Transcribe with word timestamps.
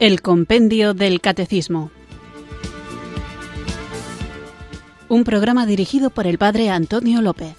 El 0.00 0.22
Compendio 0.22 0.94
del 0.94 1.20
Catecismo. 1.20 1.90
Un 5.08 5.24
programa 5.24 5.66
dirigido 5.66 6.10
por 6.10 6.28
el 6.28 6.38
Padre 6.38 6.70
Antonio 6.70 7.20
López. 7.20 7.56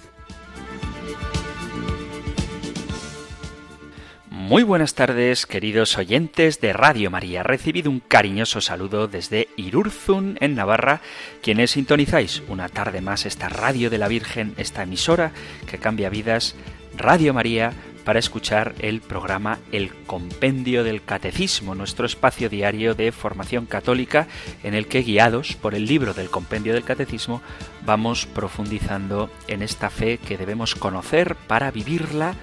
Muy 4.30 4.62
buenas 4.62 4.94
tardes, 4.94 5.44
queridos 5.44 5.98
oyentes 5.98 6.62
de 6.62 6.72
Radio 6.72 7.10
María. 7.10 7.42
Recibido 7.42 7.90
un 7.90 8.00
cariñoso 8.00 8.62
saludo 8.62 9.06
desde 9.06 9.48
Irurzun, 9.58 10.38
en 10.40 10.54
Navarra, 10.54 11.02
quienes 11.42 11.72
sintonizáis 11.72 12.42
una 12.48 12.70
tarde 12.70 13.02
más 13.02 13.26
esta 13.26 13.50
radio 13.50 13.90
de 13.90 13.98
la 13.98 14.08
Virgen, 14.08 14.54
esta 14.56 14.84
emisora 14.84 15.32
que 15.70 15.76
cambia 15.76 16.08
vidas, 16.08 16.56
Radio 16.96 17.34
María 17.34 17.74
para 18.04 18.18
escuchar 18.18 18.74
el 18.80 19.00
programa 19.00 19.58
El 19.72 19.92
Compendio 20.04 20.84
del 20.84 21.02
Catecismo, 21.04 21.74
nuestro 21.74 22.06
espacio 22.06 22.48
diario 22.48 22.94
de 22.94 23.12
formación 23.12 23.66
católica 23.66 24.26
en 24.62 24.74
el 24.74 24.86
que, 24.86 25.02
guiados 25.02 25.54
por 25.54 25.74
el 25.74 25.86
libro 25.86 26.14
del 26.14 26.30
Compendio 26.30 26.74
del 26.74 26.84
Catecismo, 26.84 27.42
vamos 27.84 28.26
profundizando 28.26 29.30
en 29.48 29.62
esta 29.62 29.90
fe 29.90 30.18
que 30.18 30.38
debemos 30.38 30.74
conocer 30.74 31.34
para 31.34 31.70
vivirla 31.70 32.34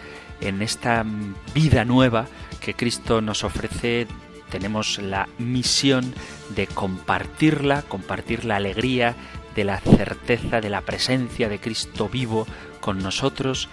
en 0.41 0.61
esta 0.61 1.05
vida 1.53 1.85
nueva 1.85 2.27
que 2.61 2.73
Cristo 2.73 3.21
nos 3.21 3.43
ofrece. 3.43 4.07
Tenemos 4.49 4.99
la 4.99 5.27
misión 5.39 6.13
de 6.55 6.67
compartirla, 6.67 7.81
compartir 7.81 8.45
la 8.45 8.55
alegría 8.55 9.15
de 9.55 9.63
la 9.63 9.79
certeza 9.79 10.61
de 10.61 10.69
la 10.69 10.81
presencia 10.81 11.49
de 11.49 11.59
Cristo 11.59 12.07
vivo 12.07 12.47
con 12.79 12.99
nosotros 12.99 13.69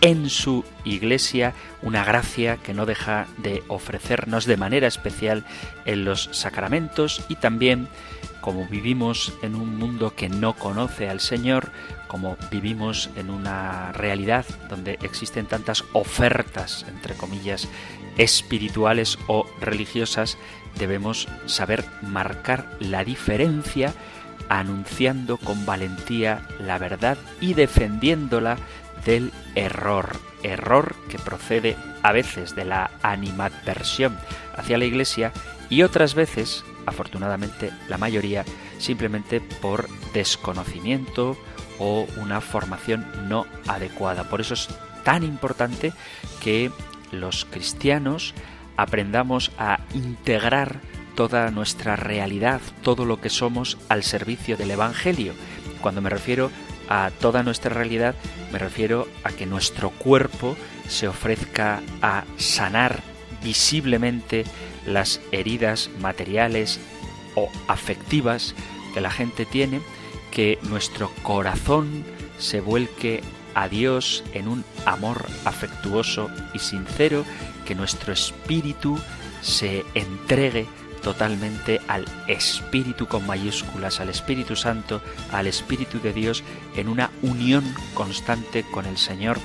en 0.00 0.30
su 0.30 0.64
iglesia, 0.84 1.54
una 1.82 2.04
gracia 2.04 2.56
que 2.56 2.74
no 2.74 2.86
deja 2.86 3.26
de 3.38 3.62
ofrecernos 3.68 4.46
de 4.46 4.56
manera 4.56 4.86
especial 4.86 5.44
en 5.84 6.04
los 6.04 6.28
sacramentos 6.32 7.22
y 7.28 7.36
también 7.36 7.88
como 8.40 8.66
vivimos 8.66 9.32
en 9.42 9.54
un 9.54 9.76
mundo 9.76 10.14
que 10.14 10.28
no 10.28 10.54
conoce 10.54 11.08
al 11.08 11.20
Señor, 11.20 11.70
como 12.06 12.36
vivimos 12.50 13.10
en 13.16 13.30
una 13.30 13.92
realidad 13.92 14.46
donde 14.68 14.98
existen 15.02 15.46
tantas 15.46 15.84
ofertas, 15.92 16.86
entre 16.88 17.14
comillas, 17.14 17.68
espirituales 18.16 19.18
o 19.26 19.46
religiosas, 19.60 20.38
debemos 20.78 21.28
saber 21.46 21.84
marcar 22.02 22.70
la 22.80 23.04
diferencia 23.04 23.92
anunciando 24.48 25.36
con 25.36 25.66
valentía 25.66 26.46
la 26.58 26.78
verdad 26.78 27.18
y 27.40 27.54
defendiéndola 27.54 28.56
del 29.04 29.32
error, 29.54 30.16
error 30.42 30.94
que 31.08 31.18
procede 31.18 31.76
a 32.02 32.12
veces 32.12 32.54
de 32.54 32.64
la 32.64 32.90
animadversión 33.02 34.18
hacia 34.56 34.78
la 34.78 34.84
Iglesia 34.84 35.32
y 35.70 35.82
otras 35.82 36.14
veces, 36.14 36.64
afortunadamente 36.86 37.70
la 37.88 37.98
mayoría, 37.98 38.44
simplemente 38.78 39.40
por 39.40 39.88
desconocimiento 40.12 41.36
o 41.78 42.06
una 42.16 42.40
formación 42.40 43.06
no 43.28 43.46
adecuada. 43.66 44.24
Por 44.28 44.40
eso 44.40 44.54
es 44.54 44.68
tan 45.04 45.22
importante 45.22 45.92
que 46.40 46.70
los 47.12 47.44
cristianos 47.44 48.34
aprendamos 48.76 49.50
a 49.58 49.80
integrar 49.94 50.80
toda 51.14 51.50
nuestra 51.50 51.96
realidad, 51.96 52.60
todo 52.82 53.04
lo 53.04 53.20
que 53.20 53.30
somos 53.30 53.76
al 53.88 54.04
servicio 54.04 54.56
del 54.56 54.70
Evangelio. 54.70 55.34
Cuando 55.80 56.00
me 56.00 56.10
refiero 56.10 56.50
a 56.88 57.10
toda 57.20 57.42
nuestra 57.42 57.74
realidad, 57.74 58.14
me 58.52 58.58
refiero 58.58 59.06
a 59.24 59.30
que 59.30 59.46
nuestro 59.46 59.90
cuerpo 59.90 60.56
se 60.88 61.08
ofrezca 61.08 61.82
a 62.02 62.24
sanar 62.36 63.02
visiblemente 63.42 64.44
las 64.86 65.20
heridas 65.32 65.90
materiales 66.00 66.80
o 67.34 67.50
afectivas 67.68 68.54
que 68.94 69.00
la 69.00 69.10
gente 69.10 69.44
tiene, 69.44 69.80
que 70.30 70.58
nuestro 70.62 71.10
corazón 71.22 72.04
se 72.38 72.60
vuelque 72.60 73.22
a 73.54 73.68
Dios 73.68 74.24
en 74.32 74.48
un 74.48 74.64
amor 74.86 75.26
afectuoso 75.44 76.30
y 76.54 76.58
sincero, 76.58 77.24
que 77.66 77.74
nuestro 77.74 78.12
espíritu 78.12 78.98
se 79.42 79.84
entregue 79.94 80.66
totalmente 81.00 81.80
al 81.88 82.04
Espíritu 82.26 83.06
con 83.06 83.26
mayúsculas, 83.26 84.00
al 84.00 84.08
Espíritu 84.08 84.56
Santo, 84.56 85.00
al 85.32 85.46
Espíritu 85.46 86.00
de 86.00 86.12
Dios, 86.12 86.42
en 86.76 86.88
una 86.88 87.10
unión 87.22 87.64
constante 87.94 88.64
con 88.70 88.86
el 88.86 88.98
Señor 88.98 89.38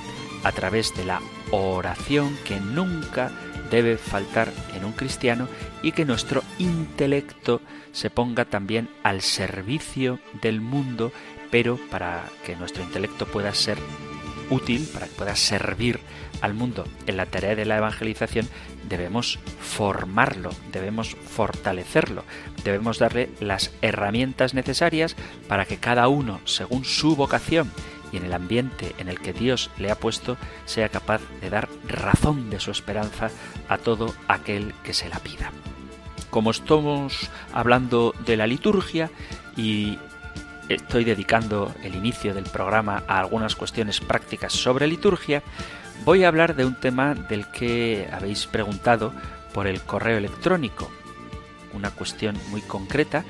a 0.44 0.52
través 0.52 0.94
de 0.94 1.04
la 1.04 1.20
oración 1.50 2.36
que 2.44 2.60
nunca 2.60 3.30
debe 3.70 3.96
faltar 3.96 4.52
en 4.74 4.84
un 4.84 4.92
cristiano 4.92 5.48
y 5.82 5.92
que 5.92 6.04
nuestro 6.04 6.42
intelecto 6.58 7.60
se 7.92 8.10
ponga 8.10 8.44
también 8.44 8.88
al 9.02 9.22
servicio 9.22 10.20
del 10.42 10.60
mundo, 10.60 11.12
pero 11.50 11.78
para 11.90 12.24
que 12.44 12.56
nuestro 12.56 12.82
intelecto 12.82 13.26
pueda 13.26 13.54
ser 13.54 13.78
útil, 14.50 14.88
para 14.92 15.06
que 15.06 15.14
pueda 15.14 15.36
servir 15.36 16.00
al 16.40 16.54
mundo. 16.54 16.84
En 17.06 17.16
la 17.16 17.26
tarea 17.26 17.54
de 17.54 17.64
la 17.64 17.78
evangelización, 17.78 18.48
debemos 18.88 19.38
formarlo, 19.60 20.50
debemos 20.72 21.14
fortalecerlo, 21.14 22.24
debemos 22.64 22.98
darle 22.98 23.30
las 23.40 23.72
herramientas 23.82 24.54
necesarias 24.54 25.16
para 25.48 25.64
que 25.64 25.78
cada 25.78 26.08
uno, 26.08 26.40
según 26.44 26.84
su 26.84 27.16
vocación 27.16 27.70
y 28.12 28.18
en 28.18 28.24
el 28.24 28.32
ambiente 28.32 28.94
en 28.98 29.08
el 29.08 29.20
que 29.20 29.32
Dios 29.32 29.70
le 29.78 29.90
ha 29.90 29.98
puesto, 29.98 30.36
sea 30.66 30.88
capaz 30.88 31.20
de 31.40 31.50
dar 31.50 31.68
razón 31.88 32.50
de 32.50 32.60
su 32.60 32.70
esperanza 32.70 33.30
a 33.68 33.78
todo 33.78 34.14
aquel 34.28 34.72
que 34.84 34.94
se 34.94 35.08
la 35.08 35.18
pida. 35.18 35.50
Como 36.30 36.50
estamos 36.50 37.30
hablando 37.52 38.14
de 38.24 38.36
la 38.36 38.46
liturgia 38.46 39.10
y 39.56 39.98
estoy 40.68 41.04
dedicando 41.04 41.74
el 41.82 41.94
inicio 41.94 42.34
del 42.34 42.44
programa 42.44 43.04
a 43.06 43.18
algunas 43.18 43.54
cuestiones 43.54 44.00
prácticas 44.00 44.52
sobre 44.52 44.86
liturgia, 44.86 45.42
voy 46.04 46.24
a 46.24 46.28
hablar 46.28 46.56
de 46.56 46.64
un 46.64 46.74
tema 46.74 47.14
del 47.14 47.50
que 47.50 48.08
habéis 48.12 48.46
preguntado 48.46 49.12
por 49.52 49.66
el 49.66 49.82
correo 49.82 50.18
electrónico, 50.18 50.90
una 51.72 51.90
cuestión 51.90 52.36
muy 52.50 52.60
concreta 52.60 53.24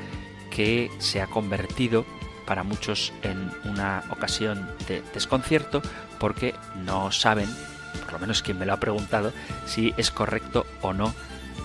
que 0.51 0.91
se 0.99 1.21
ha 1.21 1.27
convertido 1.27 2.05
para 2.47 2.63
muchos 2.63 3.13
en 3.23 3.51
una 3.65 4.05
ocasión 4.11 4.69
de 4.87 5.03
desconcierto 5.13 5.83
porque 6.19 6.55
no 6.85 7.11
saben, 7.11 7.49
por 8.05 8.15
lo 8.15 8.19
menos 8.19 8.43
quien 8.43 8.59
me 8.59 8.67
lo 8.67 8.73
ha 8.75 8.81
preguntado, 8.81 9.33
si 9.67 9.95
es 9.97 10.11
correcto 10.11 10.67
o 10.83 10.93
no 10.93 11.15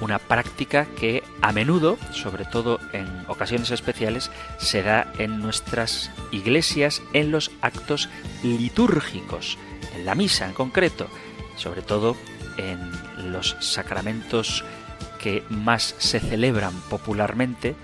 una 0.01 0.19
práctica 0.19 0.85
que 0.85 1.23
a 1.41 1.51
menudo, 1.51 1.97
sobre 2.11 2.45
todo 2.45 2.79
en 2.93 3.07
ocasiones 3.27 3.71
especiales, 3.71 4.31
se 4.57 4.81
da 4.81 5.11
en 5.17 5.39
nuestras 5.39 6.11
iglesias 6.31 7.01
en 7.13 7.31
los 7.31 7.51
actos 7.61 8.09
litúrgicos, 8.43 9.57
en 9.95 10.05
la 10.05 10.15
misa 10.15 10.45
en 10.45 10.53
concreto, 10.53 11.07
sobre 11.55 11.81
todo 11.81 12.15
en 12.57 12.91
los 13.31 13.55
sacramentos 13.59 14.63
que 15.21 15.43
más 15.49 15.95
se 15.97 16.19
celebran 16.19 16.73
popularmente, 16.89 17.75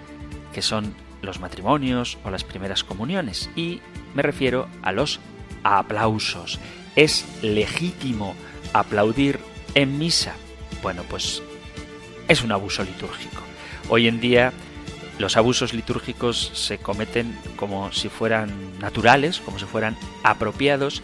que 0.53 0.61
son 0.61 0.95
los 1.21 1.39
matrimonios 1.39 2.17
o 2.23 2.29
las 2.29 2.43
primeras 2.43 2.83
comuniones. 2.83 3.49
Y 3.55 3.81
me 4.13 4.21
refiero 4.21 4.67
a 4.81 4.91
los 4.91 5.19
aplausos. 5.63 6.59
¿Es 6.95 7.25
legítimo 7.41 8.35
aplaudir 8.73 9.39
en 9.73 9.97
misa? 9.97 10.35
Bueno, 10.81 11.03
pues 11.09 11.41
es 12.27 12.43
un 12.43 12.51
abuso 12.51 12.83
litúrgico. 12.83 13.41
Hoy 13.89 14.07
en 14.07 14.19
día 14.19 14.53
los 15.19 15.37
abusos 15.37 15.73
litúrgicos 15.73 16.51
se 16.53 16.77
cometen 16.77 17.37
como 17.55 17.91
si 17.91 18.09
fueran 18.09 18.79
naturales, 18.79 19.39
como 19.39 19.59
si 19.59 19.65
fueran 19.65 19.97
apropiados 20.23 21.01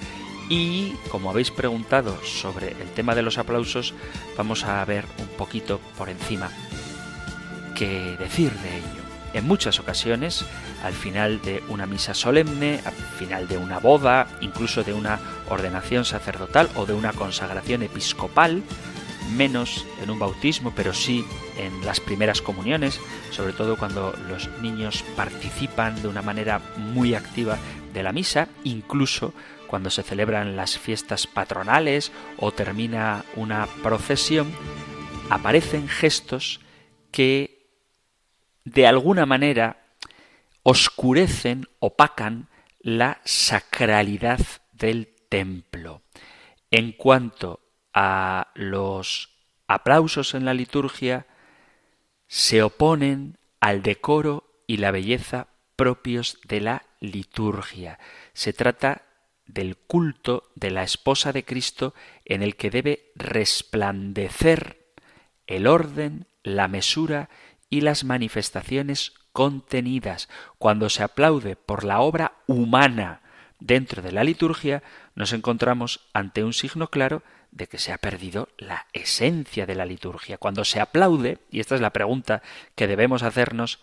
y 0.52 0.98
como 1.10 1.30
habéis 1.30 1.50
preguntado 1.50 2.22
sobre 2.26 2.72
el 2.72 2.90
tema 2.94 3.16
de 3.16 3.22
los 3.22 3.38
aplausos, 3.38 3.94
vamos 4.38 4.66
a 4.66 4.84
ver 4.84 5.06
un 5.18 5.28
poquito 5.38 5.80
por 5.98 6.10
encima 6.10 6.50
qué 7.74 8.18
decir 8.20 8.52
de 8.52 8.80
ello. 8.80 9.02
En 9.34 9.48
muchas 9.48 9.80
ocasiones, 9.80 10.44
al 10.84 10.92
final 10.92 11.42
de 11.42 11.64
una 11.70 11.86
misa 11.86 12.14
solemne, 12.14 12.82
al 12.84 12.92
final 12.92 13.48
de 13.48 13.58
una 13.58 13.80
boda, 13.80 14.28
incluso 14.42 14.84
de 14.84 14.92
una 14.94 15.22
ordenación 15.50 16.04
sacerdotal 16.04 16.70
o 16.76 16.86
de 16.86 16.96
una 16.96 17.14
consagración 17.14 17.84
episcopal, 17.84 18.62
menos 19.38 19.86
en 20.04 20.10
un 20.10 20.20
bautismo, 20.20 20.74
pero 20.76 20.94
sí 20.94 21.24
en 21.58 21.86
las 21.86 22.02
primeras 22.02 22.42
comuniones, 22.42 23.00
sobre 23.30 23.54
todo 23.54 23.78
cuando 23.78 24.14
los 24.28 24.50
niños 24.62 25.06
participan 25.16 26.02
de 26.02 26.10
una 26.10 26.22
manera 26.22 26.60
muy 26.76 27.16
activa 27.16 27.58
de 27.94 28.04
la 28.04 28.12
misa, 28.12 28.50
incluso 28.66 29.34
cuando 29.72 29.90
se 29.90 30.04
celebran 30.04 30.58
las 30.58 30.78
fiestas 30.78 31.28
patronales 31.28 32.12
o 32.36 32.52
termina 32.52 33.24
una 33.38 33.68
procesión, 33.82 34.52
aparecen 35.30 35.88
gestos 35.88 36.60
que 37.10 37.70
de 38.66 38.86
alguna 38.86 39.26
manera 39.26 39.78
oscurecen, 40.64 41.70
opacan 41.80 42.50
la 42.82 43.22
sacralidad 43.24 44.42
del 44.74 45.08
templo. 45.30 46.02
En 46.70 46.92
cuanto 46.92 47.62
a 47.94 48.52
los 48.56 49.30
aplausos 49.68 50.34
en 50.34 50.44
la 50.44 50.54
liturgia, 50.54 51.28
se 52.28 52.62
oponen 52.62 53.38
al 53.62 53.84
decoro 53.84 54.44
y 54.68 54.78
la 54.78 54.92
belleza 54.92 55.48
propios 55.78 56.40
de 56.44 56.60
la 56.60 56.84
liturgia. 57.00 58.00
Se 58.34 58.52
trata 58.52 59.04
del 59.54 59.78
culto 59.78 60.50
de 60.56 60.72
la 60.72 60.84
esposa 60.84 61.34
de 61.34 61.44
Cristo 61.44 61.94
en 62.26 62.42
el 62.42 62.56
que 62.56 62.70
debe 62.70 63.12
resplandecer 63.16 64.94
el 65.48 65.68
orden, 65.68 66.28
la 66.44 66.68
mesura 66.68 67.30
y 67.70 67.82
las 67.82 68.04
manifestaciones 68.04 69.14
contenidas. 69.34 70.30
Cuando 70.58 70.90
se 70.90 71.04
aplaude 71.04 71.56
por 71.56 71.84
la 71.84 72.00
obra 72.00 72.34
humana 72.48 73.22
dentro 73.60 74.02
de 74.02 74.12
la 74.12 74.24
liturgia, 74.24 74.84
nos 75.16 75.34
encontramos 75.34 76.10
ante 76.14 76.44
un 76.44 76.54
signo 76.54 76.90
claro 76.90 77.24
de 77.52 77.68
que 77.68 77.78
se 77.78 77.92
ha 77.92 77.98
perdido 77.98 78.50
la 78.58 78.88
esencia 78.94 79.66
de 79.66 79.76
la 79.76 79.86
liturgia. 79.86 80.38
Cuando 80.38 80.64
se 80.64 80.80
aplaude, 80.80 81.40
y 81.52 81.60
esta 81.60 81.76
es 81.76 81.82
la 81.82 81.92
pregunta 81.92 82.42
que 82.76 82.88
debemos 82.88 83.24
hacernos, 83.24 83.80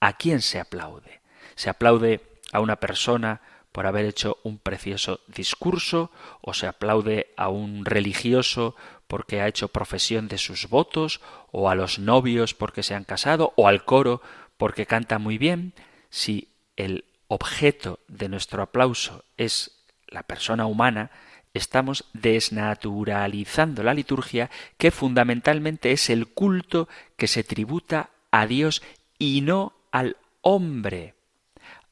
¿a 0.00 0.12
quién 0.12 0.42
se 0.42 0.60
aplaude? 0.60 1.20
¿Se 1.54 1.70
aplaude 1.70 2.20
a 2.52 2.60
una 2.60 2.76
persona 2.76 3.40
por 3.78 3.86
haber 3.86 4.06
hecho 4.06 4.38
un 4.42 4.58
precioso 4.58 5.20
discurso, 5.28 6.10
o 6.40 6.52
se 6.52 6.66
aplaude 6.66 7.32
a 7.36 7.48
un 7.48 7.84
religioso 7.84 8.74
porque 9.06 9.40
ha 9.40 9.46
hecho 9.46 9.68
profesión 9.68 10.26
de 10.26 10.36
sus 10.36 10.68
votos, 10.68 11.20
o 11.52 11.70
a 11.70 11.76
los 11.76 12.00
novios 12.00 12.54
porque 12.54 12.82
se 12.82 12.96
han 12.96 13.04
casado, 13.04 13.52
o 13.54 13.68
al 13.68 13.84
coro 13.84 14.20
porque 14.56 14.84
canta 14.84 15.20
muy 15.20 15.38
bien, 15.38 15.74
si 16.10 16.48
el 16.74 17.04
objeto 17.28 18.00
de 18.08 18.28
nuestro 18.28 18.64
aplauso 18.64 19.22
es 19.36 19.70
la 20.08 20.24
persona 20.24 20.66
humana, 20.66 21.12
estamos 21.54 22.06
desnaturalizando 22.14 23.84
la 23.84 23.94
liturgia, 23.94 24.50
que 24.76 24.90
fundamentalmente 24.90 25.92
es 25.92 26.10
el 26.10 26.26
culto 26.26 26.88
que 27.16 27.28
se 27.28 27.44
tributa 27.44 28.10
a 28.32 28.48
Dios 28.48 28.82
y 29.20 29.40
no 29.42 29.72
al 29.92 30.16
hombre. 30.42 31.14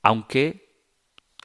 Aunque 0.02 0.65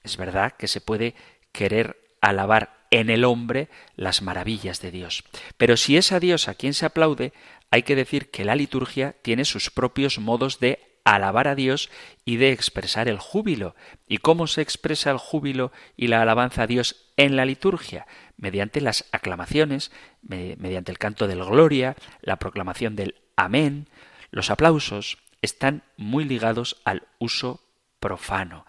es 0.04 0.18
verdad 0.18 0.54
que 0.54 0.68
se 0.68 0.82
puede 0.82 1.16
querer 1.52 1.98
alabar 2.22 2.82
en 2.92 3.10
el 3.10 3.24
hombre 3.24 3.70
las 3.96 4.22
maravillas 4.22 4.82
de 4.82 4.92
Dios. 4.92 5.24
Pero 5.58 5.78
si 5.78 5.98
es 5.98 6.12
a 6.12 6.20
Dios 6.20 6.48
a 6.48 6.56
quien 6.56 6.74
se 6.74 6.86
aplaude, 6.86 7.34
hay 7.72 7.84
que 7.84 7.96
decir 7.96 8.30
que 8.30 8.46
la 8.46 8.56
liturgia 8.56 9.16
tiene 9.22 9.46
sus 9.46 9.72
propios 9.72 10.20
modos 10.20 10.60
de 10.60 10.92
alabar 11.04 11.48
a 11.48 11.56
Dios 11.56 11.90
y 12.26 12.36
de 12.36 12.52
expresar 12.52 13.08
el 13.08 13.18
júbilo. 13.18 13.76
¿Y 14.08 14.18
cómo 14.18 14.46
se 14.48 14.62
expresa 14.62 15.10
el 15.10 15.18
júbilo 15.18 15.72
y 15.96 16.08
la 16.08 16.22
alabanza 16.22 16.64
a 16.64 16.68
Dios 16.68 17.08
en 17.18 17.36
la 17.36 17.46
liturgia? 17.46 18.06
Mediante 18.38 18.82
las 18.82 19.06
aclamaciones, 19.12 19.92
mediante 20.22 20.92
el 20.92 20.98
canto 20.98 21.28
del 21.28 21.44
gloria, 21.44 21.96
la 22.22 22.38
proclamación 22.38 22.96
del 22.96 23.16
amén. 23.36 23.88
Los 24.32 24.50
aplausos 24.52 25.18
están 25.42 25.84
muy 25.98 26.26
ligados 26.26 26.82
al 26.84 27.08
uso 27.20 27.62
profano. 28.00 28.66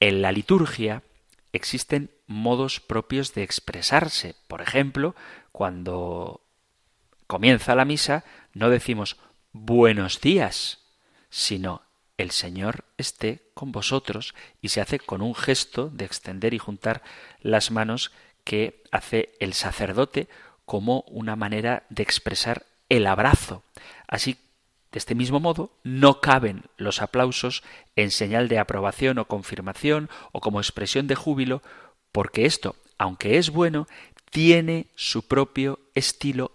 En 0.00 0.22
la 0.22 0.32
liturgia 0.32 1.02
existen 1.52 2.10
modos 2.26 2.80
propios 2.80 3.34
de 3.34 3.42
expresarse. 3.42 4.36
Por 4.46 4.60
ejemplo, 4.60 5.14
cuando 5.52 6.42
comienza 7.26 7.74
la 7.74 7.84
misa, 7.84 8.24
no 8.52 8.68
decimos 8.70 9.16
buenos 9.52 10.20
días, 10.20 10.80
sino 11.30 11.82
el 12.18 12.30
Señor 12.30 12.84
esté 12.98 13.42
con 13.54 13.72
vosotros 13.72 14.34
y 14.60 14.68
se 14.68 14.80
hace 14.80 14.98
con 14.98 15.22
un 15.22 15.34
gesto 15.34 15.88
de 15.90 16.04
extender 16.04 16.54
y 16.54 16.58
juntar 16.58 17.02
las 17.40 17.70
manos 17.70 18.12
que 18.44 18.82
hace 18.90 19.34
el 19.40 19.54
sacerdote 19.54 20.28
como 20.64 21.04
una 21.08 21.36
manera 21.36 21.84
de 21.90 22.02
expresar 22.02 22.66
el 22.88 23.06
abrazo. 23.06 23.62
Así, 24.06 24.38
de 24.96 24.98
este 24.98 25.14
mismo 25.14 25.40
modo, 25.40 25.72
no 25.84 26.22
caben 26.22 26.62
los 26.78 27.02
aplausos 27.02 27.62
en 27.96 28.10
señal 28.10 28.48
de 28.48 28.58
aprobación 28.58 29.18
o 29.18 29.28
confirmación 29.28 30.08
o 30.32 30.40
como 30.40 30.58
expresión 30.58 31.06
de 31.06 31.14
júbilo, 31.14 31.60
porque 32.12 32.46
esto, 32.46 32.76
aunque 32.96 33.36
es 33.36 33.50
bueno, 33.50 33.88
tiene 34.30 34.86
su 34.94 35.28
propio 35.28 35.80
estilo 35.94 36.52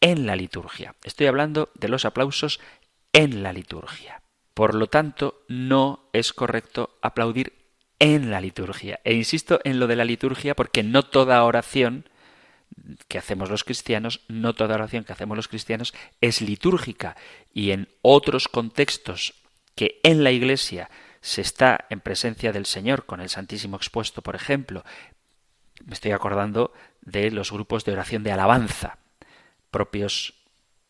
en 0.00 0.24
la 0.24 0.36
liturgia. 0.36 0.94
Estoy 1.04 1.26
hablando 1.26 1.68
de 1.74 1.88
los 1.88 2.06
aplausos 2.06 2.60
en 3.12 3.42
la 3.42 3.52
liturgia. 3.52 4.22
Por 4.54 4.74
lo 4.74 4.86
tanto, 4.86 5.42
no 5.48 6.08
es 6.14 6.32
correcto 6.32 6.96
aplaudir 7.02 7.52
en 7.98 8.30
la 8.30 8.40
liturgia. 8.40 9.00
E 9.04 9.12
insisto 9.12 9.60
en 9.64 9.78
lo 9.78 9.86
de 9.86 9.96
la 9.96 10.06
liturgia 10.06 10.54
porque 10.54 10.82
no 10.82 11.02
toda 11.02 11.44
oración 11.44 12.08
que 13.08 13.18
hacemos 13.18 13.50
los 13.50 13.64
cristianos, 13.64 14.20
no 14.28 14.54
toda 14.54 14.74
oración 14.74 15.04
que 15.04 15.12
hacemos 15.12 15.36
los 15.36 15.48
cristianos 15.48 15.94
es 16.20 16.40
litúrgica 16.40 17.16
y 17.52 17.70
en 17.70 17.88
otros 18.02 18.48
contextos 18.48 19.34
que 19.74 20.00
en 20.02 20.24
la 20.24 20.30
Iglesia 20.30 20.90
se 21.20 21.40
está 21.40 21.86
en 21.90 22.00
presencia 22.00 22.52
del 22.52 22.66
Señor 22.66 23.06
con 23.06 23.20
el 23.20 23.28
Santísimo 23.28 23.76
expuesto, 23.76 24.22
por 24.22 24.34
ejemplo, 24.34 24.84
me 25.84 25.94
estoy 25.94 26.12
acordando 26.12 26.72
de 27.00 27.30
los 27.30 27.52
grupos 27.52 27.84
de 27.84 27.92
oración 27.92 28.22
de 28.22 28.32
alabanza 28.32 28.98
propios 29.72 30.34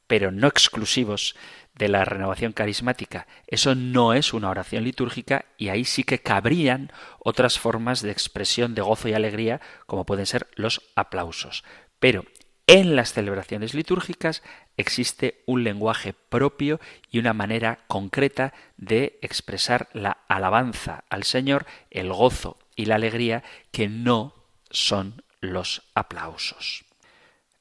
pero 0.06 0.30
no 0.30 0.46
exclusivos 0.46 1.34
de 1.74 1.88
la 1.88 2.04
renovación 2.04 2.52
carismática. 2.52 3.26
Eso 3.46 3.74
no 3.74 4.12
es 4.12 4.34
una 4.34 4.50
oración 4.50 4.84
litúrgica 4.84 5.46
y 5.56 5.70
ahí 5.70 5.86
sí 5.86 6.04
que 6.04 6.18
cabrían 6.18 6.92
otras 7.18 7.58
formas 7.58 8.02
de 8.02 8.10
expresión 8.10 8.74
de 8.74 8.82
gozo 8.82 9.08
y 9.08 9.14
alegría 9.14 9.62
como 9.86 10.04
pueden 10.04 10.26
ser 10.26 10.48
los 10.54 10.82
aplausos. 10.96 11.64
Pero 12.02 12.24
en 12.66 12.96
las 12.96 13.12
celebraciones 13.12 13.74
litúrgicas 13.74 14.42
existe 14.76 15.44
un 15.46 15.62
lenguaje 15.62 16.14
propio 16.14 16.80
y 17.12 17.20
una 17.20 17.32
manera 17.32 17.78
concreta 17.86 18.52
de 18.76 19.20
expresar 19.22 19.88
la 19.92 20.18
alabanza 20.26 21.04
al 21.10 21.22
Señor, 21.22 21.64
el 21.92 22.12
gozo 22.12 22.58
y 22.74 22.86
la 22.86 22.96
alegría 22.96 23.44
que 23.70 23.88
no 23.88 24.34
son 24.68 25.22
los 25.40 25.82
aplausos. 25.94 26.84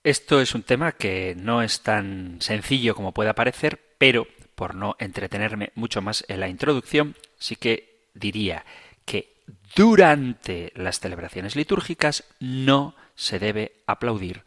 Esto 0.04 0.42
es 0.42 0.56
un 0.56 0.64
tema 0.64 0.94
que 0.94 1.36
no 1.38 1.62
es 1.62 1.82
tan 1.82 2.42
sencillo 2.42 2.96
como 2.96 3.14
pueda 3.14 3.36
parecer, 3.36 3.80
pero 4.00 4.26
por 4.56 4.74
no 4.74 4.96
entretenerme 4.98 5.72
mucho 5.76 6.02
más 6.02 6.26
en 6.28 6.40
la 6.40 6.50
introducción, 6.50 7.16
sí 7.38 7.58
que 7.58 8.08
diría 8.16 8.66
que 9.06 9.36
durante 9.76 10.74
las 10.76 11.00
celebraciones 11.00 11.56
litúrgicas 11.56 12.24
no 12.40 12.96
se 13.22 13.38
debe 13.38 13.84
aplaudir 13.86 14.44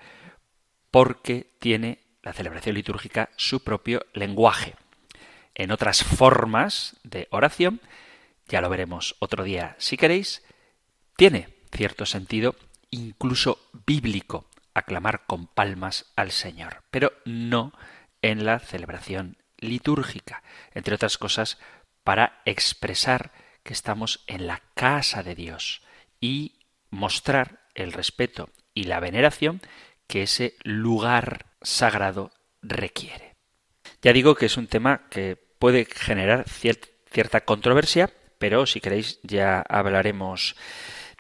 porque 0.90 1.54
tiene 1.60 2.00
la 2.22 2.32
celebración 2.32 2.74
litúrgica 2.74 3.30
su 3.36 3.62
propio 3.62 4.04
lenguaje. 4.14 4.74
En 5.54 5.70
otras 5.70 6.02
formas 6.02 6.96
de 7.04 7.28
oración, 7.30 7.80
ya 8.48 8.60
lo 8.60 8.68
veremos 8.68 9.14
otro 9.20 9.44
día 9.44 9.76
si 9.78 9.96
queréis, 9.96 10.42
tiene 11.16 11.54
cierto 11.72 12.04
sentido 12.04 12.56
incluso 12.90 13.60
bíblico 13.86 14.46
aclamar 14.74 15.24
con 15.26 15.46
palmas 15.46 16.06
al 16.16 16.32
Señor, 16.32 16.82
pero 16.90 17.12
no 17.24 17.72
en 18.22 18.44
la 18.44 18.58
celebración 18.58 19.36
litúrgica, 19.58 20.42
entre 20.72 20.96
otras 20.96 21.16
cosas 21.16 21.58
para 22.02 22.42
expresar 22.44 23.30
que 23.62 23.72
estamos 23.72 24.24
en 24.26 24.48
la 24.48 24.62
casa 24.74 25.22
de 25.22 25.36
Dios 25.36 25.82
y 26.20 26.58
mostrar 26.90 27.60
el 27.74 27.92
respeto 27.92 28.50
y 28.74 28.84
la 28.84 29.00
veneración 29.00 29.60
que 30.06 30.22
ese 30.22 30.56
lugar 30.64 31.46
sagrado 31.62 32.30
requiere. 32.62 33.34
Ya 34.02 34.12
digo 34.12 34.34
que 34.34 34.46
es 34.46 34.56
un 34.56 34.66
tema 34.66 35.02
que 35.08 35.36
puede 35.58 35.86
generar 35.86 36.44
cierta 36.48 37.40
controversia, 37.42 38.10
pero 38.38 38.66
si 38.66 38.80
queréis 38.80 39.20
ya 39.22 39.60
hablaremos 39.60 40.56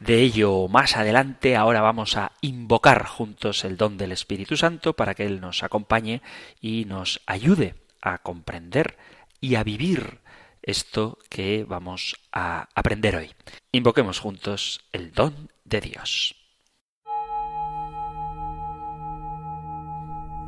de 0.00 0.20
ello 0.20 0.68
más 0.68 0.96
adelante. 0.96 1.56
Ahora 1.56 1.80
vamos 1.80 2.16
a 2.16 2.32
invocar 2.40 3.06
juntos 3.06 3.64
el 3.64 3.76
don 3.76 3.96
del 3.96 4.12
Espíritu 4.12 4.56
Santo 4.56 4.94
para 4.94 5.14
que 5.14 5.24
Él 5.24 5.40
nos 5.40 5.62
acompañe 5.62 6.20
y 6.60 6.84
nos 6.84 7.22
ayude 7.26 7.74
a 8.02 8.18
comprender 8.18 8.98
y 9.40 9.54
a 9.54 9.64
vivir 9.64 10.20
esto 10.62 11.18
que 11.28 11.64
vamos 11.64 12.16
a 12.32 12.68
aprender 12.74 13.16
hoy. 13.16 13.32
Invoquemos 13.72 14.18
juntos 14.18 14.80
el 14.92 15.12
don 15.12 15.50
de 15.64 15.80
Dios. 15.80 16.43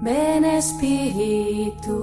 Ven 0.00 0.44
Espíritu, 0.44 1.98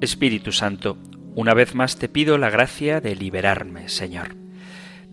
Espíritu 0.00 0.52
Santo, 0.52 0.96
una 1.36 1.54
vez 1.54 1.76
más 1.76 1.96
te 1.96 2.08
pido 2.08 2.36
la 2.36 2.50
gracia 2.50 3.00
de 3.00 3.14
liberarme, 3.14 3.88
Señor 3.88 4.34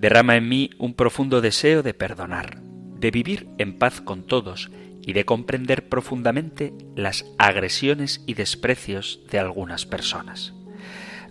Derrama 0.03 0.35
en 0.35 0.49
mí 0.49 0.69
un 0.79 0.95
profundo 0.95 1.39
deseo 1.39 1.81
de 1.81 1.93
perdonar, 1.93 2.59
de 2.59 3.09
vivir 3.09 3.47
en 3.57 3.77
paz 3.77 4.01
con 4.01 4.23
todos 4.23 4.69
y 5.01 5.13
de 5.13 5.23
comprender 5.23 5.87
profundamente 5.87 6.73
las 6.93 7.25
agresiones 7.37 8.21
y 8.27 8.33
desprecios 8.33 9.21
de 9.31 9.39
algunas 9.39 9.85
personas. 9.85 10.53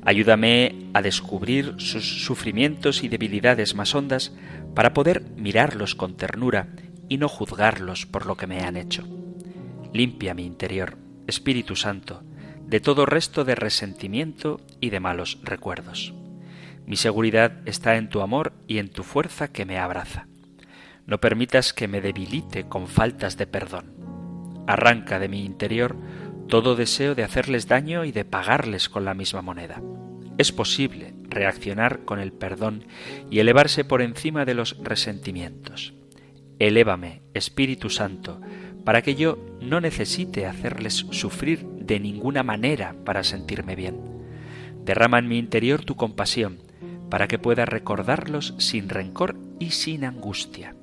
Ayúdame 0.07 0.89
a 0.95 1.03
descubrir 1.03 1.75
sus 1.77 2.25
sufrimientos 2.25 3.05
y 3.05 3.09
debilidades 3.09 3.75
más 3.75 3.95
hondas 3.95 4.33
para 4.75 4.95
poder 4.95 5.23
mirarlos 5.37 5.95
con 5.95 6.17
ternura 6.17 6.69
y 7.11 7.19
no 7.19 7.29
juzgarlos 7.29 8.07
por 8.07 8.25
lo 8.25 8.39
que 8.39 8.47
me 8.47 8.61
han 8.61 8.79
hecho. 8.79 9.05
Limpia 9.93 10.33
mi 10.33 10.47
interior, 10.47 10.97
Espíritu 11.27 11.77
Santo, 11.77 12.25
de 12.67 12.81
todo 12.81 13.07
resto 13.07 13.45
de 13.45 13.55
resentimiento 13.55 14.61
y 14.81 14.91
de 14.91 15.01
malos 15.01 15.39
recuerdos. 15.43 16.15
Mi 16.87 16.97
seguridad 16.97 17.61
está 17.67 17.97
en 17.97 18.09
tu 18.09 18.21
amor 18.21 18.53
y 18.67 18.79
en 18.79 18.91
tu 18.91 19.03
fuerza 19.03 19.49
que 19.49 19.65
me 19.65 19.79
abraza. 19.79 20.27
No 21.07 21.21
permitas 21.21 21.73
que 21.73 21.89
me 21.89 22.01
debilite 22.01 22.69
con 22.69 22.87
faltas 22.87 23.37
de 23.37 23.47
perdón. 23.47 23.93
Arranca 24.67 25.19
de 25.19 25.29
mi 25.29 25.45
interior 25.45 25.97
todo 26.49 26.77
deseo 26.77 27.15
de 27.15 27.25
hacerles 27.25 27.67
daño 27.67 28.05
y 28.05 28.13
de 28.13 28.25
pagarles 28.25 28.89
con 28.89 29.05
la 29.05 29.15
misma 29.15 29.43
moneda. 29.43 29.81
Es 30.39 30.53
posible 30.53 31.15
reaccionar 31.29 32.05
con 32.05 32.19
el 32.19 32.33
perdón 32.33 32.85
y 33.31 33.39
elevarse 33.39 33.85
por 33.85 34.03
encima 34.03 34.45
de 34.45 34.55
los 34.55 34.77
resentimientos. 34.83 35.95
Elévame, 36.59 37.23
Espíritu 37.35 37.91
Santo, 37.91 38.41
para 38.85 39.03
que 39.03 39.15
yo 39.15 39.39
no 39.61 39.81
necesite 39.81 40.47
hacerles 40.47 41.07
sufrir 41.11 41.67
de 41.87 42.01
ninguna 42.01 42.43
manera 42.43 42.95
para 43.05 43.25
sentirme 43.25 43.77
bien. 43.77 43.97
Derrama 44.85 45.19
en 45.19 45.29
mi 45.29 45.39
interior 45.39 45.85
tu 45.85 45.97
compasión, 45.97 46.59
para 47.11 47.29
que 47.29 47.39
pueda 47.39 47.67
recordarlos 47.67 48.55
sin 48.59 48.89
rencor 48.89 49.37
y 49.59 49.71
sin 49.71 50.05
angustia. 50.05 50.75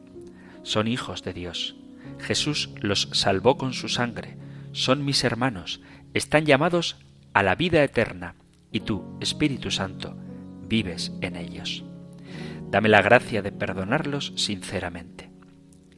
Son 0.63 0.87
hijos 0.87 1.23
de 1.23 1.33
Dios. 1.33 1.75
Jesús 2.19 2.69
los 2.81 3.09
salvó 3.13 3.57
con 3.57 3.73
su 3.73 3.89
sangre. 3.89 4.37
Son 4.71 5.03
mis 5.03 5.23
hermanos. 5.23 5.81
Están 6.13 6.45
llamados 6.45 6.97
a 7.33 7.43
la 7.43 7.55
vida 7.55 7.83
eterna. 7.83 8.35
Y 8.71 8.81
tú, 8.81 9.17
Espíritu 9.19 9.71
Santo, 9.71 10.15
vives 10.67 11.11
en 11.21 11.35
ellos. 11.35 11.83
Dame 12.69 12.89
la 12.89 13.01
gracia 13.01 13.41
de 13.41 13.51
perdonarlos 13.51 14.33
sinceramente. 14.35 15.31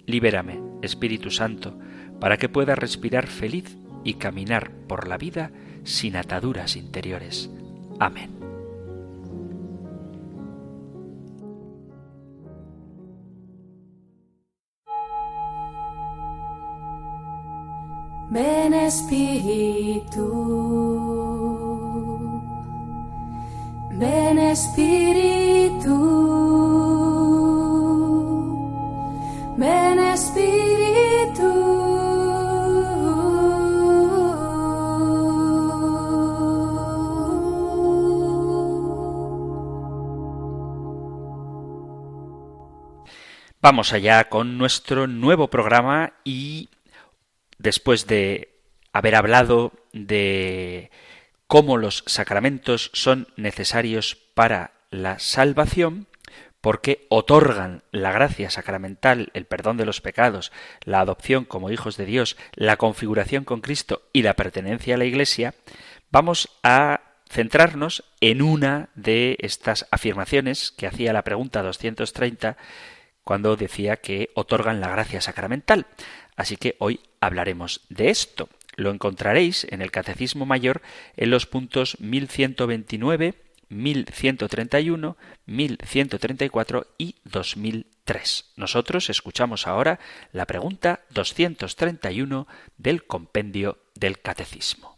Libérame, 0.06 0.62
Espíritu 0.82 1.30
Santo, 1.30 1.78
para 2.20 2.38
que 2.38 2.48
pueda 2.50 2.76
respirar 2.76 3.28
feliz 3.28 3.78
y 4.04 4.16
caminar 4.16 4.72
por 4.88 5.08
la 5.08 5.18
vida 5.18 5.52
sin 5.84 6.16
ataduras 6.16 6.76
interiores. 6.76 7.50
Amén. 8.00 8.42
Ven 18.32 18.74
Espíritu, 18.74 20.26
ven 24.00 24.40
Espíritu, 24.40 25.98
ven 29.58 30.00
Espíritu. 30.00 30.81
Vamos 43.64 43.94
allá 43.94 44.28
con 44.28 44.58
nuestro 44.58 45.06
nuevo 45.06 45.52
programa 45.52 46.14
y 46.24 46.70
después 47.60 48.08
de 48.08 48.60
haber 48.92 49.14
hablado 49.14 49.72
de 49.94 50.90
cómo 51.46 51.78
los 51.78 52.04
sacramentos 52.08 52.90
son 52.94 53.28
necesarios 53.36 54.18
para 54.34 54.72
la 54.90 55.20
salvación, 55.20 56.08
porque 56.60 57.06
otorgan 57.10 57.84
la 57.92 58.12
gracia 58.12 58.50
sacramental, 58.50 59.30
el 59.36 59.46
perdón 59.46 59.78
de 59.78 59.86
los 59.86 60.02
pecados, 60.02 60.52
la 60.84 61.00
adopción 61.00 61.46
como 61.46 61.70
hijos 61.70 61.98
de 61.98 62.06
Dios, 62.06 62.38
la 62.56 62.78
configuración 62.78 63.44
con 63.44 63.62
Cristo 63.62 64.02
y 64.12 64.24
la 64.24 64.34
pertenencia 64.34 64.96
a 64.96 64.98
la 64.98 65.06
Iglesia, 65.06 65.54
vamos 66.10 66.50
a 66.64 67.02
centrarnos 67.30 68.04
en 68.22 68.42
una 68.42 68.90
de 68.96 69.38
estas 69.40 69.88
afirmaciones 69.92 70.72
que 70.72 70.88
hacía 70.88 71.14
la 71.14 71.24
pregunta 71.24 71.62
230 71.62 72.58
cuando 73.24 73.56
decía 73.56 73.98
que 73.98 74.30
otorgan 74.36 74.82
la 74.82 74.90
gracia 74.90 75.22
sacramental. 75.22 75.88
Así 76.36 76.58
que 76.58 76.76
hoy 76.80 77.02
hablaremos 77.20 77.82
de 77.90 78.10
esto. 78.10 78.50
Lo 78.76 78.90
encontraréis 78.90 79.68
en 79.70 79.82
el 79.82 79.92
Catecismo 79.92 80.46
Mayor 80.46 80.82
en 81.18 81.30
los 81.30 81.46
puntos 81.46 81.98
1129, 82.00 83.36
1131, 83.70 85.18
1134 85.46 86.88
y 86.98 87.16
2003. 87.26 88.54
Nosotros 88.56 89.10
escuchamos 89.10 89.68
ahora 89.68 90.00
la 90.32 90.46
pregunta 90.46 91.02
231 91.12 92.48
del 92.78 93.06
compendio 93.06 93.78
del 93.96 94.20
Catecismo. 94.20 94.98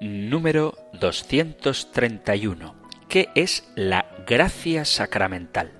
Número 0.00 0.76
231. 0.94 2.74
¿Qué 3.08 3.28
es 3.34 3.70
la 3.74 4.06
gracia 4.26 4.84
sacramental? 4.84 5.79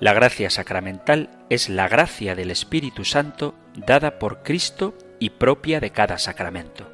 La 0.00 0.12
gracia 0.12 0.50
sacramental 0.50 1.30
es 1.50 1.68
la 1.68 1.88
gracia 1.88 2.34
del 2.34 2.50
Espíritu 2.50 3.04
Santo 3.04 3.54
dada 3.76 4.18
por 4.18 4.42
Cristo 4.42 4.94
y 5.20 5.30
propia 5.30 5.78
de 5.78 5.90
cada 5.90 6.18
sacramento. 6.18 6.90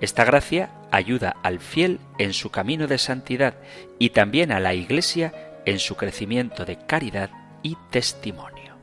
Esta 0.00 0.24
gracia 0.24 0.70
ayuda 0.90 1.36
al 1.42 1.60
fiel 1.60 2.00
en 2.18 2.32
su 2.32 2.50
camino 2.50 2.86
de 2.86 2.98
santidad 2.98 3.54
y 3.98 4.10
también 4.10 4.50
a 4.50 4.60
la 4.60 4.72
Iglesia 4.74 5.60
en 5.66 5.78
su 5.78 5.96
crecimiento 5.96 6.64
de 6.64 6.78
caridad 6.78 7.30
y 7.62 7.76
testimonio. 7.90 8.76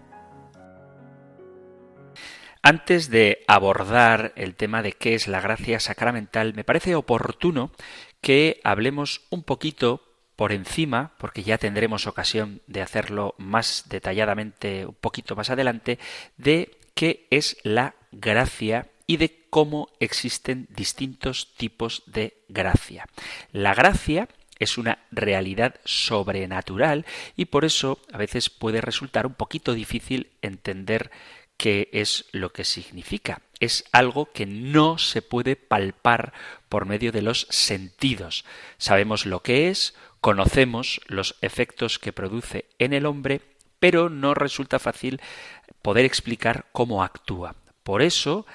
Antes 2.62 3.10
de 3.10 3.44
abordar 3.48 4.34
el 4.36 4.56
tema 4.56 4.82
de 4.82 4.92
qué 4.94 5.16
es 5.16 5.28
la 5.28 5.42
gracia 5.42 5.80
sacramental, 5.80 6.54
me 6.54 6.64
parece 6.64 6.96
oportuno 6.96 7.72
que 8.22 8.60
hablemos 8.64 9.22
un 9.30 9.44
poquito 9.44 10.05
por 10.36 10.52
encima, 10.52 11.14
porque 11.18 11.44
ya 11.44 11.58
tendremos 11.58 12.08
ocasión 12.08 12.62
de 12.68 12.82
hacerlo 12.82 13.36
más 13.38 13.86
detalladamente 13.90 14.86
un 14.86 14.96
poquito 14.96 15.36
más 15.36 15.50
adelante, 15.50 16.00
de 16.38 16.78
qué 16.94 17.28
es 17.30 17.58
la 17.64 17.96
gracia 18.12 18.90
y 19.08 19.18
de 19.18 19.46
cómo 19.50 19.90
existen 20.00 20.68
distintos 20.76 21.54
tipos 21.56 22.04
de 22.06 22.38
gracia. 22.50 23.08
La 23.52 23.74
gracia 23.74 24.28
es 24.60 24.78
una 24.78 25.00
realidad 25.12 25.76
sobrenatural 25.84 27.06
y 27.36 27.46
por 27.46 27.66
eso 27.66 28.00
a 28.12 28.18
veces 28.18 28.50
puede 28.50 28.82
resultar 28.82 29.26
un 29.26 29.34
poquito 29.34 29.74
difícil 29.74 30.32
entender 30.42 31.12
qué 31.58 31.90
es 31.92 32.26
lo 32.32 32.52
que 32.52 32.66
significa. 32.66 33.42
Es 33.60 33.86
algo 33.92 34.32
que 34.32 34.46
no 34.46 34.98
se 34.98 35.22
puede 35.22 35.56
palpar 35.56 36.34
por 36.70 36.86
medio 36.86 37.12
de 37.12 37.22
los 37.22 37.48
sentidos. 37.50 38.44
Sabemos 38.78 39.26
lo 39.26 39.42
que 39.42 39.70
es, 39.70 39.94
Conocemos 40.26 41.02
los 41.06 41.36
efectos 41.42 42.00
que 42.00 42.12
produce 42.12 42.66
en 42.80 42.94
el 42.94 43.06
hombre, 43.06 43.42
pero 43.78 44.10
no 44.10 44.34
resulta 44.34 44.80
fácil 44.80 45.22
poder 45.84 46.04
explicar 46.04 46.66
cómo 46.72 47.04
actúa. 47.04 47.56
Por 47.84 48.02
eso 48.02 48.48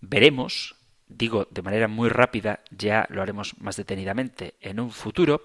veremos, 0.00 0.74
digo 1.08 1.46
de 1.50 1.60
manera 1.60 1.88
muy 1.88 2.08
rápida, 2.08 2.60
ya 2.70 3.06
lo 3.10 3.20
haremos 3.20 3.60
más 3.60 3.76
detenidamente 3.76 4.54
en 4.62 4.80
un 4.80 4.92
futuro, 4.92 5.44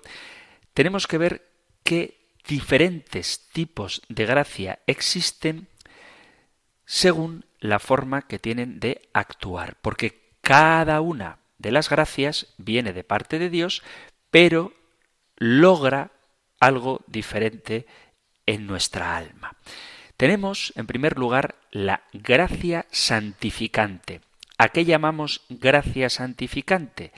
tenemos 0.74 1.08
que 1.08 1.18
ver 1.18 1.46
qué 1.84 2.22
diferentes 2.48 3.50
tipos 3.52 4.04
de 4.08 4.26
gracia 4.26 4.80
existen 4.88 5.68
según 6.88 7.46
la 7.60 7.80
forma 7.80 8.24
que 8.24 8.40
tienen 8.40 8.80
de 8.80 9.10
actuar, 9.14 9.76
porque 9.82 10.32
cada 10.42 11.02
una 11.02 11.40
de 11.58 11.72
las 11.72 11.90
gracias 11.90 12.54
viene 12.58 12.94
de 12.94 13.04
parte 13.04 13.40
de 13.40 13.50
Dios, 13.50 13.84
pero 14.32 14.72
logra 15.36 16.12
algo 16.62 17.02
diferente 17.06 17.86
en 18.46 18.66
nuestra 18.66 19.18
alma. 19.18 19.58
Tenemos, 20.16 20.72
en 20.78 20.88
primer 20.88 21.20
lugar, 21.20 21.56
la 21.72 22.04
gracia 22.14 22.86
santificante. 22.90 24.22
¿A 24.58 24.70
qué 24.70 24.86
llamamos 24.86 25.42
gracia 25.50 26.10
santificante? 26.10 27.12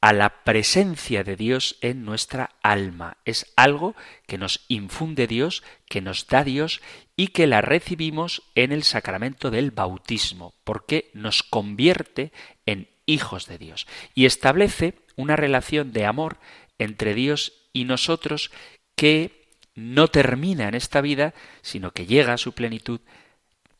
A 0.00 0.12
la 0.12 0.44
presencia 0.44 1.24
de 1.24 1.36
Dios 1.36 1.78
en 1.80 2.04
nuestra 2.04 2.50
alma. 2.62 3.16
Es 3.24 3.52
algo 3.56 3.96
que 4.26 4.38
nos 4.38 4.64
infunde 4.68 5.26
Dios, 5.26 5.62
que 5.88 6.00
nos 6.00 6.26
da 6.26 6.44
Dios 6.44 6.80
y 7.16 7.28
que 7.28 7.46
la 7.46 7.60
recibimos 7.62 8.42
en 8.54 8.72
el 8.72 8.84
sacramento 8.84 9.50
del 9.50 9.70
bautismo, 9.70 10.54
porque 10.64 11.10
nos 11.14 11.42
convierte 11.42 12.32
en 12.66 12.88
hijos 13.06 13.46
de 13.46 13.58
Dios 13.58 13.86
y 14.14 14.26
establece 14.26 14.94
una 15.16 15.36
relación 15.36 15.92
de 15.92 16.04
amor 16.04 16.38
entre 16.78 17.14
Dios 17.14 17.52
y 17.72 17.84
nosotros 17.84 18.50
que 18.96 19.46
no 19.74 20.08
termina 20.08 20.68
en 20.68 20.74
esta 20.74 21.00
vida, 21.00 21.34
sino 21.62 21.92
que 21.92 22.06
llega 22.06 22.34
a 22.34 22.38
su 22.38 22.52
plenitud 22.52 23.00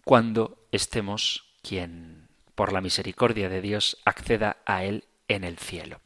cuando 0.05 0.67
estemos 0.71 1.45
quien, 1.63 2.29
por 2.55 2.73
la 2.73 2.81
misericordia 2.81 3.49
de 3.49 3.61
Dios, 3.61 3.99
acceda 4.05 4.59
a 4.67 4.85
Él 4.85 5.05
en 5.29 5.45
el 5.45 5.59
cielo. 5.59 6.01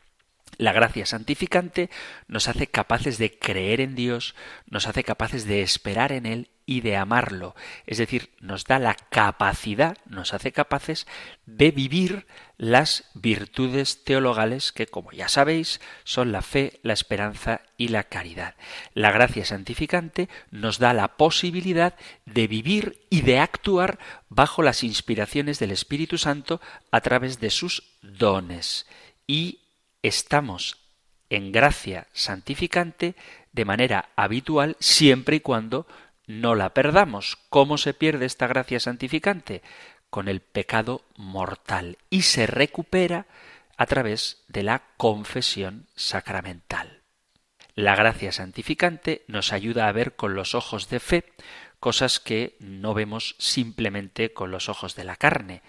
La 0.61 0.73
gracia 0.73 1.07
santificante 1.07 1.89
nos 2.29 2.47
hace 2.47 2.67
capaces 2.67 3.17
de 3.17 3.39
creer 3.39 3.81
en 3.81 3.95
Dios, 3.95 4.35
nos 4.67 4.87
hace 4.87 5.05
capaces 5.05 5.47
de 5.47 5.63
esperar 5.63 6.13
en 6.13 6.27
Él 6.27 6.51
y 6.67 6.83
de 6.83 6.99
amarlo. 6.99 7.57
Es 7.87 7.97
decir, 7.97 8.29
nos 8.41 8.67
da 8.67 8.79
la 8.79 8.95
capacidad, 8.95 9.97
nos 10.05 10.35
hace 10.35 10.53
capaces 10.53 11.07
de 11.47 11.71
vivir 11.71 12.27
las 12.59 13.11
virtudes 13.15 14.05
teologales 14.05 14.71
que, 14.71 14.87
como 14.87 15.13
ya 15.13 15.31
sabéis, 15.31 15.81
son 16.05 16.31
la 16.31 16.43
fe, 16.43 16.79
la 16.83 16.93
esperanza 16.93 17.63
y 17.79 17.89
la 17.89 18.05
caridad. 18.05 18.55
La 18.93 19.13
gracia 19.13 19.47
santificante 19.47 20.29
nos 20.51 20.79
da 20.79 20.93
la 20.93 21.17
posibilidad 21.17 21.95
de 22.27 22.49
vivir 22.49 23.07
y 23.09 23.23
de 23.23 23.39
actuar 23.39 23.99
bajo 24.29 24.63
las 24.63 24.85
inspiraciones 24.85 25.59
del 25.59 25.71
Espíritu 25.71 26.19
Santo 26.19 26.61
a 26.91 27.01
través 27.01 27.41
de 27.41 27.49
sus 27.49 27.97
dones. 28.03 28.87
Y 29.27 29.61
estamos 30.03 30.79
en 31.29 31.53
gracia 31.53 32.09
santificante 32.13 33.15
de 33.53 33.65
manera 33.65 34.11
habitual 34.17 34.77
siempre 34.81 35.37
y 35.37 35.41
cuando 35.41 35.87
no 36.27 36.55
la 36.55 36.75
perdamos. 36.75 37.39
¿Cómo 37.49 37.79
se 37.79 37.95
pierde 37.95 38.27
esta 38.27 38.47
gracia 38.47 38.81
santificante? 38.81 39.63
Con 40.11 40.29
el 40.29 40.41
pecado 40.41 41.03
mortal 41.17 41.99
y 42.09 42.23
se 42.23 42.47
recupera 42.47 43.27
a 43.77 43.87
través 43.87 44.45
de 44.49 44.63
la 44.63 44.83
confesión 44.97 45.87
sacramental. 45.95 47.03
La 47.75 47.97
gracia 47.97 48.33
santificante 48.33 49.25
nos 49.27 49.53
ayuda 49.53 49.89
a 49.89 49.93
ver 49.93 50.17
con 50.17 50.35
los 50.35 50.55
ojos 50.55 50.91
de 50.91 51.01
fe 51.01 51.25
cosas 51.79 52.21
que 52.21 52.57
no 52.61 52.93
vemos 52.93 53.37
simplemente 53.39 54.33
con 54.33 54.51
los 54.51 54.69
ojos 54.69 54.95
de 54.97 55.05
la 55.05 55.17
carne. 55.17 55.63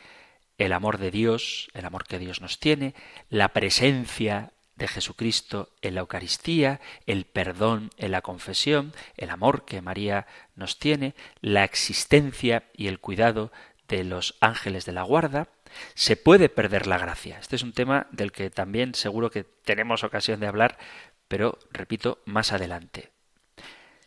El 0.61 0.73
amor 0.73 0.99
de 0.99 1.09
Dios, 1.09 1.69
el 1.73 1.85
amor 1.85 2.05
que 2.05 2.19
Dios 2.19 2.39
nos 2.39 2.59
tiene, 2.59 2.93
la 3.31 3.47
presencia 3.47 4.51
de 4.75 4.87
Jesucristo 4.87 5.69
en 5.81 5.95
la 5.95 6.01
Eucaristía, 6.01 6.79
el 7.07 7.25
perdón 7.25 7.89
en 7.97 8.11
la 8.11 8.21
confesión, 8.21 8.93
el 9.17 9.31
amor 9.31 9.65
que 9.65 9.81
María 9.81 10.27
nos 10.55 10.77
tiene, 10.77 11.15
la 11.39 11.63
existencia 11.63 12.65
y 12.75 12.89
el 12.89 12.99
cuidado 12.99 13.51
de 13.87 14.03
los 14.03 14.37
ángeles 14.39 14.85
de 14.85 14.91
la 14.91 15.01
guarda, 15.01 15.47
se 15.95 16.15
puede 16.15 16.47
perder 16.47 16.85
la 16.85 16.99
gracia. 16.99 17.39
Este 17.39 17.55
es 17.55 17.63
un 17.63 17.73
tema 17.73 18.05
del 18.11 18.31
que 18.31 18.51
también 18.51 18.93
seguro 18.93 19.31
que 19.31 19.43
tenemos 19.43 20.03
ocasión 20.03 20.39
de 20.39 20.45
hablar, 20.45 20.77
pero 21.27 21.57
repito, 21.71 22.19
más 22.25 22.53
adelante. 22.53 23.09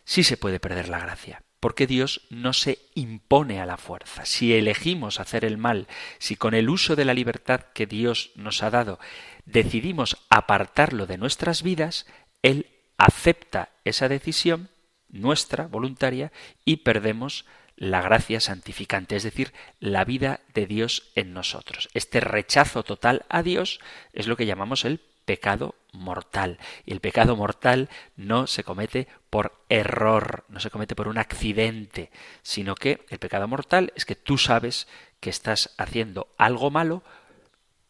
Sí 0.05 0.23
se 0.23 0.37
puede 0.37 0.61
perder 0.61 0.89
la 0.89 1.01
gracia 1.01 1.44
porque 1.65 1.87
Dios 1.87 2.21
no 2.29 2.53
se 2.53 2.79
impone 2.95 3.59
a 3.59 3.65
la 3.65 3.79
fuerza. 3.79 4.27
Si 4.27 4.53
elegimos 4.53 5.19
hacer 5.19 5.47
el 5.47 5.57
mal, 5.57 5.89
si 6.19 6.37
con 6.37 6.53
el 6.53 6.69
uso 6.69 6.95
de 6.95 7.07
la 7.07 7.15
libertad 7.15 7.63
que 7.73 7.87
Dios 7.87 8.33
nos 8.35 8.63
ha 8.63 8.69
dado 8.69 8.99
decidimos 9.47 10.19
apartarlo 10.29 11.07
de 11.07 11.17
nuestras 11.17 11.63
vidas, 11.63 12.05
Él 12.43 12.67
acepta 12.99 13.71
esa 13.87 14.11
decisión 14.11 14.69
nuestra, 15.09 15.67
voluntaria, 15.67 16.33
y 16.67 16.77
perdemos 16.77 17.47
la 17.77 18.03
gracia 18.03 18.41
santificante, 18.41 19.17
es 19.17 19.23
decir, 19.23 19.55
la 19.81 20.05
vida 20.05 20.41
de 20.53 20.67
Dios 20.67 21.13
en 21.15 21.33
nosotros. 21.33 21.89
Este 21.95 22.21
rechazo 22.21 22.83
total 22.83 23.25
a 23.31 23.43
Dios 23.43 23.81
es 24.13 24.27
lo 24.27 24.37
que 24.37 24.45
llamamos 24.45 24.85
el 24.85 25.01
pecado 25.25 25.75
mortal. 25.93 26.59
Y 26.85 26.93
el 26.93 27.01
pecado 27.01 27.37
mortal 27.37 27.89
no 28.17 28.47
se 28.47 28.65
comete 28.65 29.09
por 29.31 29.65
error, 29.69 30.45
no 30.49 30.61
se 30.61 30.71
comete 30.71 30.95
por 30.95 31.09
un 31.09 31.19
accidente, 31.19 32.11
sino 32.43 32.75
que 32.75 33.05
el 33.09 33.19
pecado 33.19 33.49
mortal 33.49 33.93
es 33.97 34.05
que 34.05 34.17
tú 34.17 34.39
sabes 34.39 34.87
que 35.21 35.31
estás 35.31 35.75
haciendo 35.79 36.29
algo 36.37 36.71
malo, 36.71 37.03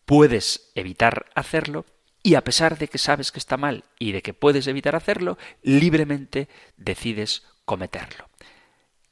puedes 0.04 0.70
evitar 0.74 1.26
hacerlo, 1.34 1.86
y 2.22 2.36
a 2.36 2.44
pesar 2.44 2.78
de 2.78 2.88
que 2.88 2.98
sabes 2.98 3.32
que 3.32 3.38
está 3.38 3.58
mal 3.58 3.84
y 3.98 4.12
de 4.12 4.22
que 4.22 4.32
puedes 4.32 4.66
evitar 4.66 4.96
hacerlo, 4.96 5.36
libremente 5.62 6.48
decides 6.78 7.42
cometerlo. 7.66 8.30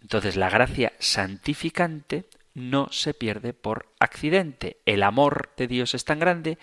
Entonces 0.01 0.37
la 0.37 0.49
gracia 0.49 0.95
santificante 0.99 2.25
no 2.55 2.89
se 2.91 3.13
pierde 3.13 3.53
por 3.53 3.93
accidente. 4.01 4.79
El 4.87 5.03
amor 5.03 5.51
de 5.57 5.69
Dios 5.69 5.95
es 5.95 6.05
tan 6.05 6.19
grande 6.19 6.59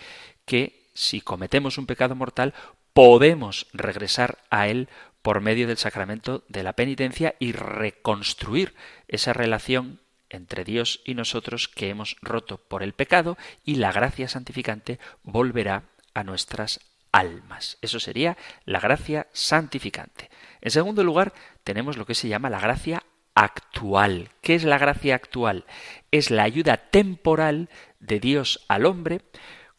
que 0.46 0.79
si 1.00 1.22
cometemos 1.22 1.78
un 1.78 1.86
pecado 1.86 2.14
mortal, 2.14 2.54
podemos 2.92 3.68
regresar 3.72 4.40
a 4.50 4.68
Él 4.68 4.90
por 5.22 5.40
medio 5.40 5.66
del 5.66 5.78
sacramento 5.78 6.44
de 6.50 6.62
la 6.62 6.74
penitencia 6.74 7.36
y 7.40 7.54
reconstruir 7.54 8.76
esa 9.08 9.32
relación 9.32 10.02
entre 10.30 10.66
Dios 10.66 11.00
y 11.06 11.14
nosotros 11.14 11.70
que 11.70 11.88
hemos 11.88 12.18
roto 12.22 12.58
por 12.58 12.84
el 12.84 12.92
pecado 12.92 13.38
y 13.64 13.76
la 13.76 13.94
gracia 13.94 14.28
santificante 14.28 15.00
volverá 15.24 15.84
a 16.14 16.26
nuestras 16.26 16.82
almas. 17.14 17.78
Eso 17.82 18.02
sería 18.02 18.38
la 18.66 18.82
gracia 18.82 19.28
santificante. 19.32 20.30
En 20.60 20.72
segundo 20.72 21.06
lugar, 21.06 21.32
tenemos 21.64 21.96
lo 21.96 22.06
que 22.06 22.14
se 22.14 22.28
llama 22.28 22.50
la 22.50 22.60
gracia 22.60 23.04
actual. 23.36 24.32
¿Qué 24.42 24.56
es 24.56 24.66
la 24.66 24.78
gracia 24.78 25.16
actual? 25.16 25.64
Es 26.12 26.30
la 26.30 26.44
ayuda 26.44 26.76
temporal 26.76 27.70
de 28.02 28.20
Dios 28.20 28.66
al 28.68 28.86
hombre 28.86 29.22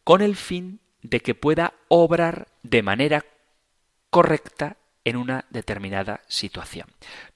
con 0.03 0.23
el 0.23 0.35
fin 0.35 0.80
de 1.01 1.19
que 1.21 1.35
pueda 1.35 1.73
obrar 1.87 2.47
de 2.63 2.83
manera 2.83 3.25
correcta 4.09 4.77
en 5.03 5.15
una 5.15 5.45
determinada 5.49 6.21
situación. 6.27 6.87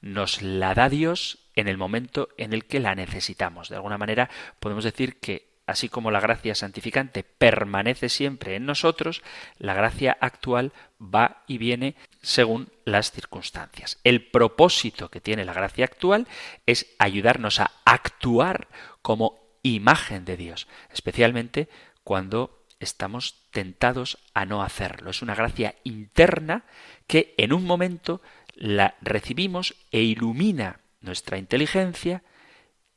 Nos 0.01 0.41
la 0.41 0.73
da 0.75 0.89
Dios 0.89 1.39
en 1.56 1.67
el 1.67 1.78
momento 1.78 2.30
en 2.38 2.54
el 2.54 2.65
que 2.65 2.80
la 2.80 2.95
necesitamos. 2.95 3.69
De 3.69 3.75
alguna 3.75 3.97
manera 3.97 4.30
podemos 4.60 4.84
decir 4.84 5.19
que 5.19 5.56
así 5.65 5.89
como 5.89 6.12
la 6.12 6.19
gracia 6.19 6.54
santificante 6.54 7.23
permanece 7.23 8.10
siempre 8.10 8.56
en 8.56 8.65
nosotros, 8.65 9.23
la 9.58 9.73
gracia 9.73 10.15
actual 10.21 10.73
va 11.01 11.43
y 11.47 11.58
viene 11.58 11.95
según 12.21 12.69
las 12.84 13.12
circunstancias. 13.12 13.99
El 14.04 14.28
propósito 14.28 15.10
que 15.10 15.21
tiene 15.21 15.45
la 15.45 15.54
gracia 15.54 15.86
actual 15.86 16.28
es 16.65 16.93
ayudarnos 16.99 17.60
a 17.60 17.71
actuar 17.84 18.67
como 19.01 19.39
imagen 19.63 20.25
de 20.25 20.38
Dios, 20.38 20.67
especialmente 20.91 21.67
cuando 22.04 22.64
estamos 22.80 23.44
tentados 23.52 24.18
a 24.34 24.46
no 24.46 24.62
hacerlo. 24.62 25.10
Es 25.10 25.22
una 25.22 25.36
gracia 25.36 25.76
interna 25.84 26.64
que 27.08 27.34
en 27.38 27.54
un 27.54 27.66
momento 27.66 28.22
la 28.54 28.96
recibimos 29.02 29.76
e 29.92 30.02
ilumina 30.02 30.80
nuestra 31.02 31.38
inteligencia, 31.38 32.24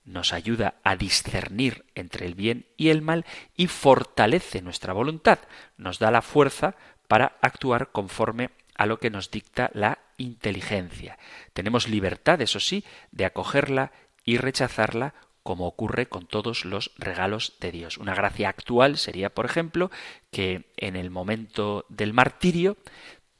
nos 0.04 0.32
ayuda 0.32 0.76
a 0.84 0.96
discernir 0.96 1.84
entre 1.94 2.26
el 2.26 2.34
bien 2.34 2.66
y 2.76 2.88
el 2.88 3.02
mal 3.02 3.26
y 3.54 3.66
fortalece 3.66 4.62
nuestra 4.62 4.92
voluntad, 4.94 5.38
nos 5.76 5.98
da 5.98 6.10
la 6.10 6.22
fuerza 6.22 6.76
para 7.06 7.36
actuar 7.42 7.90
conforme 7.92 8.50
a 8.74 8.86
lo 8.86 8.98
que 8.98 9.10
nos 9.10 9.30
dicta 9.30 9.70
la 9.74 9.98
inteligencia. 10.16 11.18
Tenemos 11.52 11.88
libertad, 11.88 12.40
eso 12.40 12.60
sí, 12.60 12.84
de 13.10 13.26
acogerla 13.26 13.92
y 14.24 14.38
rechazarla 14.38 15.14
como 15.42 15.66
ocurre 15.66 16.08
con 16.08 16.26
todos 16.26 16.64
los 16.64 16.92
regalos 16.98 17.54
de 17.60 17.72
Dios. 17.72 17.98
Una 17.98 18.14
gracia 18.14 18.48
actual 18.48 18.98
sería, 18.98 19.30
por 19.30 19.46
ejemplo, 19.46 19.90
que 20.30 20.72
en 20.76 20.96
el 20.96 21.10
momento 21.10 21.86
del 21.88 22.12
martirio 22.12 22.76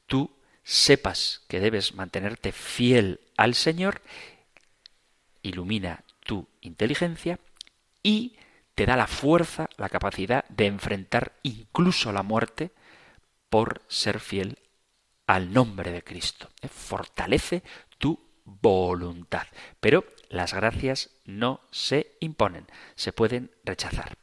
tú 0.07 0.31
sepas 0.63 1.41
que 1.47 1.59
debes 1.59 1.93
mantenerte 1.95 2.51
fiel 2.51 3.19
al 3.37 3.55
Señor, 3.55 4.01
ilumina 5.41 6.03
tu 6.25 6.47
inteligencia 6.61 7.39
y 8.03 8.35
te 8.75 8.85
da 8.85 8.95
la 8.95 9.07
fuerza, 9.07 9.69
la 9.77 9.89
capacidad 9.89 10.45
de 10.49 10.67
enfrentar 10.67 11.33
incluso 11.43 12.11
la 12.11 12.23
muerte 12.23 12.71
por 13.49 13.81
ser 13.87 14.19
fiel 14.19 14.57
al 15.27 15.53
nombre 15.53 15.91
de 15.91 16.03
Cristo. 16.03 16.49
Fortalece 16.69 17.63
voluntad. 18.45 19.47
Pero 19.79 20.05
las 20.29 20.53
gracias 20.53 21.09
no 21.25 21.61
se 21.71 22.15
imponen, 22.19 22.67
se 22.95 23.13
pueden 23.13 23.51
rechazar. 23.63 24.17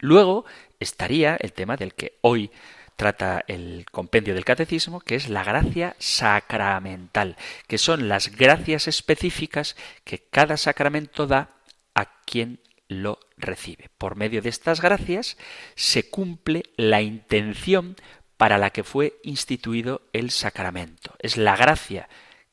Luego 0.00 0.44
estaría 0.80 1.36
el 1.36 1.52
tema 1.52 1.76
del 1.76 1.94
que 1.94 2.18
hoy 2.22 2.50
trata 2.96 3.44
el 3.48 3.86
compendio 3.90 4.34
del 4.34 4.44
catecismo, 4.44 5.00
que 5.00 5.14
es 5.14 5.28
la 5.28 5.44
gracia 5.44 5.96
sacramental, 5.98 7.36
que 7.66 7.78
son 7.78 8.08
las 8.08 8.36
gracias 8.36 8.88
específicas 8.88 9.76
que 10.04 10.26
cada 10.30 10.56
sacramento 10.56 11.26
da 11.26 11.50
a 11.94 12.20
quien 12.24 12.60
lo 12.88 13.18
recibe. 13.36 13.90
Por 13.98 14.16
medio 14.16 14.42
de 14.42 14.50
estas 14.50 14.80
gracias 14.80 15.36
se 15.74 16.10
cumple 16.10 16.62
la 16.76 17.02
intención 17.02 17.96
para 18.36 18.58
la 18.58 18.70
que 18.70 18.84
fue 18.84 19.18
instituido 19.22 20.02
el 20.12 20.30
sacramento. 20.30 21.14
Es 21.20 21.36
la 21.36 21.56
gracia 21.56 22.08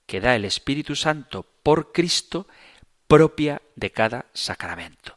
que 0.10 0.20
da 0.20 0.36
el 0.36 0.44
Espíritu 0.44 0.96
Santo 0.96 1.46
por 1.62 1.92
Cristo 1.92 2.48
propia 3.08 3.62
de 3.76 3.92
cada 3.92 4.26
sacramento. 4.34 5.16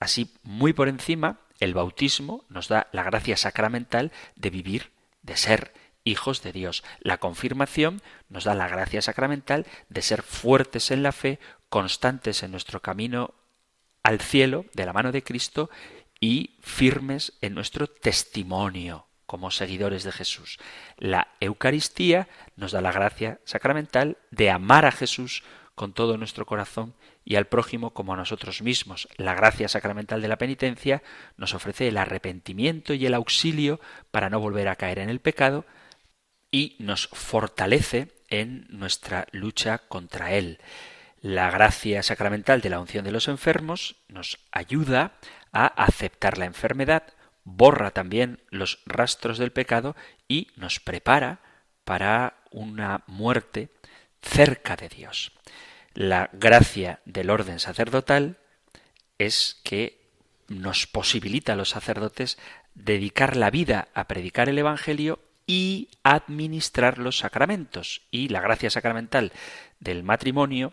Así, 0.00 0.34
muy 0.42 0.72
por 0.72 0.88
encima, 0.88 1.38
el 1.60 1.72
bautismo 1.72 2.44
nos 2.48 2.66
da 2.66 2.88
la 2.90 3.04
gracia 3.04 3.36
sacramental 3.36 4.10
de 4.34 4.50
vivir, 4.50 4.90
de 5.22 5.36
ser 5.36 5.72
hijos 6.02 6.42
de 6.42 6.50
Dios. 6.50 6.82
La 6.98 7.18
confirmación 7.18 8.02
nos 8.28 8.42
da 8.42 8.56
la 8.56 8.66
gracia 8.66 9.02
sacramental 9.02 9.66
de 9.88 10.02
ser 10.02 10.24
fuertes 10.24 10.90
en 10.90 11.04
la 11.04 11.12
fe, 11.12 11.38
constantes 11.68 12.42
en 12.42 12.50
nuestro 12.50 12.82
camino 12.82 13.34
al 14.02 14.20
cielo 14.20 14.66
de 14.74 14.84
la 14.84 14.92
mano 14.92 15.12
de 15.12 15.22
Cristo 15.22 15.70
y 16.18 16.56
firmes 16.60 17.34
en 17.40 17.54
nuestro 17.54 17.86
testimonio 17.86 19.06
como 19.34 19.50
seguidores 19.50 20.04
de 20.04 20.12
Jesús. 20.12 20.60
La 20.96 21.26
Eucaristía 21.40 22.28
nos 22.54 22.70
da 22.70 22.80
la 22.80 22.92
gracia 22.92 23.40
sacramental 23.42 24.16
de 24.30 24.48
amar 24.48 24.86
a 24.86 24.92
Jesús 24.92 25.42
con 25.74 25.92
todo 25.92 26.16
nuestro 26.16 26.46
corazón 26.46 26.94
y 27.24 27.34
al 27.34 27.48
prójimo 27.48 27.90
como 27.90 28.14
a 28.14 28.16
nosotros 28.16 28.62
mismos. 28.62 29.08
La 29.16 29.34
gracia 29.34 29.66
sacramental 29.66 30.22
de 30.22 30.28
la 30.28 30.38
penitencia 30.38 31.02
nos 31.36 31.52
ofrece 31.52 31.88
el 31.88 31.96
arrepentimiento 31.96 32.94
y 32.94 33.06
el 33.06 33.14
auxilio 33.14 33.80
para 34.12 34.30
no 34.30 34.38
volver 34.38 34.68
a 34.68 34.76
caer 34.76 35.00
en 35.00 35.10
el 35.10 35.18
pecado 35.18 35.66
y 36.52 36.76
nos 36.78 37.08
fortalece 37.08 38.12
en 38.28 38.68
nuestra 38.68 39.26
lucha 39.32 39.78
contra 39.78 40.32
él. 40.34 40.60
La 41.22 41.50
gracia 41.50 42.04
sacramental 42.04 42.60
de 42.60 42.70
la 42.70 42.78
unción 42.78 43.04
de 43.04 43.10
los 43.10 43.26
enfermos 43.26 43.96
nos 44.06 44.38
ayuda 44.52 45.14
a 45.52 45.66
aceptar 45.66 46.38
la 46.38 46.44
enfermedad, 46.44 47.02
borra 47.44 47.90
también 47.90 48.40
los 48.50 48.80
rastros 48.86 49.38
del 49.38 49.52
pecado 49.52 49.94
y 50.28 50.48
nos 50.56 50.80
prepara 50.80 51.40
para 51.84 52.38
una 52.50 53.04
muerte 53.06 53.68
cerca 54.22 54.76
de 54.76 54.88
Dios. 54.88 55.32
La 55.92 56.30
gracia 56.32 57.00
del 57.04 57.30
orden 57.30 57.60
sacerdotal 57.60 58.38
es 59.18 59.60
que 59.62 60.02
nos 60.48 60.86
posibilita 60.86 61.52
a 61.52 61.56
los 61.56 61.70
sacerdotes 61.70 62.38
dedicar 62.74 63.36
la 63.36 63.50
vida 63.50 63.88
a 63.94 64.08
predicar 64.08 64.48
el 64.48 64.58
Evangelio 64.58 65.20
y 65.46 65.90
administrar 66.02 66.98
los 66.98 67.18
sacramentos. 67.18 68.02
Y 68.10 68.28
la 68.28 68.40
gracia 68.40 68.70
sacramental 68.70 69.32
del 69.78 70.02
matrimonio 70.02 70.72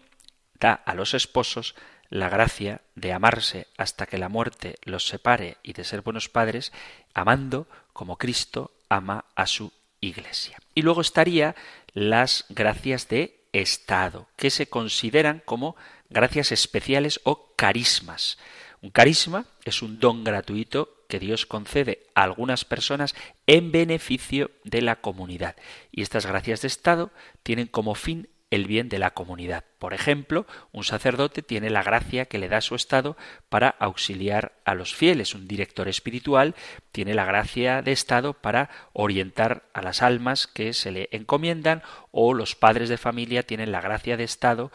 da 0.59 0.73
a 0.73 0.95
los 0.95 1.13
esposos 1.13 1.75
la 2.11 2.29
gracia 2.29 2.81
de 2.93 3.13
amarse 3.13 3.67
hasta 3.77 4.05
que 4.05 4.19
la 4.19 4.29
muerte 4.29 4.75
los 4.83 5.07
separe 5.07 5.57
y 5.63 5.73
de 5.73 5.85
ser 5.85 6.01
buenos 6.01 6.29
padres, 6.29 6.71
amando 7.15 7.67
como 7.93 8.17
Cristo 8.17 8.71
ama 8.89 9.25
a 9.33 9.47
su 9.47 9.71
Iglesia. 10.01 10.59
Y 10.75 10.81
luego 10.81 11.01
estaría 11.01 11.55
las 11.93 12.45
gracias 12.49 13.07
de 13.07 13.45
Estado, 13.53 14.27
que 14.35 14.49
se 14.49 14.67
consideran 14.67 15.41
como 15.45 15.75
gracias 16.09 16.51
especiales 16.51 17.21
o 17.23 17.53
carismas. 17.55 18.37
Un 18.81 18.89
carisma 18.89 19.45
es 19.63 19.81
un 19.81 19.99
don 19.99 20.23
gratuito 20.23 21.05
que 21.07 21.19
Dios 21.19 21.45
concede 21.45 22.07
a 22.15 22.23
algunas 22.23 22.65
personas 22.65 23.15
en 23.47 23.71
beneficio 23.71 24.51
de 24.63 24.81
la 24.81 24.97
comunidad. 24.97 25.55
Y 25.91 26.01
estas 26.01 26.25
gracias 26.25 26.61
de 26.61 26.67
Estado 26.67 27.11
tienen 27.43 27.67
como 27.67 27.95
fin 27.95 28.27
el 28.51 28.67
bien 28.67 28.89
de 28.89 28.99
la 28.99 29.11
comunidad. 29.11 29.63
Por 29.79 29.93
ejemplo, 29.93 30.45
un 30.71 30.83
sacerdote 30.83 31.41
tiene 31.41 31.69
la 31.69 31.83
gracia 31.83 32.25
que 32.25 32.37
le 32.37 32.49
da 32.49 32.61
su 32.61 32.75
Estado 32.75 33.17
para 33.49 33.69
auxiliar 33.69 34.53
a 34.65 34.75
los 34.75 34.93
fieles. 34.93 35.33
Un 35.33 35.47
director 35.47 35.87
espiritual 35.87 36.53
tiene 36.91 37.13
la 37.13 37.25
gracia 37.25 37.81
de 37.81 37.93
Estado 37.93 38.33
para 38.33 38.69
orientar 38.93 39.63
a 39.73 39.81
las 39.81 40.01
almas 40.01 40.47
que 40.47 40.73
se 40.73 40.91
le 40.91 41.09
encomiendan 41.11 41.81
o 42.11 42.33
los 42.33 42.55
padres 42.55 42.89
de 42.89 42.97
familia 42.97 43.43
tienen 43.43 43.71
la 43.71 43.81
gracia 43.81 44.17
de 44.17 44.25
Estado 44.25 44.71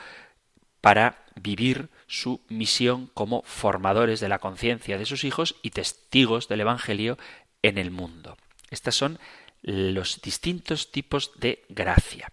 para 0.81 1.25
vivir 1.35 1.91
su 2.07 2.41
misión 2.49 3.11
como 3.12 3.43
formadores 3.43 4.21
de 4.21 4.29
la 4.29 4.39
conciencia 4.39 4.97
de 4.97 5.05
sus 5.05 5.25
hijos 5.25 5.57
y 5.62 5.71
testigos 5.71 6.49
del 6.49 6.62
Evangelio 6.62 7.19
en 7.62 7.77
el 7.77 7.91
mundo. 7.91 8.39
Estos 8.71 8.97
son 8.97 9.19
los 9.62 10.23
distintos 10.23 10.93
tipos 10.93 11.33
de 11.37 11.65
gracia. 11.69 12.31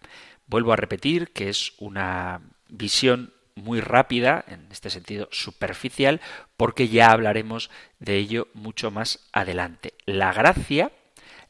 Vuelvo 0.53 0.71
a 0.71 0.75
repetir 0.75 1.29
que 1.29 1.49
es 1.49 1.73
una 1.79 2.39
visión 2.69 3.33
muy 3.55 3.81
rápida, 3.81 4.45
en 4.47 4.67
este 4.71 4.91
sentido 4.91 5.27
superficial, 5.31 6.21
porque 6.57 6.89
ya 6.89 7.09
hablaremos 7.09 7.71
de 7.97 8.17
ello 8.17 8.47
mucho 8.53 8.91
más 8.91 9.27
adelante. 9.33 9.95
La 10.05 10.31
gracia 10.31 10.91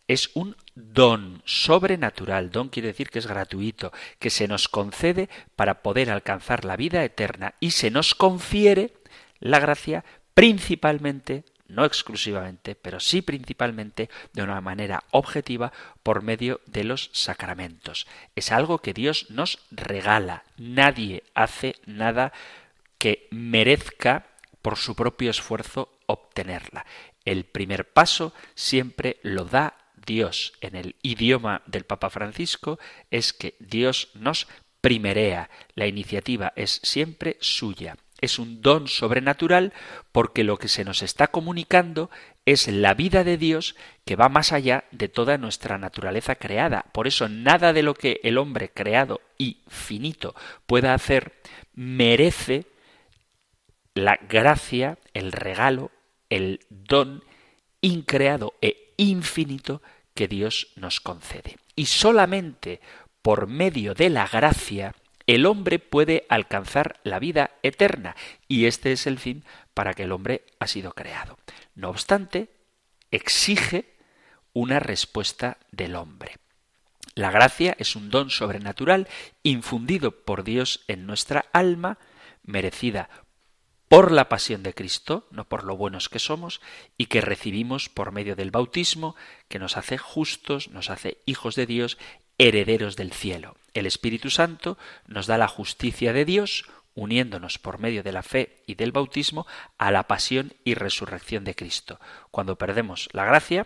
es 0.07 0.31
un 0.35 0.55
don 0.75 1.41
sobrenatural. 1.43 2.49
Don 2.49 2.69
quiere 2.69 2.87
decir 2.87 3.09
que 3.09 3.19
es 3.19 3.27
gratuito, 3.27 3.91
que 4.19 4.29
se 4.29 4.47
nos 4.47 4.69
concede 4.69 5.27
para 5.57 5.81
poder 5.81 6.09
alcanzar 6.09 6.63
la 6.63 6.77
vida 6.77 7.03
eterna 7.03 7.55
y 7.59 7.71
se 7.71 7.91
nos 7.91 8.15
confiere 8.15 8.93
la 9.41 9.59
gracia 9.59 10.05
principalmente 10.33 11.43
no 11.67 11.86
exclusivamente, 11.86 12.76
pero 12.76 12.99
sí 12.99 13.21
principalmente 13.21 14.10
de 14.34 14.43
una 14.43 14.62
manera 14.62 15.04
objetiva 15.12 15.71
por 16.04 16.21
medio 16.21 16.62
de 16.65 16.84
los 16.84 17.10
sacramentos. 17.13 18.08
Es 18.36 18.52
algo 18.52 18.80
que 18.80 18.93
Dios 18.93 19.30
nos 19.30 19.60
regala. 19.71 20.43
Nadie 20.58 21.23
hace 21.34 21.76
nada 21.86 22.34
que 22.97 23.28
merezca 23.32 24.28
por 24.62 24.78
su 24.78 24.95
propio 24.95 25.32
esfuerzo 25.32 25.89
obtenerla. 26.06 26.86
El 27.26 27.45
primer 27.45 27.91
paso 27.91 28.34
siempre 28.56 29.17
lo 29.23 29.45
da 29.45 29.78
Dios. 30.06 30.54
En 30.62 30.76
el 30.76 30.95
idioma 31.02 31.62
del 31.65 31.86
Papa 31.86 32.10
Francisco 32.10 32.80
es 33.12 33.34
que 33.34 33.56
Dios 33.60 34.10
nos 34.13 34.47
primerea. 34.82 35.49
La 35.76 35.88
iniciativa 35.88 36.52
es 36.56 36.82
siempre 36.84 37.38
suya 37.39 37.97
es 38.23 38.39
un 38.39 38.62
don 38.62 38.88
sobrenatural 38.88 39.73
porque 40.13 40.45
lo 40.45 40.57
que 40.57 40.69
se 40.69 40.86
nos 40.86 41.03
está 41.03 41.27
comunicando 41.27 42.09
es 42.45 42.69
la 42.69 42.93
vida 42.93 43.25
de 43.25 43.38
Dios 43.38 43.75
que 44.05 44.15
va 44.15 44.29
más 44.29 44.53
allá 44.53 44.86
de 44.91 45.09
toda 45.09 45.38
nuestra 45.38 45.77
naturaleza 45.77 46.36
creada. 46.36 46.86
Por 46.93 47.05
eso 47.05 47.27
nada 47.27 47.73
de 47.73 47.83
lo 47.83 47.93
que 47.93 48.21
el 48.23 48.38
hombre 48.38 48.69
creado 48.69 49.19
y 49.38 49.57
finito 49.67 50.36
pueda 50.65 50.93
hacer 50.93 51.33
merece 51.73 52.65
la 53.93 54.17
gracia, 54.29 54.97
el 55.13 55.33
regalo, 55.33 55.91
el 56.29 56.62
don 56.69 57.25
increado 57.81 58.53
e 58.62 58.93
infinito 58.95 59.81
que 60.13 60.29
Dios 60.29 60.69
nos 60.77 61.01
concede. 61.01 61.57
Y 61.75 61.88
solamente 61.88 62.79
por 63.21 63.47
medio 63.47 63.93
de 63.93 64.09
la 64.09 64.27
gracia 64.27 64.95
el 65.27 65.45
hombre 65.45 65.79
puede 65.79 66.25
alcanzar 66.29 66.99
la 67.03 67.19
vida 67.19 67.51
eterna 67.63 68.15
y 68.47 68.65
este 68.65 68.91
es 68.91 69.07
el 69.07 69.19
fin 69.19 69.43
para 69.73 69.93
que 69.93 70.03
el 70.03 70.12
hombre 70.12 70.43
ha 70.59 70.67
sido 70.67 70.93
creado. 70.93 71.38
No 71.75 71.89
obstante, 71.89 72.49
exige 73.12 73.93
una 74.53 74.79
respuesta 74.79 75.57
del 75.71 75.95
hombre. 75.95 76.38
La 77.15 77.31
gracia 77.31 77.75
es 77.77 77.95
un 77.95 78.09
don 78.09 78.29
sobrenatural 78.29 79.07
infundido 79.43 80.12
por 80.23 80.43
Dios 80.43 80.83
en 80.88 81.05
nuestra 81.05 81.45
alma, 81.53 81.99
merecida 82.43 83.09
por 83.88 84.12
la 84.12 84.27
pasión 84.27 84.63
de 84.63 84.73
Cristo, 84.73 85.27
no 85.29 85.47
por 85.47 85.63
lo 85.63 85.77
buenos 85.77 86.09
que 86.09 86.17
somos, 86.17 86.62
y 86.97 87.05
que 87.05 87.21
recibimos 87.21 87.89
por 87.89 88.12
medio 88.12 88.36
del 88.36 88.49
bautismo, 88.49 89.15
que 89.47 89.59
nos 89.59 89.77
hace 89.77 89.99
justos, 89.99 90.69
nos 90.69 90.89
hace 90.89 91.19
hijos 91.27 91.53
de 91.53 91.67
Dios 91.67 91.99
herederos 92.47 92.97
del 92.97 93.13
cielo. 93.13 93.56
El 93.73 93.86
Espíritu 93.86 94.29
Santo 94.29 94.77
nos 95.08 95.27
da 95.27 95.38
la 95.38 95.47
justicia 95.47 96.12
de 96.12 96.25
Dios, 96.25 96.65
uniéndonos 96.93 97.58
por 97.58 97.79
medio 97.79 98.03
de 98.03 98.12
la 98.12 98.21
fe 98.21 98.62
y 98.67 98.75
del 98.75 98.91
bautismo 98.91 99.47
a 99.77 99.91
la 99.91 100.08
pasión 100.08 100.53
y 100.65 100.73
resurrección 100.73 101.45
de 101.45 101.56
Cristo. 101.56 101.99
Cuando 102.32 102.58
perdemos 102.58 103.08
la 103.13 103.25
gracia, 103.25 103.65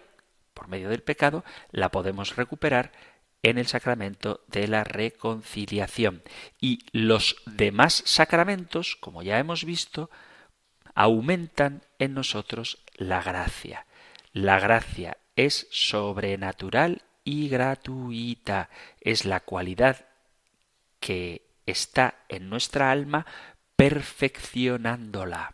por 0.53 0.67
medio 0.67 0.89
del 0.89 1.01
pecado, 1.01 1.43
la 1.71 1.89
podemos 1.89 2.35
recuperar 2.35 2.91
en 3.41 3.57
el 3.57 3.65
sacramento 3.65 4.41
de 4.47 4.67
la 4.67 4.83
reconciliación. 4.83 6.21
Y 6.61 6.79
los 6.91 7.37
demás 7.45 8.03
sacramentos, 8.05 8.95
como 8.95 9.23
ya 9.23 9.39
hemos 9.39 9.65
visto, 9.65 10.11
aumentan 10.93 11.81
en 11.97 12.13
nosotros 12.13 12.79
la 12.95 13.23
gracia. 13.23 13.87
La 14.33 14.59
gracia 14.59 15.17
es 15.35 15.67
sobrenatural 15.71 17.01
y 17.27 17.49
gratuita. 17.49 18.69
Es 19.01 19.25
la 19.25 19.41
cualidad 19.41 20.05
que 21.01 21.45
está 21.65 22.23
en 22.29 22.49
nuestra 22.49 22.89
alma 22.89 23.25
perfeccionándola. 23.75 25.53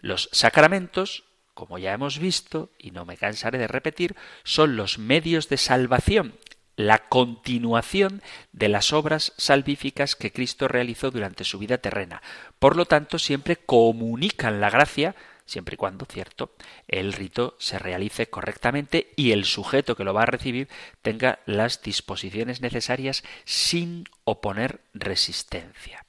Los 0.00 0.30
sacramentos, 0.32 1.24
como 1.52 1.76
ya 1.76 1.92
hemos 1.92 2.18
visto, 2.18 2.70
y 2.78 2.90
no 2.90 3.04
me 3.04 3.18
cansaré 3.18 3.58
de 3.58 3.68
repetir, 3.68 4.16
son 4.44 4.76
los 4.76 4.98
medios 4.98 5.50
de 5.50 5.58
salvación, 5.58 6.38
la 6.74 7.00
continuación 7.00 8.22
de 8.52 8.70
las 8.70 8.94
obras 8.94 9.34
salvíficas 9.36 10.16
que 10.16 10.32
Cristo 10.32 10.68
realizó 10.68 11.10
durante 11.10 11.44
su 11.44 11.58
vida 11.58 11.76
terrena. 11.76 12.22
Por 12.58 12.76
lo 12.76 12.86
tanto, 12.86 13.18
siempre 13.18 13.56
comunican 13.56 14.62
la 14.62 14.70
gracia 14.70 15.16
siempre 15.46 15.74
y 15.74 15.76
cuando, 15.76 16.04
cierto, 16.04 16.50
el 16.88 17.12
rito 17.12 17.56
se 17.58 17.78
realice 17.78 18.28
correctamente 18.28 19.12
y 19.16 19.32
el 19.32 19.44
sujeto 19.44 19.96
que 19.96 20.04
lo 20.04 20.12
va 20.12 20.24
a 20.24 20.26
recibir 20.26 20.68
tenga 21.02 21.38
las 21.46 21.82
disposiciones 21.82 22.60
necesarias 22.60 23.24
sin 23.44 24.04
oponer 24.24 24.80
resistencia. 24.92 26.04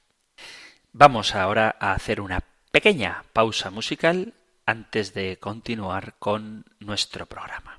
Vamos 0.92 1.34
ahora 1.34 1.76
a 1.80 1.92
hacer 1.92 2.20
una 2.20 2.42
pequeña 2.70 3.24
pausa 3.32 3.70
musical 3.70 4.34
antes 4.66 5.14
de 5.14 5.38
continuar 5.38 6.14
con 6.18 6.64
nuestro 6.80 7.26
programa. 7.26 7.77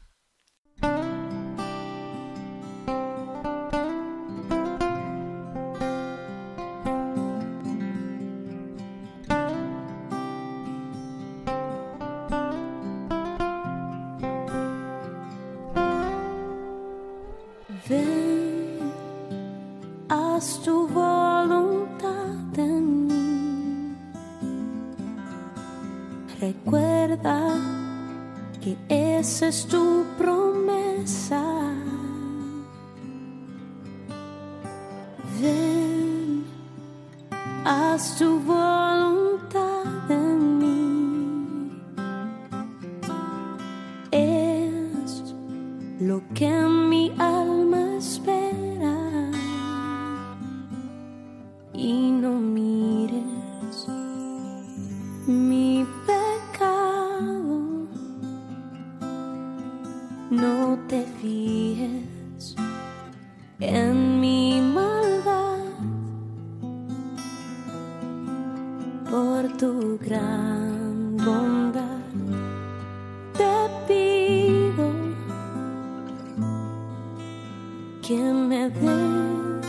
que 78.09 78.17
me 78.17 78.71
des 78.71 79.67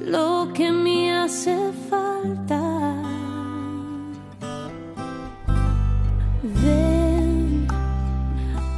lo 0.00 0.48
que 0.54 0.70
me 0.70 1.12
hace 1.12 1.56
falta. 1.90 2.62
Ven, 6.62 7.66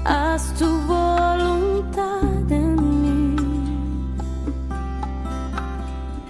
haz 0.06 0.54
tu 0.54 0.64
voluntad 0.87 2.50
en 2.50 2.76
mí. 3.02 3.37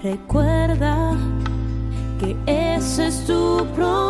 Recuerda 0.03 1.17
que 2.19 2.37
ese 2.47 3.07
es 3.07 3.25
tu 3.27 3.65
propósito. 3.77 4.08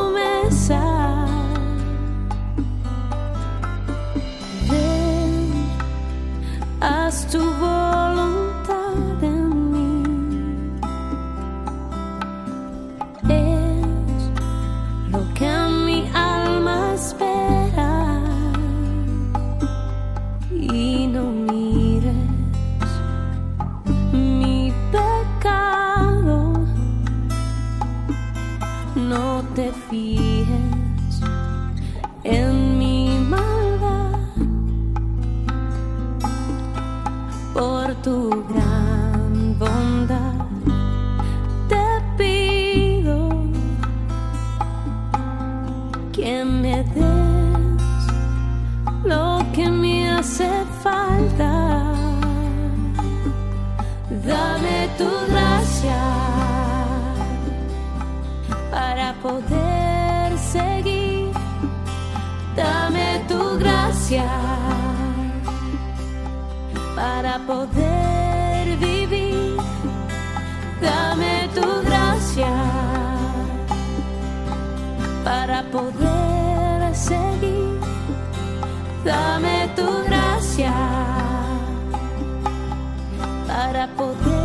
para 83.78 83.86
poder 83.94 84.37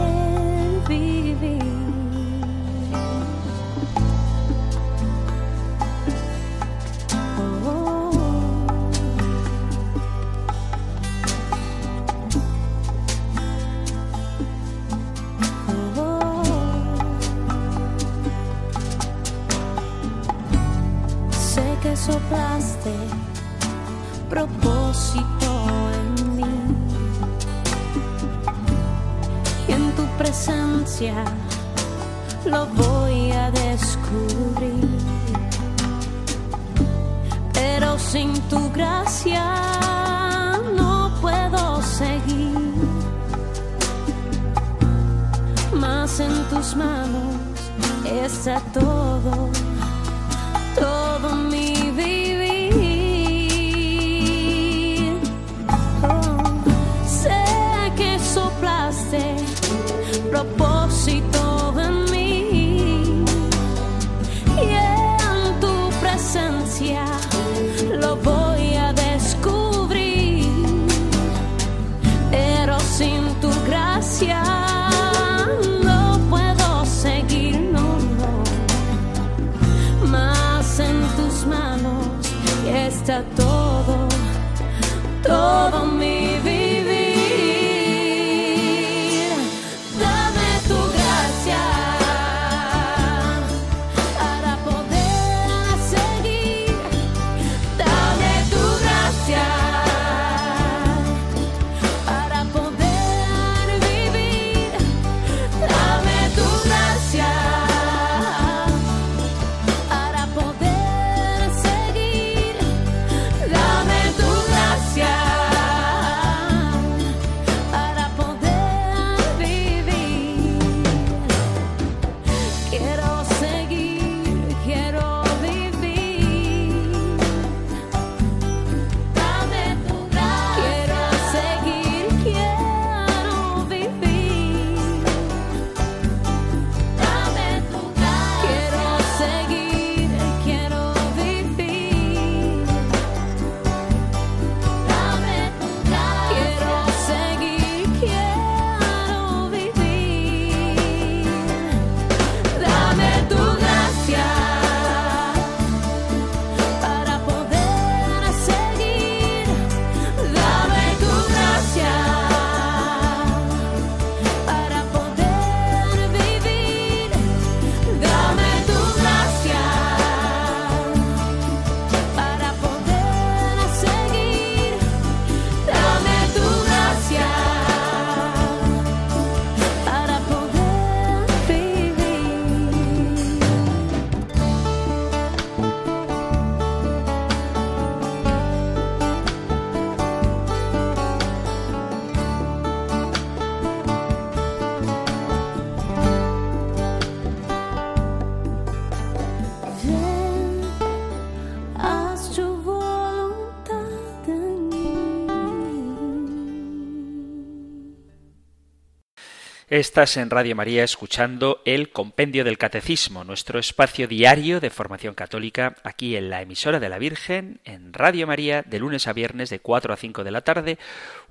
Estás 209.70 210.18
en 210.18 210.30
Radio 210.30 210.58
María 210.58 210.84
escuchando 210.84 211.62
el 211.64 211.90
Compendio 211.90 212.44
del 212.44 212.58
Catecismo, 212.58 213.24
nuestro 213.24 213.60
espacio 213.60 214.10
diario 214.10 214.60
de 214.60 214.70
formación 214.70 215.16
católica, 215.16 215.78
aquí 215.84 216.18
en 216.18 216.30
la 216.30 216.42
emisora 216.42 216.82
de 216.82 216.90
la 216.90 216.98
Virgen, 216.98 217.62
en 217.64 217.94
Radio 217.94 218.28
María, 218.28 218.62
de 218.64 218.80
lunes 218.80 219.08
a 219.08 219.14
viernes 219.14 219.50
de 219.50 219.60
4 219.60 219.94
a 219.94 219.98
5 219.98 220.26
de 220.26 220.32
la 220.32 220.42
tarde, 220.42 220.78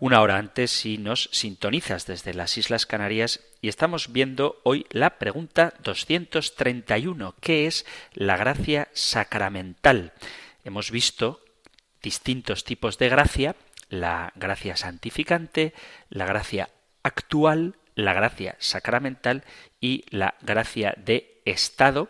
una 0.00 0.22
hora 0.22 0.38
antes 0.38 0.70
si 0.70 0.96
nos 0.96 1.28
sintonizas 1.30 2.06
desde 2.06 2.32
las 2.32 2.56
Islas 2.56 2.86
Canarias. 2.86 3.40
Y 3.60 3.68
estamos 3.68 4.12
viendo 4.12 4.60
hoy 4.62 4.86
la 4.88 5.18
pregunta 5.18 5.74
231, 5.82 7.34
¿qué 7.38 7.66
es 7.66 7.84
la 8.14 8.38
gracia 8.38 8.88
sacramental? 8.94 10.14
Hemos 10.64 10.90
visto 10.90 11.40
distintos 12.02 12.64
tipos 12.64 12.96
de 12.96 13.10
gracia, 13.10 13.56
la 13.90 14.32
gracia 14.36 14.74
santificante, 14.76 15.74
la 16.08 16.24
gracia 16.24 16.70
actual, 17.02 17.76
la 17.94 18.12
gracia 18.12 18.56
sacramental 18.58 19.44
y 19.80 20.04
la 20.10 20.34
gracia 20.42 20.94
de 20.96 21.40
Estado. 21.44 22.08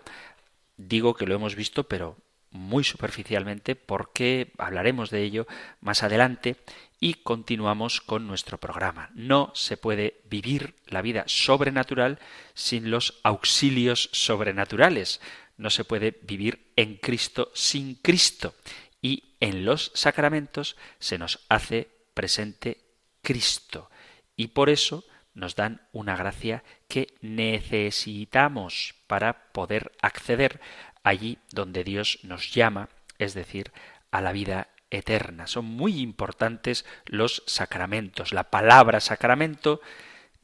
Digo 0.76 1.14
que 1.14 1.26
lo 1.26 1.34
hemos 1.34 1.54
visto, 1.54 1.84
pero 1.84 2.16
muy 2.52 2.84
superficialmente 2.84 3.74
porque 3.76 4.52
hablaremos 4.58 5.10
de 5.10 5.22
ello 5.22 5.46
más 5.80 6.02
adelante 6.02 6.56
y 7.00 7.14
continuamos 7.14 8.00
con 8.00 8.26
nuestro 8.26 8.58
programa. 8.58 9.10
No 9.14 9.50
se 9.54 9.76
puede 9.76 10.20
vivir 10.28 10.76
la 10.86 11.02
vida 11.02 11.24
sobrenatural 11.26 12.20
sin 12.54 12.90
los 12.90 13.18
auxilios 13.24 14.08
sobrenaturales. 14.12 15.20
No 15.56 15.70
se 15.70 15.84
puede 15.84 16.16
vivir 16.22 16.70
en 16.76 16.96
Cristo 16.96 17.50
sin 17.54 17.96
Cristo. 17.96 18.54
Y 19.00 19.34
en 19.40 19.64
los 19.64 19.90
sacramentos 19.94 20.76
se 21.00 21.18
nos 21.18 21.40
hace 21.48 21.88
presente 22.14 22.78
Cristo. 23.22 23.90
Y 24.36 24.48
por 24.48 24.70
eso 24.70 25.04
nos 25.34 25.56
dan 25.56 25.80
una 25.92 26.16
gracia 26.16 26.62
que 26.88 27.08
necesitamos 27.20 28.94
para 29.06 29.52
poder 29.52 29.92
acceder 30.02 30.60
allí 31.02 31.38
donde 31.50 31.84
Dios 31.84 32.18
nos 32.22 32.52
llama, 32.52 32.88
es 33.18 33.34
decir, 33.34 33.72
a 34.10 34.20
la 34.20 34.32
vida 34.32 34.68
eterna. 34.90 35.46
Son 35.46 35.64
muy 35.64 36.00
importantes 36.00 36.84
los 37.06 37.42
sacramentos. 37.46 38.32
La 38.32 38.50
palabra 38.50 39.00
sacramento 39.00 39.80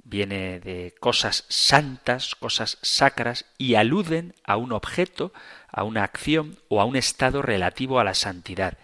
viene 0.09 0.59
de 0.61 0.95
cosas 0.99 1.45
santas, 1.49 2.35
cosas 2.35 2.79
sacras, 2.83 3.45
y 3.59 3.75
aluden 3.75 4.35
a 4.45 4.57
un 4.57 4.73
objeto, 4.73 5.33
a 5.71 5.85
una 5.85 6.03
acción 6.03 6.59
o 6.69 6.81
a 6.81 6.87
un 6.87 6.97
estado 6.97 7.43
relativo 7.43 8.01
a 8.01 8.05
la 8.05 8.15
santidad. 8.15 8.79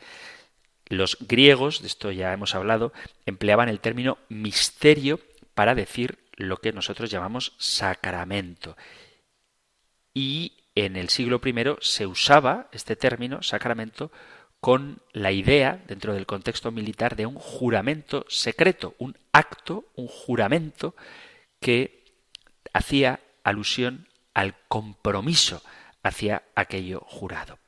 Los 0.87 1.17
griegos, 1.21 1.81
de 1.81 1.87
esto 1.87 2.13
ya 2.13 2.33
hemos 2.35 2.55
hablado, 2.55 2.93
empleaban 3.25 3.71
el 3.71 3.81
término 3.81 4.19
misterio 4.29 5.19
para 5.55 5.75
decir 5.75 6.19
lo 6.37 6.59
que 6.59 6.73
nosotros 6.73 7.11
llamamos 7.11 7.55
sacramento. 7.59 8.77
Y 10.13 10.53
en 10.75 10.97
el 10.97 11.09
siglo 11.09 11.41
I 11.45 11.55
se 11.81 12.07
usaba 12.07 12.69
este 12.73 12.97
término, 12.97 13.43
sacramento, 13.43 14.11
con 14.61 15.03
la 15.13 15.31
idea, 15.31 15.83
dentro 15.87 16.15
del 16.15 16.27
contexto 16.27 16.71
militar, 16.71 17.17
de 17.17 17.27
un 17.27 17.35
juramento 17.35 18.25
secreto, 18.29 18.95
un 18.99 19.17
acto, 19.33 19.85
un 19.95 20.09
juramento 20.09 20.95
que 21.61 22.05
hacía 22.73 23.21
alusión 23.43 24.09
al 24.33 24.55
compromiso 24.69 25.63
hacia 26.03 26.45
aquello 26.55 27.01
jurado. 27.01 27.59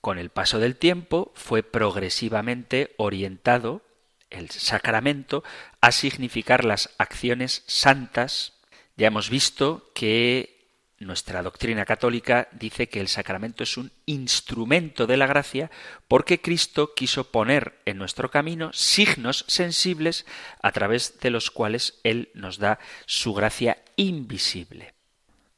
Con 0.00 0.18
el 0.18 0.30
paso 0.30 0.60
del 0.60 0.76
tiempo 0.76 1.32
fue 1.34 1.62
progresivamente 1.62 2.94
orientado 2.96 3.82
el 4.30 4.50
sacramento 4.50 5.44
a 5.80 5.92
significar 5.92 6.64
las 6.64 6.90
acciones 6.98 7.62
santas. 7.66 8.54
Ya 8.96 9.08
hemos 9.08 9.30
visto 9.30 9.90
que 9.94 10.58
nuestra 11.00 11.42
doctrina 11.42 11.84
católica 11.84 12.48
dice 12.52 12.88
que 12.88 13.00
el 13.00 13.08
sacramento 13.08 13.62
es 13.62 13.76
un 13.76 13.92
instrumento 14.06 15.06
de 15.06 15.16
la 15.16 15.28
gracia 15.28 15.70
porque 16.08 16.40
Cristo 16.40 16.92
quiso 16.94 17.30
poner 17.30 17.78
en 17.84 17.98
nuestro 17.98 18.30
camino 18.30 18.72
signos 18.72 19.44
sensibles 19.46 20.26
a 20.60 20.72
través 20.72 21.20
de 21.20 21.30
los 21.30 21.50
cuales 21.50 22.00
Él 22.02 22.30
nos 22.34 22.58
da 22.58 22.80
su 23.06 23.32
gracia 23.32 23.78
invisible. 23.96 24.94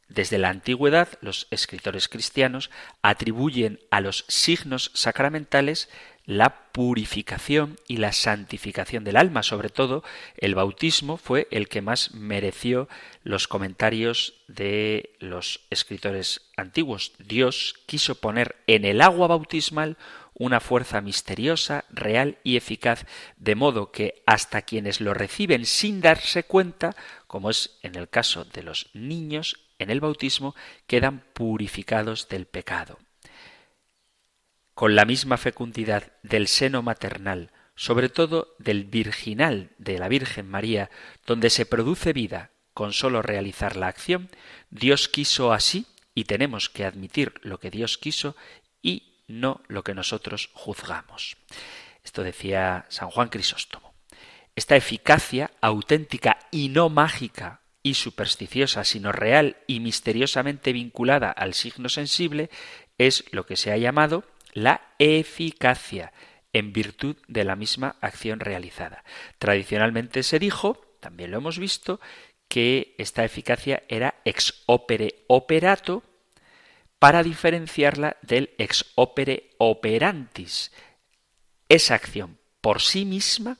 Desde 0.08 0.38
la 0.38 0.48
antigüedad, 0.48 1.08
los 1.20 1.46
escritores 1.50 2.08
cristianos 2.08 2.70
atribuyen 3.00 3.78
a 3.90 4.00
los 4.00 4.24
signos 4.28 4.90
sacramentales 4.92 5.88
la 6.30 6.70
purificación 6.70 7.76
y 7.88 7.96
la 7.96 8.12
santificación 8.12 9.02
del 9.02 9.16
alma. 9.16 9.42
Sobre 9.42 9.68
todo, 9.68 10.04
el 10.36 10.54
bautismo 10.54 11.16
fue 11.16 11.48
el 11.50 11.68
que 11.68 11.82
más 11.82 12.14
mereció 12.14 12.88
los 13.24 13.48
comentarios 13.48 14.34
de 14.46 15.16
los 15.18 15.66
escritores 15.70 16.48
antiguos. 16.56 17.14
Dios 17.18 17.74
quiso 17.86 18.14
poner 18.14 18.54
en 18.68 18.84
el 18.84 19.00
agua 19.00 19.26
bautismal 19.26 19.96
una 20.32 20.60
fuerza 20.60 21.00
misteriosa, 21.00 21.84
real 21.90 22.38
y 22.44 22.56
eficaz, 22.56 23.06
de 23.36 23.56
modo 23.56 23.90
que 23.90 24.22
hasta 24.24 24.62
quienes 24.62 25.00
lo 25.00 25.14
reciben 25.14 25.66
sin 25.66 26.00
darse 26.00 26.44
cuenta, 26.44 26.94
como 27.26 27.50
es 27.50 27.76
en 27.82 27.96
el 27.96 28.08
caso 28.08 28.44
de 28.44 28.62
los 28.62 28.88
niños, 28.94 29.58
en 29.80 29.90
el 29.90 29.98
bautismo 29.98 30.54
quedan 30.86 31.24
purificados 31.34 32.28
del 32.28 32.46
pecado 32.46 32.98
con 34.80 34.96
la 34.96 35.04
misma 35.04 35.36
fecundidad 35.36 36.10
del 36.22 36.48
seno 36.48 36.80
maternal, 36.80 37.52
sobre 37.74 38.08
todo 38.08 38.54
del 38.58 38.84
virginal 38.84 39.72
de 39.76 39.98
la 39.98 40.08
Virgen 40.08 40.48
María, 40.48 40.88
donde 41.26 41.50
se 41.50 41.66
produce 41.66 42.14
vida 42.14 42.52
con 42.72 42.94
sólo 42.94 43.20
realizar 43.20 43.76
la 43.76 43.88
acción, 43.88 44.30
Dios 44.70 45.10
quiso 45.10 45.52
así, 45.52 45.84
y 46.14 46.24
tenemos 46.24 46.70
que 46.70 46.86
admitir 46.86 47.34
lo 47.42 47.60
que 47.60 47.70
Dios 47.70 47.98
quiso 47.98 48.36
y 48.80 49.22
no 49.28 49.60
lo 49.68 49.84
que 49.84 49.92
nosotros 49.92 50.48
juzgamos. 50.54 51.36
Esto 52.02 52.22
decía 52.22 52.86
San 52.88 53.10
Juan 53.10 53.28
Crisóstomo. 53.28 53.92
Esta 54.56 54.76
eficacia 54.76 55.50
auténtica 55.60 56.38
y 56.50 56.70
no 56.70 56.88
mágica 56.88 57.60
y 57.82 57.94
supersticiosa, 57.94 58.84
sino 58.84 59.12
real 59.12 59.58
y 59.66 59.80
misteriosamente 59.80 60.72
vinculada 60.72 61.30
al 61.30 61.52
signo 61.52 61.90
sensible, 61.90 62.48
es 62.96 63.24
lo 63.30 63.44
que 63.44 63.56
se 63.56 63.72
ha 63.72 63.76
llamado 63.76 64.24
la 64.52 64.80
eficacia 64.98 66.12
en 66.52 66.72
virtud 66.72 67.16
de 67.28 67.44
la 67.44 67.56
misma 67.56 67.96
acción 68.00 68.40
realizada. 68.40 69.04
Tradicionalmente 69.38 70.22
se 70.22 70.38
dijo, 70.38 70.80
también 71.00 71.30
lo 71.30 71.38
hemos 71.38 71.58
visto, 71.58 72.00
que 72.48 72.94
esta 72.98 73.24
eficacia 73.24 73.84
era 73.88 74.16
ex 74.24 74.62
opere 74.66 75.24
operato 75.28 76.02
para 76.98 77.22
diferenciarla 77.22 78.16
del 78.22 78.50
ex 78.58 78.86
opere 78.96 79.50
operantis. 79.58 80.72
Esa 81.68 81.94
acción 81.94 82.38
por 82.60 82.82
sí 82.82 83.04
misma 83.04 83.58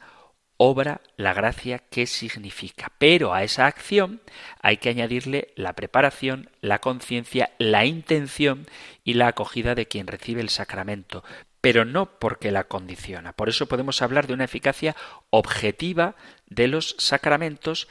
obra 0.62 1.00
la 1.16 1.32
gracia 1.32 1.78
que 1.78 2.06
significa. 2.06 2.92
Pero 2.98 3.32
a 3.32 3.42
esa 3.44 3.64
acción 3.64 4.20
hay 4.60 4.76
que 4.76 4.90
añadirle 4.90 5.54
la 5.56 5.72
preparación, 5.72 6.50
la 6.60 6.80
conciencia, 6.80 7.50
la 7.56 7.86
intención 7.86 8.66
y 9.02 9.14
la 9.14 9.28
acogida 9.28 9.74
de 9.74 9.86
quien 9.86 10.06
recibe 10.06 10.42
el 10.42 10.50
sacramento, 10.50 11.24
pero 11.62 11.86
no 11.86 12.18
porque 12.18 12.50
la 12.50 12.64
condiciona. 12.64 13.32
Por 13.32 13.48
eso 13.48 13.68
podemos 13.68 14.02
hablar 14.02 14.26
de 14.26 14.34
una 14.34 14.44
eficacia 14.44 14.94
objetiva 15.30 16.14
de 16.46 16.68
los 16.68 16.94
sacramentos, 16.98 17.88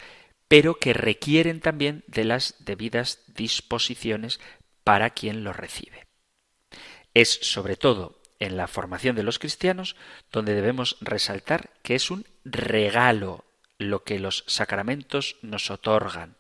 pero 0.48 0.76
que 0.76 0.94
requieren 0.94 1.62
también 1.62 2.04
de 2.06 2.24
las 2.24 2.54
debidas 2.60 3.24
disposiciones 3.34 4.40
para 4.84 5.10
quien 5.10 5.44
los 5.44 5.56
recibe. 5.56 6.06
Es 7.16 7.32
sobre 7.42 7.78
todo 7.78 8.19
en 8.40 8.58
la 8.58 8.68
formación 8.68 9.16
de 9.16 9.24
los 9.24 9.40
cristianos 9.40 9.96
donde 10.32 10.56
debemos 10.56 10.98
resaltar 11.02 11.70
que 11.84 11.96
es 11.96 12.12
un 12.12 12.26
regalo 12.46 13.46
lo 13.78 14.04
que 14.04 14.20
los 14.20 14.44
sacramentos 14.48 15.38
nos 15.42 15.72
otorgan 15.72 16.36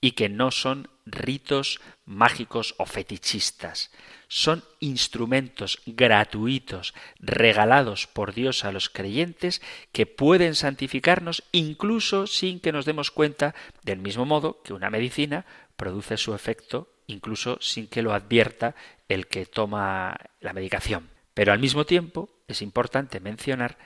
y 0.00 0.12
que 0.12 0.28
no 0.28 0.50
son 0.50 0.88
ritos 1.04 1.80
mágicos 2.04 2.74
o 2.78 2.86
fetichistas. 2.86 3.90
Son 4.28 4.64
instrumentos 4.78 5.80
gratuitos 5.86 6.94
regalados 7.18 8.06
por 8.06 8.32
Dios 8.32 8.64
a 8.64 8.72
los 8.72 8.88
creyentes 8.88 9.60
que 9.92 10.06
pueden 10.06 10.54
santificarnos 10.54 11.42
incluso 11.52 12.26
sin 12.26 12.60
que 12.60 12.72
nos 12.72 12.86
demos 12.86 13.10
cuenta, 13.10 13.54
del 13.82 13.98
mismo 13.98 14.24
modo 14.24 14.62
que 14.62 14.72
una 14.72 14.90
medicina 14.90 15.44
produce 15.76 16.16
su 16.16 16.34
efecto 16.34 16.88
incluso 17.06 17.58
sin 17.60 17.88
que 17.88 18.02
lo 18.02 18.14
advierta 18.14 18.74
el 19.08 19.26
que 19.26 19.44
toma 19.46 20.16
la 20.40 20.52
medicación. 20.52 21.08
Pero 21.40 21.54
al 21.54 21.58
mismo 21.58 21.86
tiempo 21.86 22.28
es 22.48 22.60
importante 22.60 23.18
mencionar 23.18 23.78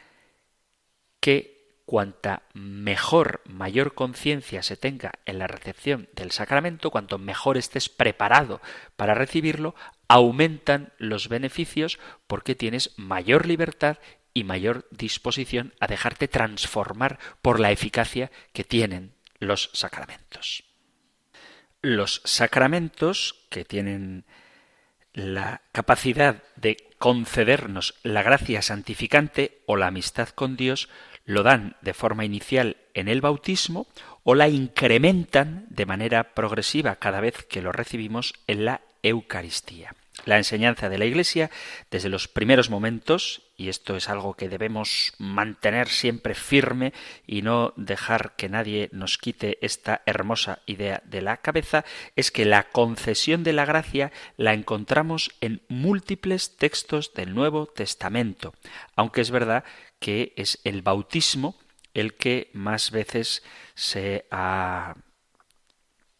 que 1.21 1.79
cuanta 1.87 2.43
mejor, 2.53 3.43
mayor 3.45 3.95
conciencia 3.95 4.65
se 4.65 4.77
tenga 4.77 5.13
en 5.25 5.39
la 5.39 5.47
recepción 5.47 6.09
del 6.15 6.33
sacramento, 6.33 6.91
cuanto 6.91 7.17
mejor 7.17 7.57
estés 7.57 7.89
preparado 7.89 8.61
para 8.97 9.15
recibirlo, 9.15 9.77
aumentan 10.09 10.95
los 10.99 11.29
beneficios 11.29 12.01
porque 12.27 12.57
tienes 12.57 12.93
mayor 12.97 13.47
libertad 13.47 13.99
y 14.33 14.43
mayor 14.43 14.89
disposición 14.91 15.75
a 15.79 15.87
dejarte 15.87 16.27
transformar 16.27 17.21
por 17.41 17.61
la 17.61 17.71
eficacia 17.71 18.33
que 18.53 18.65
tienen 18.65 19.15
los 19.39 19.71
sacramentos. 19.75 20.65
Los 21.83 22.21
sacramentos 22.25 23.47
que 23.49 23.65
tienen 23.65 24.25
la 25.13 25.63
capacidad 25.71 26.43
de 26.57 26.77
concedernos 27.05 27.97
la 28.03 28.23
gracia 28.23 28.63
santificante 28.63 29.61
o 29.67 29.77
la 29.77 29.89
amistad 29.89 30.31
con 30.31 30.57
Dios 30.57 30.89
lo 31.27 31.43
dan 31.43 31.77
de 31.83 31.93
forma 31.93 32.25
inicial 32.25 32.79
en 32.95 33.09
el 33.09 33.21
bautismo 33.21 33.87
o 34.23 34.35
la 34.35 34.49
incrementan 34.49 35.67
de 35.69 35.85
manera 35.85 36.33
progresiva 36.33 36.97
cada 36.97 37.21
vez 37.21 37.45
que 37.45 37.61
lo 37.61 37.73
recibimos 37.73 38.33
en 38.47 38.65
la 38.65 38.81
Eucaristía. 39.03 39.95
La 40.25 40.39
enseñanza 40.39 40.89
de 40.89 40.97
la 40.97 41.05
Iglesia 41.05 41.51
desde 41.91 42.09
los 42.09 42.29
primeros 42.29 42.71
momentos, 42.71 43.43
y 43.57 43.69
esto 43.69 43.97
es 43.97 44.09
algo 44.09 44.35
que 44.35 44.49
debemos 44.49 45.13
mantener 45.19 45.89
siempre 45.89 46.35
firme 46.35 46.95
y 47.27 47.43
no 47.43 47.75
dejar 47.77 48.35
que 48.37 48.49
nadie 48.49 48.89
nos 48.93 49.19
quite 49.19 49.59
esta 49.61 50.03
hermosa 50.07 50.61
idea 50.67 51.03
de 51.05 51.21
la 51.21 51.39
cabeza, 51.39 51.85
es 52.17 52.31
que 52.31 52.45
la 52.45 52.71
concesión 52.71 53.43
de 53.43 53.53
la 53.53 53.67
gracia 53.67 54.13
la 54.37 54.55
encontramos 54.55 55.33
en 55.41 55.63
múltiples 55.69 56.57
textos 56.57 57.13
del 57.13 57.35
Nuevo 57.35 57.67
Testamento, 57.67 58.55
aunque 58.97 59.21
es 59.21 59.31
verdad 59.31 59.65
que 59.99 60.33
es 60.37 60.61
el 60.65 60.81
bautismo 60.83 61.59
el 61.93 62.15
que 62.15 62.51
más 62.55 62.93
veces 62.93 63.43
se 63.75 64.27
ha 64.31 64.95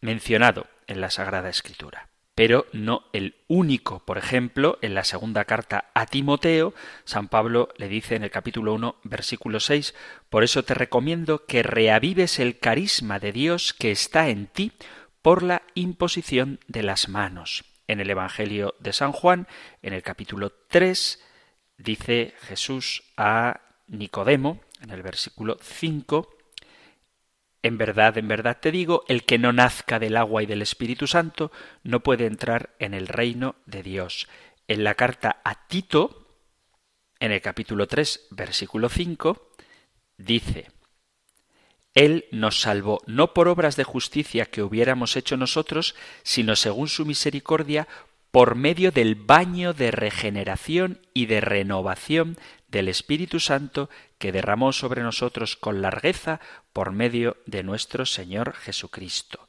mencionado 0.01 0.67
en 0.85 1.01
la 1.01 1.09
Sagrada 1.09 1.49
Escritura 1.49 2.09
pero 2.35 2.67
no 2.73 3.05
el 3.13 3.35
único. 3.47 3.99
Por 3.99 4.17
ejemplo, 4.17 4.77
en 4.81 4.93
la 4.93 5.05
segunda 5.05 5.45
carta 5.45 5.89
a 5.93 6.05
Timoteo, 6.05 6.73
San 7.05 7.29
Pablo 7.29 7.69
le 7.77 7.87
dice 7.87 8.15
en 8.15 8.23
el 8.23 8.29
capítulo 8.31 8.73
1, 8.73 8.97
versículo 9.03 9.61
6, 9.61 9.95
Por 10.29 10.43
eso 10.43 10.63
te 10.63 10.73
recomiendo 10.73 11.45
que 11.45 11.63
reavives 11.63 12.39
el 12.39 12.59
carisma 12.59 13.19
de 13.19 13.31
Dios 13.31 13.73
que 13.73 13.91
está 13.91 14.27
en 14.27 14.47
ti 14.47 14.73
por 15.21 15.43
la 15.43 15.63
imposición 15.73 16.59
de 16.67 16.83
las 16.83 17.07
manos. 17.07 17.63
En 17.87 18.01
el 18.01 18.09
Evangelio 18.09 18.75
de 18.79 18.91
San 18.91 19.13
Juan, 19.13 19.47
en 19.81 19.93
el 19.93 20.03
capítulo 20.03 20.51
3, 20.67 21.23
dice 21.77 22.33
Jesús 22.41 23.03
a 23.15 23.61
Nicodemo, 23.87 24.59
en 24.81 24.89
el 24.89 25.03
versículo 25.03 25.57
5, 25.61 26.34
en 27.65 27.79
verdad, 27.79 28.15
en 28.19 28.27
verdad 28.27 28.59
te 28.61 28.71
digo, 28.71 29.03
el 29.07 29.23
que 29.23 29.39
no 29.39 29.51
nazca 29.51 29.97
del 29.97 30.17
agua 30.17 30.43
y 30.43 30.45
del 30.45 30.61
Espíritu 30.61 31.07
Santo 31.07 31.51
no 31.81 32.01
puede 32.01 32.27
entrar 32.27 32.75
en 32.77 32.93
el 32.93 33.07
reino 33.07 33.55
de 33.65 33.81
Dios. 33.81 34.27
En 34.67 34.83
la 34.83 34.93
carta 34.93 35.41
a 35.43 35.67
Tito, 35.67 36.27
en 37.19 37.31
el 37.31 37.41
capítulo 37.41 37.87
3, 37.87 38.27
versículo 38.29 38.87
5, 38.87 39.49
dice, 40.15 40.67
Él 41.95 42.25
nos 42.31 42.61
salvó 42.61 43.01
no 43.07 43.33
por 43.33 43.47
obras 43.47 43.77
de 43.77 43.83
justicia 43.83 44.45
que 44.45 44.61
hubiéramos 44.61 45.15
hecho 45.15 45.35
nosotros, 45.35 45.95
sino 46.21 46.55
según 46.55 46.87
su 46.87 47.03
misericordia, 47.03 47.87
por 48.29 48.53
medio 48.53 48.91
del 48.91 49.15
baño 49.15 49.73
de 49.73 49.89
regeneración 49.89 51.01
y 51.15 51.25
de 51.25 51.41
renovación 51.41 52.37
del 52.75 52.89
Espíritu 52.89 53.39
Santo 53.39 53.89
que 54.17 54.33
derramó 54.33 54.73
sobre 54.73 55.01
nosotros 55.01 55.55
con 55.55 55.81
largueza 55.81 56.41
por 56.73 56.91
medio 56.91 57.37
de 57.45 57.63
nuestro 57.63 58.05
Señor 58.05 58.53
Jesucristo. 58.53 59.47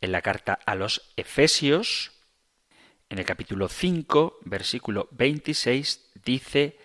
En 0.00 0.12
la 0.12 0.22
carta 0.22 0.60
a 0.64 0.76
los 0.76 1.10
Efesios, 1.16 2.12
en 3.10 3.18
el 3.18 3.24
capítulo 3.24 3.68
5, 3.68 4.38
versículo 4.44 5.08
26, 5.10 6.12
dice 6.24 6.78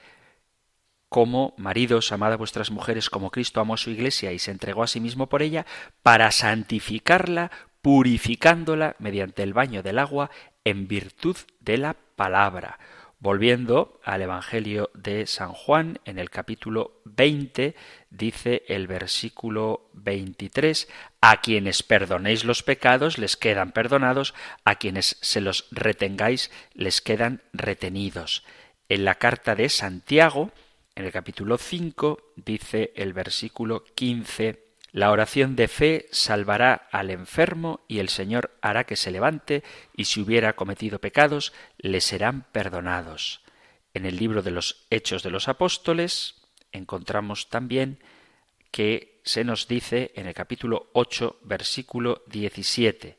como 1.09 1.53
maridos, 1.57 2.11
amad 2.11 2.33
a 2.33 2.37
vuestras 2.37 2.71
mujeres 2.71 3.11
como 3.11 3.29
Cristo 3.29 3.61
amó 3.61 3.75
a 3.75 3.77
su 3.77 3.91
iglesia 3.91 4.31
y 4.31 4.39
se 4.39 4.49
entregó 4.49 4.81
a 4.81 4.87
sí 4.87 4.99
mismo 4.99 5.29
por 5.29 5.43
ella, 5.43 5.67
para 6.01 6.31
santificarla, 6.31 7.51
purificándola 7.83 8.95
mediante 8.97 9.43
el 9.43 9.53
baño 9.53 9.83
del 9.83 9.99
agua 9.99 10.31
en 10.63 10.87
virtud 10.87 11.37
de 11.59 11.77
la 11.77 11.93
palabra 12.15 12.79
Volviendo 13.23 14.01
al 14.03 14.21
Evangelio 14.21 14.91
de 14.93 15.27
San 15.27 15.53
Juan, 15.53 15.97
en 16.03 16.19
el 16.19 16.29
capítulo 16.29 16.99
20, 17.05 17.73
dice 18.09 18.63
el 18.67 18.85
versículo 18.85 19.89
23, 19.93 20.89
a 21.21 21.39
quienes 21.39 21.83
perdonéis 21.83 22.43
los 22.43 22.63
pecados 22.63 23.17
les 23.17 23.37
quedan 23.37 23.71
perdonados, 23.71 24.33
a 24.65 24.75
quienes 24.75 25.17
se 25.21 25.39
los 25.39 25.69
retengáis 25.71 26.51
les 26.73 26.99
quedan 26.99 27.41
retenidos. 27.53 28.43
En 28.89 29.05
la 29.05 29.15
carta 29.15 29.55
de 29.55 29.69
Santiago, 29.69 30.51
en 30.93 31.05
el 31.05 31.13
capítulo 31.13 31.57
5, 31.57 32.33
dice 32.35 32.91
el 32.93 33.13
versículo 33.13 33.85
15, 33.95 34.62
la 34.93 35.11
oración 35.11 35.57
de 35.57 35.67
fe 35.67 36.07
salvará 36.11 36.87
al 36.91 37.09
enfermo 37.09 37.81
y 37.89 37.99
el 37.99 38.07
Señor 38.07 38.57
hará 38.61 38.85
que 38.85 38.95
se 38.95 39.11
levante 39.11 39.63
y 39.93 40.05
si 40.05 40.21
hubiera 40.21 40.53
cometido 40.53 40.99
pecados 40.99 41.51
le 41.77 41.99
serán 41.99 42.45
perdonados. 42.53 43.41
En 43.93 44.05
el 44.05 44.15
libro 44.15 44.41
de 44.41 44.51
los 44.51 44.85
Hechos 44.89 45.23
de 45.23 45.31
los 45.31 45.49
Apóstoles 45.49 46.35
encontramos 46.71 47.49
también 47.49 47.99
que 48.71 49.19
se 49.25 49.43
nos 49.43 49.67
dice 49.67 50.11
en 50.15 50.27
el 50.27 50.33
capítulo 50.33 50.89
8 50.93 51.39
versículo 51.43 52.23
17 52.27 53.17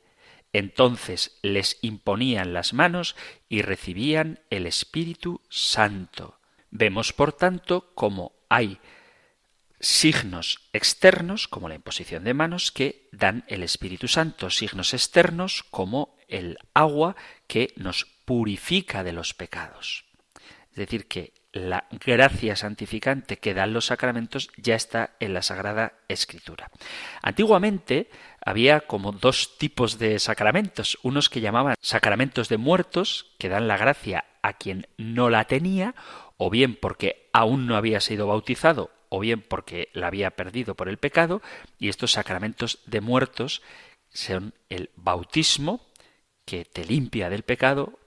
entonces 0.54 1.36
les 1.42 1.78
imponían 1.82 2.54
las 2.54 2.72
manos 2.72 3.16
y 3.48 3.62
recibían 3.62 4.38
el 4.50 4.66
Espíritu 4.66 5.40
Santo. 5.48 6.38
Vemos, 6.70 7.12
por 7.12 7.32
tanto, 7.32 7.90
cómo 7.96 8.32
hay 8.48 8.78
signos 9.84 10.60
externos, 10.72 11.46
como 11.46 11.68
la 11.68 11.74
imposición 11.74 12.24
de 12.24 12.34
manos, 12.34 12.72
que 12.72 13.08
dan 13.12 13.44
el 13.48 13.62
Espíritu 13.62 14.08
Santo, 14.08 14.50
signos 14.50 14.94
externos 14.94 15.62
como 15.70 16.16
el 16.26 16.58
agua 16.72 17.16
que 17.46 17.72
nos 17.76 18.06
purifica 18.24 19.04
de 19.04 19.12
los 19.12 19.34
pecados. 19.34 20.06
Es 20.70 20.76
decir, 20.76 21.06
que 21.06 21.34
la 21.52 21.84
gracia 22.04 22.56
santificante 22.56 23.36
que 23.36 23.54
dan 23.54 23.74
los 23.74 23.86
sacramentos 23.86 24.50
ya 24.56 24.74
está 24.74 25.14
en 25.20 25.34
la 25.34 25.42
Sagrada 25.42 25.92
Escritura. 26.08 26.70
Antiguamente 27.22 28.10
había 28.44 28.80
como 28.80 29.12
dos 29.12 29.56
tipos 29.58 29.98
de 29.98 30.18
sacramentos, 30.18 30.98
unos 31.02 31.28
que 31.28 31.42
llamaban 31.42 31.76
sacramentos 31.80 32.48
de 32.48 32.56
muertos, 32.56 33.34
que 33.38 33.50
dan 33.50 33.68
la 33.68 33.76
gracia 33.76 34.24
a 34.42 34.54
quien 34.54 34.88
no 34.96 35.30
la 35.30 35.44
tenía, 35.44 35.94
o 36.38 36.50
bien 36.50 36.74
porque 36.74 37.28
aún 37.32 37.66
no 37.66 37.76
había 37.76 38.00
sido 38.00 38.26
bautizado 38.26 38.93
o 39.14 39.20
bien 39.20 39.42
porque 39.42 39.90
la 39.92 40.08
había 40.08 40.32
perdido 40.32 40.74
por 40.74 40.88
el 40.88 40.98
pecado, 40.98 41.40
y 41.78 41.88
estos 41.88 42.12
sacramentos 42.12 42.80
de 42.86 43.00
muertos 43.00 43.62
son 44.12 44.54
el 44.68 44.90
bautismo, 44.96 45.86
que 46.44 46.64
te 46.64 46.84
limpia 46.84 47.30
del 47.30 47.44
pecado, 47.44 47.98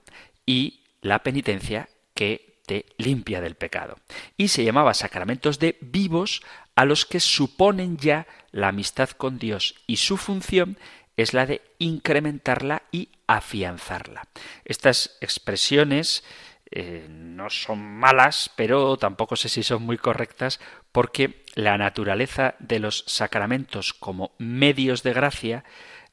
y 0.44 0.84
la 1.00 1.22
penitencia, 1.22 1.88
que 2.14 2.60
te 2.66 2.84
limpia 2.98 3.40
del 3.40 3.54
pecado. 3.54 3.96
Y 4.36 4.48
se 4.48 4.64
llamaba 4.64 4.92
sacramentos 4.92 5.58
de 5.58 5.78
vivos 5.80 6.42
a 6.74 6.84
los 6.84 7.06
que 7.06 7.20
suponen 7.20 7.96
ya 7.96 8.26
la 8.52 8.68
amistad 8.68 9.08
con 9.10 9.38
Dios, 9.38 9.76
y 9.86 9.96
su 9.96 10.18
función 10.18 10.76
es 11.16 11.32
la 11.32 11.46
de 11.46 11.62
incrementarla 11.78 12.82
y 12.92 13.08
afianzarla. 13.26 14.28
Estas 14.64 15.16
expresiones 15.22 16.22
eh, 16.70 17.06
no 17.08 17.48
son 17.48 17.78
malas, 17.80 18.50
pero 18.54 18.98
tampoco 18.98 19.36
sé 19.36 19.48
si 19.48 19.62
son 19.62 19.82
muy 19.82 19.96
correctas, 19.96 20.60
porque 20.98 21.44
la 21.54 21.78
naturaleza 21.78 22.56
de 22.58 22.80
los 22.80 23.04
sacramentos 23.06 23.94
como 23.94 24.32
medios 24.38 25.04
de 25.04 25.12
gracia 25.12 25.62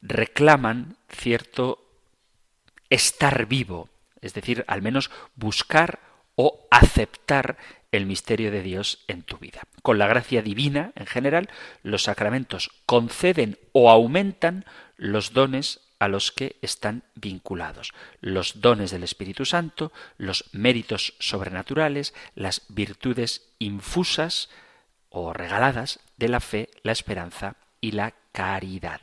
reclaman 0.04 0.98
cierto 1.10 1.90
estar 2.92 3.48
vivo, 3.48 3.90
es 4.22 4.36
decir, 4.36 4.64
al 4.68 4.84
menos 4.84 5.10
buscar 5.34 6.02
o 6.36 6.68
aceptar 6.70 7.58
el 7.92 8.06
misterio 8.06 8.52
de 8.52 8.62
Dios 8.62 9.04
en 9.08 9.24
tu 9.24 9.40
vida. 9.40 9.62
Con 9.82 9.98
la 9.98 10.06
gracia 10.06 10.44
divina, 10.44 10.92
en 10.94 11.08
general, 11.08 11.50
los 11.82 12.04
sacramentos 12.04 12.70
conceden 12.86 13.58
o 13.72 13.90
aumentan 13.90 14.66
los 14.98 15.34
dones 15.34 15.80
a 15.98 16.08
los 16.10 16.32
que 16.32 16.58
están 16.62 17.06
vinculados. 17.16 17.92
Los 18.22 18.62
dones 18.62 18.92
del 18.92 19.02
Espíritu 19.02 19.46
Santo, 19.46 19.92
los 20.20 20.46
méritos 20.52 21.16
sobrenaturales, 21.18 22.14
las 22.36 22.62
virtudes 22.70 23.50
infusas 23.58 24.48
o 25.16 25.32
regaladas 25.34 26.00
de 26.18 26.28
la 26.28 26.42
fe, 26.42 26.70
la 26.84 26.92
esperanza 26.92 27.56
y 27.80 27.92
la 27.92 28.14
caridad. 28.34 29.00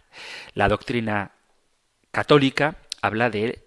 La 0.53 0.69
doctrina 0.69 1.33
católica 2.11 2.77
habla 3.01 3.31
de 3.31 3.67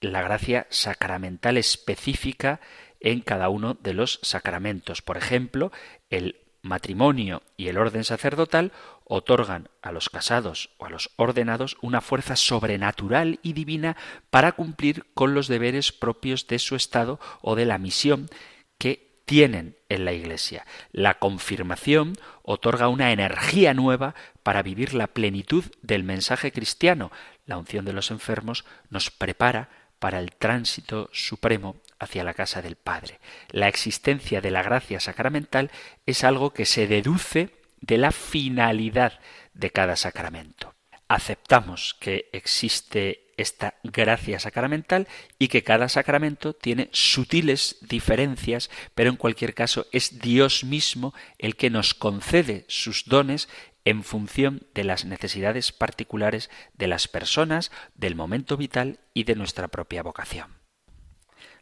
la 0.00 0.20
gracia 0.22 0.66
sacramental 0.68 1.56
específica 1.56 2.60
en 2.98 3.20
cada 3.20 3.48
uno 3.48 3.74
de 3.74 3.94
los 3.94 4.18
sacramentos. 4.22 5.00
Por 5.00 5.16
ejemplo, 5.16 5.70
el 6.10 6.40
matrimonio 6.62 7.42
y 7.56 7.68
el 7.68 7.78
orden 7.78 8.02
sacerdotal 8.02 8.72
otorgan 9.04 9.68
a 9.80 9.92
los 9.92 10.08
casados 10.08 10.70
o 10.78 10.86
a 10.86 10.90
los 10.90 11.10
ordenados 11.14 11.76
una 11.82 12.00
fuerza 12.00 12.34
sobrenatural 12.34 13.38
y 13.44 13.52
divina 13.52 13.96
para 14.30 14.52
cumplir 14.52 15.06
con 15.14 15.34
los 15.34 15.46
deberes 15.46 15.92
propios 15.92 16.48
de 16.48 16.58
su 16.58 16.74
estado 16.74 17.20
o 17.42 17.54
de 17.54 17.66
la 17.66 17.78
misión 17.78 18.28
tienen 19.26 19.76
en 19.88 20.04
la 20.04 20.12
Iglesia. 20.12 20.64
La 20.92 21.14
confirmación 21.18 22.14
otorga 22.42 22.88
una 22.88 23.12
energía 23.12 23.74
nueva 23.74 24.14
para 24.42 24.62
vivir 24.62 24.94
la 24.94 25.08
plenitud 25.08 25.64
del 25.82 26.04
mensaje 26.04 26.52
cristiano. 26.52 27.10
La 27.44 27.58
unción 27.58 27.84
de 27.84 27.92
los 27.92 28.10
enfermos 28.10 28.64
nos 28.88 29.10
prepara 29.10 29.68
para 29.98 30.20
el 30.20 30.30
tránsito 30.32 31.10
supremo 31.12 31.76
hacia 31.98 32.24
la 32.24 32.34
casa 32.34 32.62
del 32.62 32.76
Padre. 32.76 33.18
La 33.50 33.68
existencia 33.68 34.40
de 34.40 34.50
la 34.50 34.62
gracia 34.62 35.00
sacramental 35.00 35.70
es 36.06 36.22
algo 36.24 36.52
que 36.52 36.64
se 36.64 36.86
deduce 36.86 37.50
de 37.80 37.98
la 37.98 38.12
finalidad 38.12 39.18
de 39.54 39.70
cada 39.70 39.96
sacramento. 39.96 40.74
Aceptamos 41.08 41.96
que 41.98 42.28
existe 42.32 43.25
esta 43.36 43.74
gracia 43.82 44.38
sacramental 44.38 45.08
y 45.38 45.48
que 45.48 45.62
cada 45.62 45.88
sacramento 45.88 46.54
tiene 46.54 46.88
sutiles 46.92 47.76
diferencias, 47.82 48.70
pero 48.94 49.10
en 49.10 49.16
cualquier 49.16 49.54
caso 49.54 49.86
es 49.92 50.18
Dios 50.20 50.64
mismo 50.64 51.14
el 51.38 51.56
que 51.56 51.70
nos 51.70 51.94
concede 51.94 52.64
sus 52.68 53.04
dones 53.06 53.48
en 53.84 54.02
función 54.02 54.66
de 54.74 54.84
las 54.84 55.04
necesidades 55.04 55.72
particulares 55.72 56.50
de 56.74 56.88
las 56.88 57.06
personas, 57.06 57.70
del 57.94 58.16
momento 58.16 58.56
vital 58.56 58.98
y 59.14 59.24
de 59.24 59.36
nuestra 59.36 59.68
propia 59.68 60.02
vocación. 60.02 60.56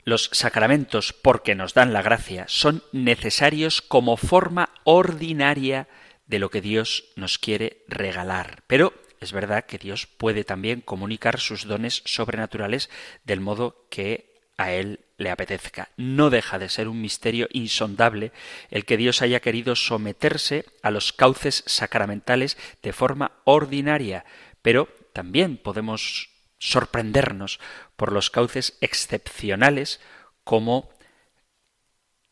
Los 0.05 0.31
sacramentos, 0.33 1.13
porque 1.13 1.55
nos 1.55 1.75
dan 1.75 1.93
la 1.93 2.03
gracia, 2.03 2.45
son 2.49 2.83
necesarios 2.93 3.83
como 3.83 4.17
forma 4.17 4.71
ordinaria 4.85 5.89
de 6.27 6.39
lo 6.39 6.51
que 6.51 6.61
Dios 6.61 7.05
nos 7.17 7.39
quiere 7.39 7.85
regalar. 7.89 8.63
Pero 8.67 8.95
es 9.25 9.33
verdad 9.33 9.65
que 9.65 9.79
Dios 9.79 10.07
puede 10.07 10.45
también 10.45 10.81
comunicar 10.81 11.41
sus 11.41 11.67
dones 11.67 12.03
sobrenaturales 12.05 12.91
del 13.25 13.41
modo 13.41 13.87
que 13.91 14.35
a 14.57 14.73
Él 14.73 15.01
le 15.17 15.31
apetezca. 15.31 15.89
No 15.97 16.31
deja 16.31 16.59
de 16.59 16.69
ser 16.69 16.89
un 16.89 17.01
misterio 17.01 17.49
insondable 17.53 18.33
el 18.71 18.85
que 18.85 18.97
Dios 18.97 19.23
haya 19.23 19.41
querido 19.41 19.77
someterse 19.77 20.67
a 20.83 20.91
los 20.91 21.13
cauces 21.13 21.65
sacramentales 21.67 22.57
de 22.83 22.93
forma 22.93 23.33
ordinaria, 23.45 24.25
pero 24.63 24.89
también 25.13 25.57
podemos 25.57 26.31
sorprendernos 26.59 27.61
por 27.97 28.13
los 28.13 28.31
cauces 28.31 28.77
excepcionales 28.81 30.01
como 30.45 30.91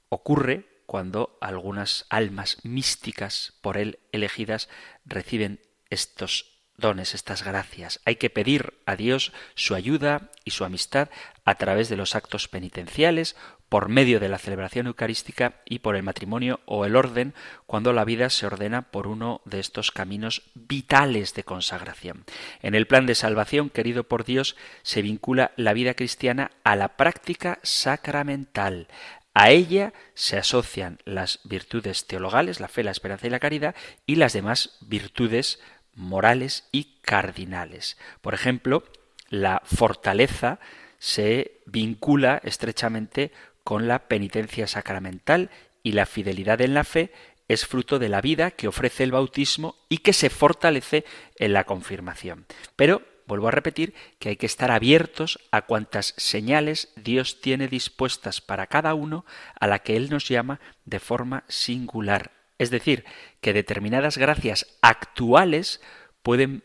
ocurre 0.09 0.84
cuando 0.86 1.38
algunas 1.40 2.07
almas 2.11 2.59
místicas 2.64 3.55
por 3.62 3.78
él 3.78 3.99
elegidas 4.12 4.68
reciben 5.05 5.61
estos 5.90 6.51
estas 6.91 7.45
gracias. 7.45 8.01
Hay 8.05 8.16
que 8.16 8.30
pedir 8.30 8.74
a 8.87 8.97
Dios 8.97 9.33
su 9.55 9.74
ayuda 9.74 10.30
y 10.45 10.51
su 10.51 10.64
amistad 10.64 11.09
a 11.45 11.55
través 11.55 11.89
de 11.89 11.97
los 11.97 12.14
actos 12.16 12.49
penitenciales, 12.49 13.37
por 13.68 13.89
medio 13.89 14.20
de 14.20 14.28
la 14.28 14.39
celebración 14.39 14.87
eucarística 14.87 15.55
y 15.64 15.78
por 15.78 15.97
el 15.97 16.03
matrimonio 16.03 16.61
o 16.66 16.85
el 16.85 16.95
orden, 16.95 17.33
cuando 17.66 17.93
la 17.93 18.05
vida 18.05 18.28
se 18.28 18.47
ordena 18.47 18.83
por 18.91 19.07
uno 19.07 19.41
de 19.47 19.61
estos 19.61 19.91
caminos 19.93 20.43
vitales 20.55 21.33
de 21.35 21.45
consagración. 21.45 22.24
En 22.61 22.74
el 22.74 22.87
plan 22.87 23.07
de 23.07 23.14
salvación 23.14 23.70
querido 23.70 24.05
por 24.05 24.24
Dios 24.24 24.57
se 24.83 25.01
vincula 25.01 25.53
la 25.57 25.72
vida 25.72 25.95
cristiana 25.95 26.51
a 26.64 26.76
la 26.76 26.97
práctica 26.97 27.61
sacramental, 27.62 28.89
a 29.35 29.51
ella 29.51 29.95
se 30.14 30.37
asocian 30.37 30.99
las 31.05 31.41
virtudes 31.45 32.07
teologales, 32.07 32.61
la 32.61 32.68
fe, 32.68 32.85
la 32.85 32.91
esperanza 32.91 33.26
y 33.26 33.30
la 33.30 33.41
caridad, 33.41 33.74
y 34.05 34.16
las 34.16 34.35
demás 34.35 34.76
virtudes 34.83 35.59
morales 35.95 36.68
y 36.72 36.95
cardinales. 37.03 37.97
Por 38.20 38.34
ejemplo, 38.34 38.84
la 39.28 39.62
fortaleza 39.64 40.61
se 40.99 41.61
vincula 41.66 42.40
estrechamente 42.45 43.32
con 43.64 43.88
la 43.88 44.09
penitencia 44.09 44.66
sacramental 44.66 45.51
y 45.82 45.93
la 45.93 46.07
fidelidad 46.07 46.61
en 46.61 46.74
la 46.74 46.84
fe 46.84 47.12
es 47.49 47.66
fruto 47.66 47.99
de 47.99 48.09
la 48.09 48.20
vida 48.20 48.51
que 48.51 48.68
ofrece 48.68 49.05
el 49.05 49.12
bautismo 49.12 49.76
y 49.88 49.99
que 49.99 50.12
se 50.12 50.30
fortalece 50.30 51.05
en 51.36 51.53
la 51.53 51.64
confirmación. 51.64 52.47
Pero 52.76 53.03
vuelvo 53.26 53.49
a 53.49 53.53
repetir 53.53 53.95
que 54.18 54.30
hay 54.30 54.36
que 54.36 54.47
estar 54.47 54.70
abiertos 54.70 55.38
a 55.51 55.62
cuantas 55.62 56.14
señales 56.16 56.93
Dios 56.97 57.40
tiene 57.40 57.68
dispuestas 57.68 58.40
para 58.40 58.66
cada 58.66 58.95
uno 58.95 59.24
a 59.59 59.66
la 59.66 59.80
que 59.80 59.97
Él 59.97 60.11
nos 60.11 60.28
llama 60.28 60.61
de 60.84 61.01
forma 61.01 61.45
singular. 61.49 62.41
Es 62.62 62.70
decir, 62.70 63.04
que 63.40 63.52
determinadas 63.52 64.18
gracias 64.18 64.68
actuales 64.82 65.80
pueden 66.22 66.62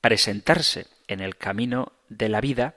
presentarse 0.00 0.86
en 1.08 1.18
el 1.18 1.36
camino 1.36 1.90
de 2.08 2.28
la 2.28 2.40
vida 2.40 2.76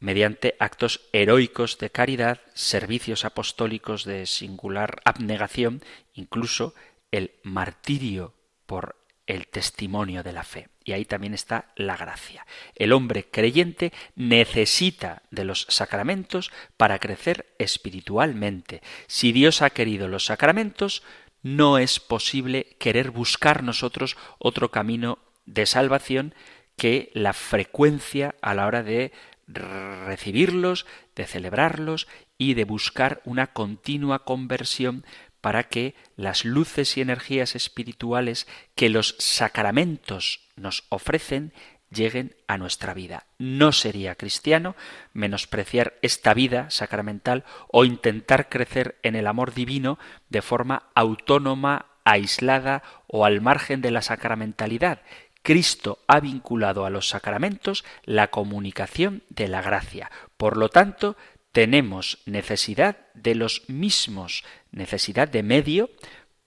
mediante 0.00 0.56
actos 0.58 1.08
heroicos 1.14 1.78
de 1.78 1.88
caridad, 1.88 2.42
servicios 2.52 3.24
apostólicos 3.24 4.04
de 4.04 4.26
singular 4.26 5.00
abnegación, 5.06 5.82
incluso 6.12 6.74
el 7.10 7.30
martirio 7.42 8.34
por 8.66 8.96
el 9.26 9.46
testimonio 9.46 10.22
de 10.22 10.32
la 10.34 10.44
fe. 10.44 10.68
Y 10.84 10.92
ahí 10.92 11.04
también 11.04 11.34
está 11.34 11.66
la 11.76 11.96
gracia. 11.96 12.46
El 12.74 12.92
hombre 12.92 13.26
creyente 13.30 13.92
necesita 14.16 15.22
de 15.30 15.44
los 15.44 15.66
sacramentos 15.68 16.50
para 16.76 16.98
crecer 16.98 17.46
espiritualmente. 17.58 18.82
Si 19.06 19.32
Dios 19.32 19.62
ha 19.62 19.70
querido 19.70 20.08
los 20.08 20.24
sacramentos, 20.24 21.02
no 21.42 21.78
es 21.78 22.00
posible 22.00 22.76
querer 22.78 23.10
buscar 23.10 23.62
nosotros 23.62 24.16
otro 24.38 24.70
camino 24.70 25.18
de 25.46 25.66
salvación 25.66 26.34
que 26.76 27.10
la 27.12 27.32
frecuencia 27.32 28.34
a 28.40 28.54
la 28.54 28.66
hora 28.66 28.82
de 28.82 29.12
recibirlos, 29.46 30.86
de 31.14 31.26
celebrarlos 31.26 32.08
y 32.38 32.54
de 32.54 32.64
buscar 32.64 33.20
una 33.24 33.48
continua 33.48 34.24
conversión 34.24 35.04
para 35.40 35.64
que 35.64 35.94
las 36.16 36.44
luces 36.44 36.96
y 36.96 37.00
energías 37.00 37.54
espirituales 37.54 38.46
que 38.74 38.88
los 38.88 39.16
sacramentos 39.18 40.48
nos 40.56 40.84
ofrecen 40.88 41.52
lleguen 41.90 42.36
a 42.46 42.56
nuestra 42.56 42.94
vida. 42.94 43.26
No 43.38 43.72
sería 43.72 44.14
cristiano 44.14 44.76
menospreciar 45.12 45.94
esta 46.02 46.34
vida 46.34 46.70
sacramental 46.70 47.44
o 47.68 47.84
intentar 47.84 48.48
crecer 48.48 48.98
en 49.02 49.16
el 49.16 49.26
amor 49.26 49.54
divino 49.54 49.98
de 50.28 50.42
forma 50.42 50.84
autónoma, 50.94 51.86
aislada 52.04 52.82
o 53.06 53.24
al 53.24 53.40
margen 53.40 53.80
de 53.80 53.90
la 53.90 54.02
sacramentalidad. 54.02 55.02
Cristo 55.42 55.98
ha 56.06 56.20
vinculado 56.20 56.84
a 56.84 56.90
los 56.90 57.08
sacramentos 57.08 57.84
la 58.04 58.28
comunicación 58.28 59.22
de 59.30 59.48
la 59.48 59.62
gracia. 59.62 60.10
Por 60.36 60.56
lo 60.56 60.68
tanto, 60.68 61.16
tenemos 61.52 62.18
necesidad 62.26 62.98
de 63.14 63.34
los 63.34 63.68
mismos, 63.68 64.44
necesidad 64.70 65.28
de 65.28 65.42
medio 65.42 65.90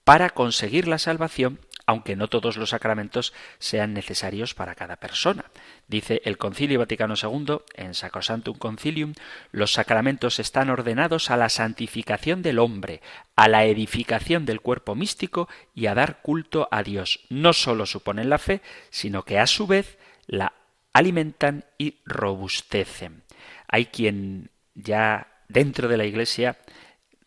para 0.04 0.30
conseguir 0.30 0.88
la 0.88 0.98
salvación, 0.98 1.60
aunque 1.86 2.16
no 2.16 2.28
todos 2.28 2.56
los 2.56 2.70
sacramentos 2.70 3.34
sean 3.58 3.92
necesarios 3.92 4.54
para 4.54 4.74
cada 4.74 4.96
persona. 4.96 5.44
Dice 5.86 6.22
el 6.24 6.38
Concilio 6.38 6.78
Vaticano 6.78 7.14
II 7.22 7.58
en 7.74 7.92
Sacrosantum 7.92 8.56
Concilium, 8.56 9.12
los 9.52 9.72
sacramentos 9.72 10.38
están 10.38 10.70
ordenados 10.70 11.30
a 11.30 11.36
la 11.36 11.50
santificación 11.50 12.40
del 12.40 12.58
hombre, 12.58 13.02
a 13.36 13.48
la 13.48 13.66
edificación 13.66 14.46
del 14.46 14.62
cuerpo 14.62 14.94
místico 14.94 15.48
y 15.74 15.86
a 15.86 15.94
dar 15.94 16.22
culto 16.22 16.68
a 16.70 16.82
Dios. 16.82 17.20
No 17.28 17.52
sólo 17.52 17.84
suponen 17.84 18.30
la 18.30 18.38
fe, 18.38 18.62
sino 18.88 19.24
que 19.24 19.38
a 19.38 19.46
su 19.46 19.66
vez 19.66 19.98
la 20.26 20.54
alimentan 20.94 21.66
y 21.76 21.96
robustecen. 22.06 23.24
Hay 23.68 23.86
quien 23.86 24.50
ya 24.74 25.28
dentro 25.48 25.88
de 25.88 25.96
la 25.96 26.04
Iglesia, 26.04 26.58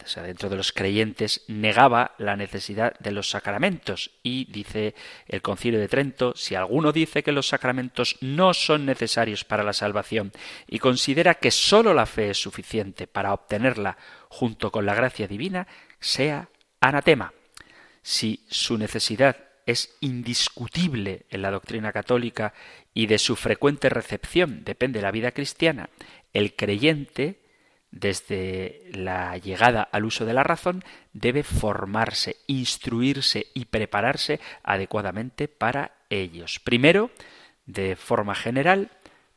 o 0.03 0.07
sea, 0.07 0.23
dentro 0.23 0.49
de 0.49 0.55
los 0.55 0.71
creyentes, 0.71 1.43
negaba 1.47 2.15
la 2.17 2.35
necesidad 2.35 2.97
de 2.99 3.11
los 3.11 3.29
sacramentos. 3.29 4.11
Y 4.23 4.45
dice 4.45 4.95
el 5.27 5.41
Concilio 5.41 5.79
de 5.79 5.87
Trento, 5.87 6.33
si 6.35 6.55
alguno 6.55 6.91
dice 6.91 7.23
que 7.23 7.31
los 7.31 7.47
sacramentos 7.47 8.17
no 8.21 8.53
son 8.53 8.85
necesarios 8.85 9.43
para 9.43 9.63
la 9.63 9.73
salvación 9.73 10.31
y 10.67 10.79
considera 10.79 11.35
que 11.35 11.51
sólo 11.51 11.93
la 11.93 12.05
fe 12.05 12.29
es 12.29 12.41
suficiente 12.41 13.07
para 13.07 13.33
obtenerla 13.33 13.97
junto 14.29 14.71
con 14.71 14.85
la 14.85 14.95
gracia 14.95 15.27
divina, 15.27 15.67
sea 15.99 16.49
anatema. 16.79 17.33
Si 18.01 18.45
su 18.49 18.77
necesidad 18.77 19.47
es 19.65 19.97
indiscutible 19.99 21.25
en 21.29 21.41
la 21.41 21.51
doctrina 21.51 21.91
católica 21.91 22.53
y 22.93 23.07
de 23.07 23.19
su 23.19 23.35
frecuente 23.35 23.89
recepción 23.89 24.63
depende 24.63 25.01
la 25.01 25.11
vida 25.11 25.31
cristiana, 25.31 25.89
el 26.37 26.55
creyente, 26.55 27.41
desde 27.89 28.83
la 28.91 29.37
llegada 29.37 29.81
al 29.81 30.05
uso 30.05 30.23
de 30.25 30.33
la 30.33 30.43
razón, 30.43 30.83
debe 31.13 31.41
formarse, 31.41 32.37
instruirse 32.45 33.47
y 33.55 33.65
prepararse 33.65 34.39
adecuadamente 34.61 35.47
para 35.47 35.93
ellos. 36.09 36.59
Primero, 36.59 37.09
de 37.65 37.95
forma 37.95 38.35
general, 38.35 38.91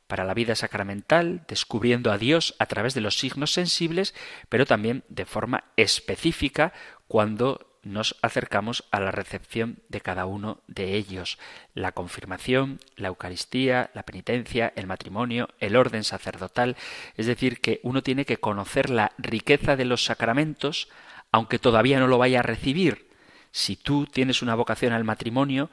para 0.08 0.24
la 0.24 0.34
vida 0.34 0.54
sacramental, 0.56 1.44
descubriendo 1.48 2.12
a 2.12 2.18
Dios 2.18 2.54
a 2.58 2.66
través 2.66 2.92
de 2.94 3.00
los 3.00 3.16
signos 3.16 3.52
sensibles, 3.52 4.14
pero 4.50 4.66
también 4.66 5.04
de 5.08 5.24
forma 5.24 5.64
específica 5.76 6.74
cuando 7.06 7.69
nos 7.82 8.16
acercamos 8.22 8.84
a 8.90 9.00
la 9.00 9.10
recepción 9.10 9.78
de 9.88 10.00
cada 10.00 10.26
uno 10.26 10.60
de 10.66 10.96
ellos. 10.96 11.38
La 11.74 11.92
confirmación, 11.92 12.80
la 12.96 13.08
Eucaristía, 13.08 13.90
la 13.94 14.02
penitencia, 14.02 14.72
el 14.76 14.86
matrimonio, 14.86 15.48
el 15.58 15.76
orden 15.76 16.04
sacerdotal. 16.04 16.76
Es 17.16 17.26
decir, 17.26 17.60
que 17.60 17.80
uno 17.82 18.02
tiene 18.02 18.24
que 18.24 18.38
conocer 18.38 18.90
la 18.90 19.12
riqueza 19.18 19.76
de 19.76 19.84
los 19.84 20.04
sacramentos, 20.04 20.88
aunque 21.32 21.58
todavía 21.58 21.98
no 22.00 22.06
lo 22.06 22.18
vaya 22.18 22.40
a 22.40 22.44
recibir. 22.44 23.08
Si 23.52 23.76
tú 23.76 24.06
tienes 24.06 24.42
una 24.42 24.54
vocación 24.54 24.92
al 24.92 25.04
matrimonio, 25.04 25.70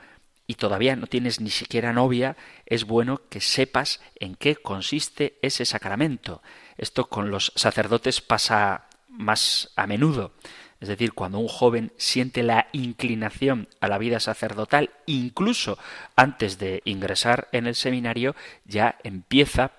y 0.47 0.55
todavía 0.55 0.95
no 0.95 1.07
tienes 1.07 1.41
ni 1.41 1.49
siquiera 1.49 1.91
novia, 1.91 2.37
es 2.65 2.85
bueno 2.85 3.21
que 3.29 3.41
sepas 3.41 4.01
en 4.15 4.35
qué 4.35 4.55
consiste 4.55 5.37
ese 5.41 5.65
sacramento. 5.65 6.41
Esto 6.77 7.09
con 7.09 7.29
los 7.29 7.51
sacerdotes 7.55 8.21
pasa 8.21 8.85
más 9.09 9.71
a 9.75 9.85
menudo. 9.87 10.31
Es 10.79 10.89
decir, 10.89 11.13
cuando 11.13 11.39
un 11.39 11.47
joven 11.47 11.91
siente 11.97 12.43
la 12.43 12.67
inclinación 12.71 13.67
a 13.79 13.87
la 13.87 13.97
vida 13.97 14.19
sacerdotal, 14.19 14.91
incluso 15.07 15.77
antes 16.15 16.59
de 16.59 16.81
ingresar 16.85 17.47
en 17.51 17.65
el 17.65 17.75
seminario, 17.75 18.35
ya 18.65 18.97
empieza 19.03 19.71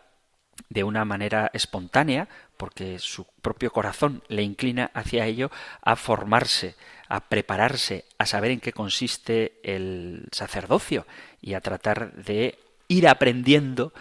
de 0.68 0.84
una 0.84 1.04
manera 1.04 1.50
espontánea, 1.54 2.28
porque 2.56 2.98
su 2.98 3.26
propio 3.40 3.70
corazón 3.70 4.22
le 4.28 4.42
inclina 4.42 4.90
hacia 4.92 5.26
ello, 5.26 5.52
a 5.82 5.94
formarse, 5.94 6.74
a 7.08 7.20
prepararse, 7.20 8.04
a 8.18 8.26
saber 8.26 8.50
en 8.50 8.60
qué 8.60 8.72
consiste 8.72 9.60
el 9.62 10.26
sacerdocio 10.32 11.06
y 11.40 11.54
a 11.54 11.60
tratar 11.60 12.12
de 12.14 12.58
ir 12.88 13.06
aprendiendo 13.06 13.92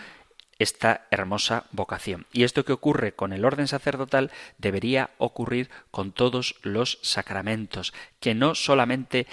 esta 0.59 1.07
hermosa 1.11 1.65
vocación. 1.71 2.25
Y 2.31 2.43
esto 2.43 2.65
que 2.65 2.73
ocurre 2.73 3.13
con 3.13 3.33
el 3.33 3.45
orden 3.45 3.67
sacerdotal 3.67 4.31
debería 4.57 5.11
ocurrir 5.17 5.69
con 5.91 6.11
todos 6.11 6.55
los 6.61 6.99
sacramentos, 7.01 7.93
que 8.19 8.35
no 8.35 8.55
solamente 8.55 9.27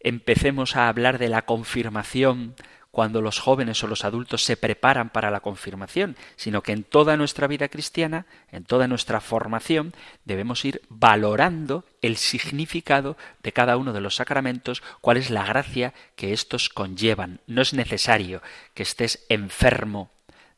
empecemos 0.00 0.76
a 0.76 0.88
hablar 0.88 1.18
de 1.18 1.28
la 1.28 1.42
confirmación 1.42 2.54
cuando 2.90 3.20
los 3.20 3.38
jóvenes 3.38 3.84
o 3.84 3.86
los 3.86 4.04
adultos 4.04 4.42
se 4.42 4.56
preparan 4.56 5.10
para 5.10 5.30
la 5.30 5.40
confirmación, 5.40 6.16
sino 6.36 6.62
que 6.62 6.72
en 6.72 6.82
toda 6.82 7.16
nuestra 7.16 7.46
vida 7.46 7.68
cristiana, 7.68 8.26
en 8.50 8.64
toda 8.64 8.88
nuestra 8.88 9.20
formación, 9.20 9.92
debemos 10.24 10.64
ir 10.64 10.82
valorando 10.88 11.84
el 12.02 12.16
significado 12.16 13.16
de 13.42 13.52
cada 13.52 13.76
uno 13.76 13.92
de 13.92 14.00
los 14.00 14.16
sacramentos, 14.16 14.82
cuál 15.00 15.16
es 15.16 15.30
la 15.30 15.44
gracia 15.44 15.94
que 16.16 16.32
éstos 16.32 16.70
conllevan. 16.70 17.40
No 17.46 17.62
es 17.62 17.72
necesario 17.72 18.42
que 18.74 18.82
estés 18.82 19.24
enfermo 19.28 20.10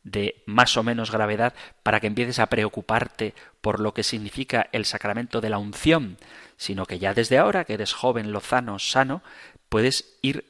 de 0.03 0.42
más 0.46 0.76
o 0.76 0.82
menos 0.82 1.11
gravedad 1.11 1.55
para 1.82 2.01
que 2.01 2.07
empieces 2.07 2.38
a 2.38 2.46
preocuparte 2.46 3.34
por 3.61 3.80
lo 3.80 3.92
que 3.92 4.03
significa 4.03 4.68
el 4.72 4.84
sacramento 4.84 5.40
de 5.40 5.51
la 5.51 5.59
unción, 5.59 6.16
sino 6.57 6.86
que 6.86 6.98
ya 6.98 7.14
desde 7.14 7.38
ahora 7.38 7.64
que 7.64 7.74
eres 7.74 7.92
joven, 7.92 8.32
lozano, 8.32 8.78
sano, 8.78 9.22
puedes 9.68 10.18
ir 10.22 10.44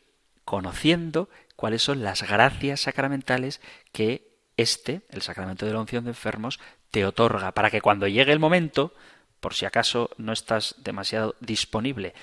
conociendo 0.45 1.29
cuáles 1.57 1.83
son 1.83 2.03
las 2.03 2.23
gracias 2.23 2.83
sacramentales 2.83 3.61
que 3.93 4.31
este, 4.57 5.03
el 5.11 5.23
sacramento 5.23 5.67
de 5.67 5.73
la 5.73 5.81
unción 5.81 6.05
de 6.05 6.11
enfermos, 6.11 6.61
te 6.91 7.05
otorga, 7.05 7.53
para 7.53 7.71
que 7.71 7.81
cuando 7.81 8.09
llegue 8.09 8.33
el 8.33 8.39
momento, 8.39 8.95
por 9.41 9.55
si 9.55 9.65
acaso 9.65 10.11
no 10.19 10.33
estás 10.33 10.75
demasiado 10.79 11.35
disponible 11.41 12.15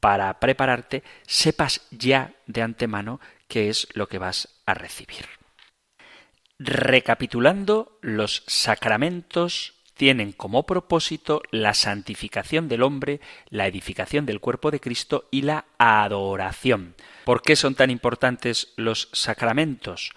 para 0.00 0.38
prepararte, 0.40 1.02
sepas 1.26 1.82
ya 1.90 2.34
de 2.46 2.62
antemano 2.62 3.20
qué 3.48 3.68
es 3.68 3.88
lo 3.94 4.08
que 4.08 4.18
vas 4.18 4.48
a 4.66 4.74
recibir. 4.74 5.26
Recapitulando, 6.58 7.98
los 8.00 8.42
sacramentos 8.46 9.74
tienen 9.96 10.32
como 10.32 10.64
propósito 10.64 11.42
la 11.50 11.74
santificación 11.74 12.68
del 12.68 12.82
hombre, 12.82 13.20
la 13.50 13.66
edificación 13.66 14.26
del 14.26 14.40
cuerpo 14.40 14.70
de 14.70 14.80
Cristo 14.80 15.26
y 15.30 15.42
la 15.42 15.66
adoración. 15.78 16.94
¿Por 17.24 17.42
qué 17.42 17.56
son 17.56 17.74
tan 17.74 17.90
importantes 17.90 18.72
los 18.76 19.08
sacramentos? 19.12 20.12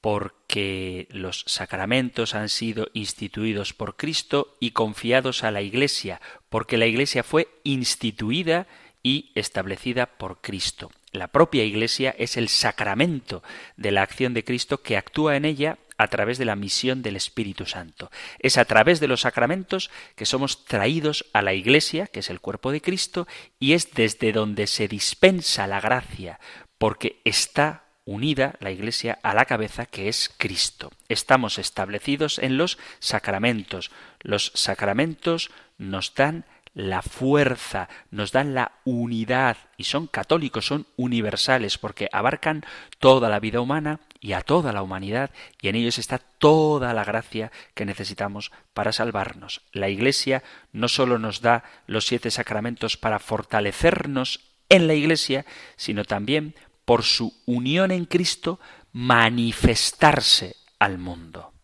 Porque 0.00 1.08
los 1.10 1.44
sacramentos 1.46 2.34
han 2.34 2.48
sido 2.48 2.88
instituidos 2.92 3.72
por 3.72 3.96
Cristo 3.96 4.56
y 4.60 4.72
confiados 4.72 5.42
a 5.42 5.50
la 5.50 5.62
Iglesia, 5.62 6.20
porque 6.48 6.76
la 6.76 6.86
Iglesia 6.86 7.22
fue 7.22 7.48
instituida 7.64 8.66
y 8.66 8.87
establecida 9.34 10.06
por 10.06 10.40
Cristo. 10.40 10.90
La 11.12 11.28
propia 11.28 11.64
Iglesia 11.64 12.14
es 12.18 12.36
el 12.36 12.48
sacramento 12.48 13.42
de 13.76 13.92
la 13.92 14.02
acción 14.02 14.34
de 14.34 14.44
Cristo 14.44 14.82
que 14.82 14.96
actúa 14.96 15.36
en 15.36 15.44
ella 15.44 15.78
a 15.96 16.08
través 16.08 16.38
de 16.38 16.44
la 16.44 16.56
misión 16.56 17.02
del 17.02 17.16
Espíritu 17.16 17.66
Santo. 17.66 18.10
Es 18.38 18.56
a 18.56 18.64
través 18.64 19.00
de 19.00 19.08
los 19.08 19.22
sacramentos 19.22 19.90
que 20.14 20.26
somos 20.26 20.64
traídos 20.64 21.26
a 21.32 21.42
la 21.42 21.54
Iglesia, 21.54 22.06
que 22.06 22.20
es 22.20 22.30
el 22.30 22.40
cuerpo 22.40 22.70
de 22.70 22.80
Cristo, 22.80 23.26
y 23.58 23.72
es 23.72 23.92
desde 23.92 24.32
donde 24.32 24.66
se 24.66 24.86
dispensa 24.86 25.66
la 25.66 25.80
gracia, 25.80 26.38
porque 26.78 27.20
está 27.24 27.84
unida 28.04 28.54
la 28.60 28.70
Iglesia 28.70 29.18
a 29.22 29.34
la 29.34 29.44
cabeza 29.44 29.86
que 29.86 30.08
es 30.08 30.30
Cristo. 30.36 30.92
Estamos 31.08 31.58
establecidos 31.58 32.38
en 32.38 32.56
los 32.56 32.78
sacramentos. 33.00 33.90
Los 34.20 34.52
sacramentos 34.54 35.50
nos 35.78 36.14
dan 36.14 36.44
la 36.78 37.02
fuerza, 37.02 37.88
nos 38.12 38.30
dan 38.30 38.54
la 38.54 38.70
unidad 38.84 39.56
y 39.76 39.82
son 39.82 40.06
católicos, 40.06 40.64
son 40.64 40.86
universales 40.96 41.76
porque 41.76 42.08
abarcan 42.12 42.64
toda 43.00 43.28
la 43.28 43.40
vida 43.40 43.60
humana 43.60 43.98
y 44.20 44.32
a 44.34 44.42
toda 44.42 44.72
la 44.72 44.82
humanidad 44.82 45.32
y 45.60 45.70
en 45.70 45.74
ellos 45.74 45.98
está 45.98 46.18
toda 46.18 46.94
la 46.94 47.02
gracia 47.02 47.50
que 47.74 47.84
necesitamos 47.84 48.52
para 48.74 48.92
salvarnos. 48.92 49.62
La 49.72 49.88
Iglesia 49.88 50.44
no 50.70 50.86
sólo 50.86 51.18
nos 51.18 51.40
da 51.40 51.64
los 51.88 52.06
siete 52.06 52.30
sacramentos 52.30 52.96
para 52.96 53.18
fortalecernos 53.18 54.54
en 54.68 54.86
la 54.86 54.94
Iglesia, 54.94 55.46
sino 55.74 56.04
también 56.04 56.54
por 56.84 57.02
su 57.02 57.42
unión 57.44 57.90
en 57.90 58.04
Cristo 58.04 58.60
manifestarse 58.92 60.54
al 60.78 60.98
mundo 60.98 61.57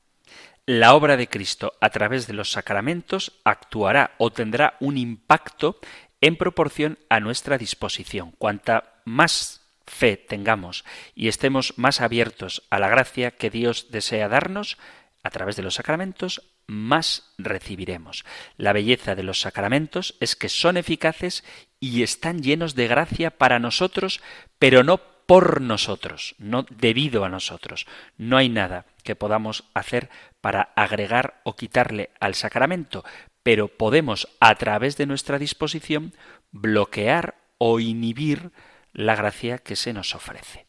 la 0.66 0.94
obra 0.94 1.16
de 1.16 1.28
Cristo 1.28 1.74
a 1.80 1.90
través 1.90 2.26
de 2.26 2.32
los 2.32 2.52
sacramentos 2.52 3.32
actuará 3.44 4.12
o 4.18 4.30
tendrá 4.30 4.76
un 4.80 4.96
impacto 4.96 5.78
en 6.20 6.36
proporción 6.36 6.98
a 7.10 7.20
nuestra 7.20 7.58
disposición. 7.58 8.32
Cuanta 8.38 9.02
más 9.04 9.60
fe 9.86 10.16
tengamos 10.16 10.84
y 11.14 11.28
estemos 11.28 11.74
más 11.76 12.00
abiertos 12.00 12.62
a 12.70 12.78
la 12.78 12.88
gracia 12.88 13.32
que 13.32 13.50
Dios 13.50 13.90
desea 13.90 14.28
darnos 14.28 14.78
a 15.22 15.30
través 15.30 15.56
de 15.56 15.62
los 15.62 15.74
sacramentos, 15.74 16.42
más 16.66 17.34
recibiremos. 17.36 18.24
La 18.56 18.72
belleza 18.72 19.14
de 19.14 19.22
los 19.22 19.40
sacramentos 19.40 20.16
es 20.20 20.36
que 20.36 20.48
son 20.48 20.76
eficaces 20.76 21.44
y 21.80 22.02
están 22.02 22.42
llenos 22.42 22.74
de 22.74 22.88
gracia 22.88 23.30
para 23.30 23.58
nosotros, 23.58 24.22
pero 24.58 24.82
no 24.82 25.13
por 25.26 25.60
nosotros, 25.60 26.34
no 26.38 26.64
debido 26.68 27.24
a 27.24 27.28
nosotros. 27.28 27.86
No 28.18 28.36
hay 28.36 28.48
nada 28.48 28.86
que 29.02 29.16
podamos 29.16 29.64
hacer 29.74 30.10
para 30.40 30.72
agregar 30.76 31.40
o 31.44 31.56
quitarle 31.56 32.10
al 32.20 32.34
sacramento, 32.34 33.04
pero 33.42 33.68
podemos, 33.68 34.28
a 34.40 34.54
través 34.56 34.96
de 34.96 35.06
nuestra 35.06 35.38
disposición, 35.38 36.12
bloquear 36.52 37.36
o 37.58 37.80
inhibir 37.80 38.52
la 38.92 39.16
gracia 39.16 39.58
que 39.58 39.76
se 39.76 39.92
nos 39.92 40.14
ofrece. 40.14 40.66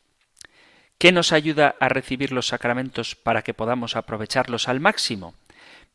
¿Qué 0.97 1.12
nos 1.12 1.34
ayuda 1.34 1.76
a 1.80 1.89
recibir 1.89 2.32
los 2.32 2.47
sacramentos 2.47 3.16
para 3.16 3.41
que 3.41 3.53
podamos 3.53 3.95
aprovecharlos 3.95 4.68
al 4.70 4.80
máximo? 4.80 5.36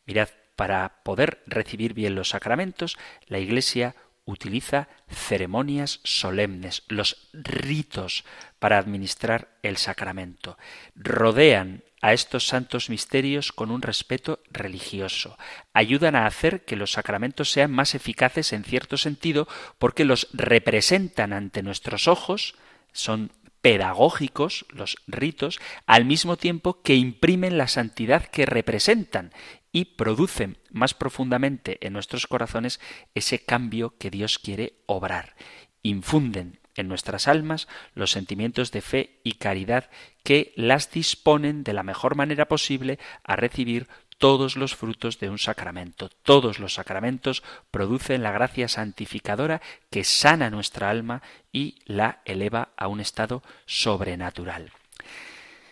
Mirad, 0.07 0.29
para 0.57 1.03
poder 1.05 1.43
recibir 1.47 1.95
bien 1.95 2.15
los 2.15 2.31
sacramentos, 2.31 2.99
la 3.27 3.39
Iglesia 3.39 3.95
utiliza 4.31 4.89
ceremonias 5.09 6.01
solemnes, 6.05 6.85
los 6.89 7.29
ritos 7.33 8.25
para 8.59 8.79
administrar 8.79 9.49
el 9.63 9.77
sacramento. 9.77 10.57
Rodean 10.95 11.83
a 12.01 12.13
estos 12.13 12.47
santos 12.47 12.89
misterios 12.89 13.53
con 13.53 13.71
un 13.71 13.83
respeto 13.83 14.41
religioso. 14.51 15.37
Ayudan 15.73 16.17
a 16.17 16.27
hacer 16.27 16.65
que 16.65 16.77
los 16.77 16.93
sacramentos 16.93 17.51
sean 17.51 17.71
más 17.71 17.95
eficaces 17.95 18.53
en 18.53 18.65
cierto 18.65 18.97
sentido 18.97 19.47
porque 19.79 20.05
los 20.05 20.29
representan 20.33 21.33
ante 21.33 21.63
nuestros 21.63 22.09
ojos, 22.09 22.55
son 22.93 23.33
pedagógicos 23.61 24.65
los 24.71 24.97
ritos, 25.07 25.61
al 25.87 26.07
mismo 26.07 26.37
tiempo 26.37 26.81
que 26.81 26.95
imprimen 26.95 27.59
la 27.59 27.69
santidad 27.69 28.25
que 28.25 28.47
representan 28.47 29.33
y 29.73 29.85
producen 29.85 30.59
más 30.71 30.95
profundamente 30.95 31.79
en 31.87 31.93
nuestros 31.93 32.27
corazones 32.27 32.81
ese 33.15 33.39
cambio 33.45 33.97
que 33.99 34.11
Dios 34.11 34.39
quiere 34.39 34.75
obrar. 34.87 35.35
Infunden 35.83 36.59
en 36.77 36.89
nuestras 36.89 37.29
almas 37.29 37.69
los 37.95 38.11
sentimientos 38.11 38.73
de 38.73 38.81
fe 38.81 39.21
y 39.23 39.33
caridad 39.33 39.91
que 40.23 40.53
las 40.57 40.91
disponen 40.91 41.63
de 41.63 41.73
la 41.73 41.83
mejor 41.83 42.17
manera 42.17 42.47
posible 42.47 42.99
a 43.25 43.37
recibir 43.37 43.89
todos 44.19 44.57
los 44.57 44.77
frutos 44.77 45.19
de 45.19 45.31
un 45.31 45.39
sacramento. 45.39 46.11
Todos 46.23 46.59
los 46.59 46.75
sacramentos 46.75 47.43
producen 47.71 48.23
la 48.23 48.33
gracia 48.33 48.69
santificadora 48.69 49.63
que 49.91 50.05
sana 50.05 50.51
nuestra 50.51 50.91
alma 50.91 51.23
y 51.53 51.77
la 51.87 52.21
eleva 52.27 52.69
a 52.77 52.89
un 52.89 53.01
estado 53.01 53.43
sobrenatural. 53.65 54.73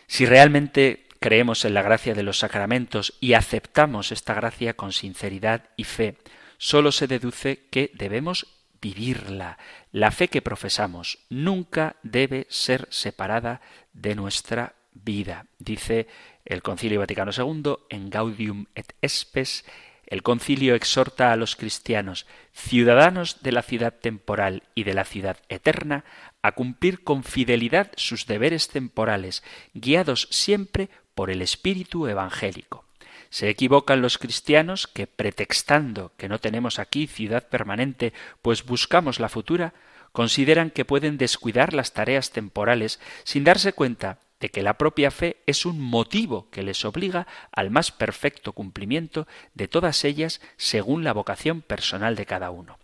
Si 0.07 0.25
realmente 0.25 1.08
creemos 1.21 1.65
en 1.65 1.75
la 1.75 1.83
gracia 1.83 2.15
de 2.15 2.23
los 2.23 2.39
sacramentos 2.39 3.15
y 3.21 3.35
aceptamos 3.35 4.13
esta 4.13 4.35
gracia 4.35 4.75
con 4.75 4.93
sinceridad 4.93 5.71
y 5.77 5.85
fe, 5.85 6.17
sólo 6.59 6.93
se 6.93 7.07
deduce 7.07 7.67
que 7.71 7.91
debemos 7.95 8.47
vivirla. 8.81 9.59
La 9.93 10.11
fe 10.11 10.29
que 10.29 10.43
profesamos 10.43 11.19
nunca 11.29 11.97
debe 12.03 12.47
ser 12.51 12.87
separada 12.91 13.61
de 13.93 14.15
nuestra 14.15 14.75
vida. 14.93 15.47
Dice 15.59 16.07
el 16.45 16.63
Concilio 16.63 17.01
Vaticano 17.01 17.33
II 17.37 17.77
en 17.91 18.11
Gaudium 18.11 18.67
et 18.75 18.95
Spes, 19.07 19.65
el 20.09 20.23
concilio 20.23 20.75
exhorta 20.75 21.33
a 21.33 21.37
los 21.37 21.55
cristianos, 21.55 22.27
ciudadanos 22.55 23.43
de 23.43 23.53
la 23.53 23.61
ciudad 23.61 23.93
temporal 23.93 24.63
y 24.75 24.85
de 24.85 24.95
la 24.95 25.05
ciudad 25.05 25.37
eterna, 25.51 26.05
a 26.41 26.53
cumplir 26.53 27.05
con 27.05 27.25
fidelidad 27.25 27.93
sus 27.97 28.27
deberes 28.27 28.69
temporales, 28.69 29.43
guiados 29.75 30.27
siempre 30.31 30.89
por 31.19 31.33
el 31.33 31.43
espíritu 31.43 32.07
evangélico. 32.07 32.85
Se 33.29 33.49
equivocan 33.49 34.03
los 34.03 34.19
cristianos 34.19 34.87
que, 34.87 35.09
pretextando 35.09 36.13
que 36.17 36.29
no 36.29 36.39
tenemos 36.39 36.79
aquí 36.79 37.09
ciudad 37.09 37.49
permanente, 37.49 38.13
pues 38.41 38.65
buscamos 38.65 39.19
la 39.19 39.29
futura, 39.29 39.75
consideran 40.13 40.71
que 40.71 40.85
pueden 40.85 41.19
descuidar 41.19 41.75
las 41.75 41.93
tareas 41.93 42.31
temporales 42.31 43.01
sin 43.25 43.43
darse 43.43 43.73
cuenta 43.73 44.21
de 44.39 44.51
que 44.51 44.63
la 44.63 44.79
propia 44.79 45.11
fe 45.11 45.39
es 45.47 45.67
un 45.67 45.81
motivo 45.81 46.49
que 46.53 46.63
les 46.63 46.85
obliga 46.85 47.27
al 47.51 47.71
más 47.71 47.91
perfecto 47.91 48.53
cumplimiento 48.53 49.27
de 49.55 49.67
todas 49.67 50.05
ellas 50.05 50.41
según 50.57 51.03
la 51.03 51.15
vocación 51.15 51.63
personal 51.63 52.15
de 52.15 52.27
cada 52.27 52.53
uno. 52.53 52.79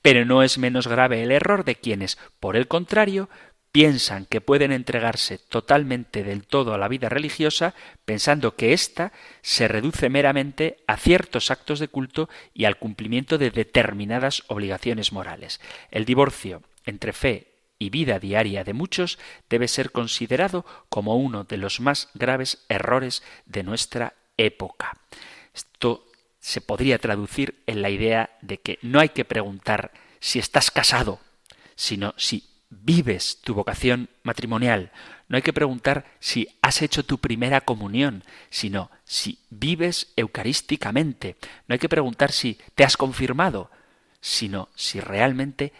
Pero 0.00 0.24
no 0.24 0.44
es 0.44 0.58
menos 0.58 0.86
grave 0.86 1.24
el 1.24 1.32
error 1.32 1.64
de 1.64 1.74
quienes, 1.74 2.18
por 2.38 2.56
el 2.56 2.68
contrario, 2.68 3.28
piensan 3.72 4.26
que 4.26 4.40
pueden 4.40 4.72
entregarse 4.72 5.38
totalmente 5.38 6.24
del 6.24 6.46
todo 6.46 6.74
a 6.74 6.78
la 6.78 6.88
vida 6.88 7.08
religiosa, 7.08 7.74
pensando 8.04 8.56
que 8.56 8.72
ésta 8.72 9.12
se 9.42 9.68
reduce 9.68 10.08
meramente 10.08 10.78
a 10.86 10.96
ciertos 10.96 11.50
actos 11.50 11.78
de 11.78 11.88
culto 11.88 12.28
y 12.52 12.64
al 12.64 12.78
cumplimiento 12.78 13.38
de 13.38 13.50
determinadas 13.50 14.42
obligaciones 14.48 15.12
morales. 15.12 15.60
El 15.90 16.04
divorcio 16.04 16.62
entre 16.84 17.12
fe 17.12 17.50
y 17.78 17.90
vida 17.90 18.18
diaria 18.18 18.64
de 18.64 18.74
muchos 18.74 19.18
debe 19.48 19.68
ser 19.68 19.92
considerado 19.92 20.66
como 20.88 21.16
uno 21.16 21.44
de 21.44 21.56
los 21.56 21.80
más 21.80 22.08
graves 22.14 22.64
errores 22.68 23.22
de 23.46 23.62
nuestra 23.62 24.14
época. 24.36 24.98
Esto 25.54 26.06
se 26.40 26.60
podría 26.60 26.98
traducir 26.98 27.62
en 27.66 27.82
la 27.82 27.90
idea 27.90 28.36
de 28.42 28.58
que 28.58 28.78
no 28.82 28.98
hay 28.98 29.10
que 29.10 29.24
preguntar 29.24 29.92
si 30.18 30.38
estás 30.38 30.70
casado, 30.70 31.20
sino 31.76 32.14
si 32.16 32.49
vives 32.70 33.40
tu 33.42 33.54
vocación 33.54 34.08
matrimonial. 34.22 34.92
No 35.28 35.36
hay 35.36 35.42
que 35.42 35.52
preguntar 35.52 36.06
si 36.20 36.48
has 36.62 36.82
hecho 36.82 37.04
tu 37.04 37.18
primera 37.18 37.60
comunión, 37.60 38.24
sino 38.48 38.90
si 39.04 39.40
vives 39.50 40.12
eucarísticamente. 40.16 41.36
No 41.66 41.74
hay 41.74 41.78
que 41.78 41.88
preguntar 41.88 42.32
si 42.32 42.58
te 42.74 42.84
has 42.84 42.96
confirmado, 42.96 43.70
sino 44.20 44.68
si 44.74 45.00
realmente 45.00 45.72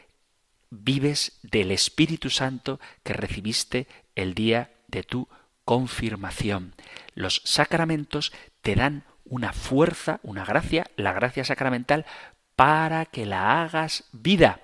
vives 0.71 1.39
del 1.43 1.71
Espíritu 1.71 2.31
Santo 2.31 2.81
que 3.03 3.13
recibiste 3.13 3.87
el 4.15 4.35
día 4.35 4.71
de 4.89 5.03
tu 5.03 5.29
confirmación. 5.65 6.75
Los 7.15 7.43
sacramentos 7.45 8.33
te 8.63 8.75
dan 8.75 9.05
una 9.25 9.53
fuerza, 9.53 10.19
una 10.23 10.45
gracia, 10.45 10.91
la 10.97 11.13
gracia 11.13 11.45
sacramental, 11.45 12.05
para 12.57 13.07
que 13.07 13.27
la 13.27 13.63
hagas 13.63 14.05
vida 14.13 14.61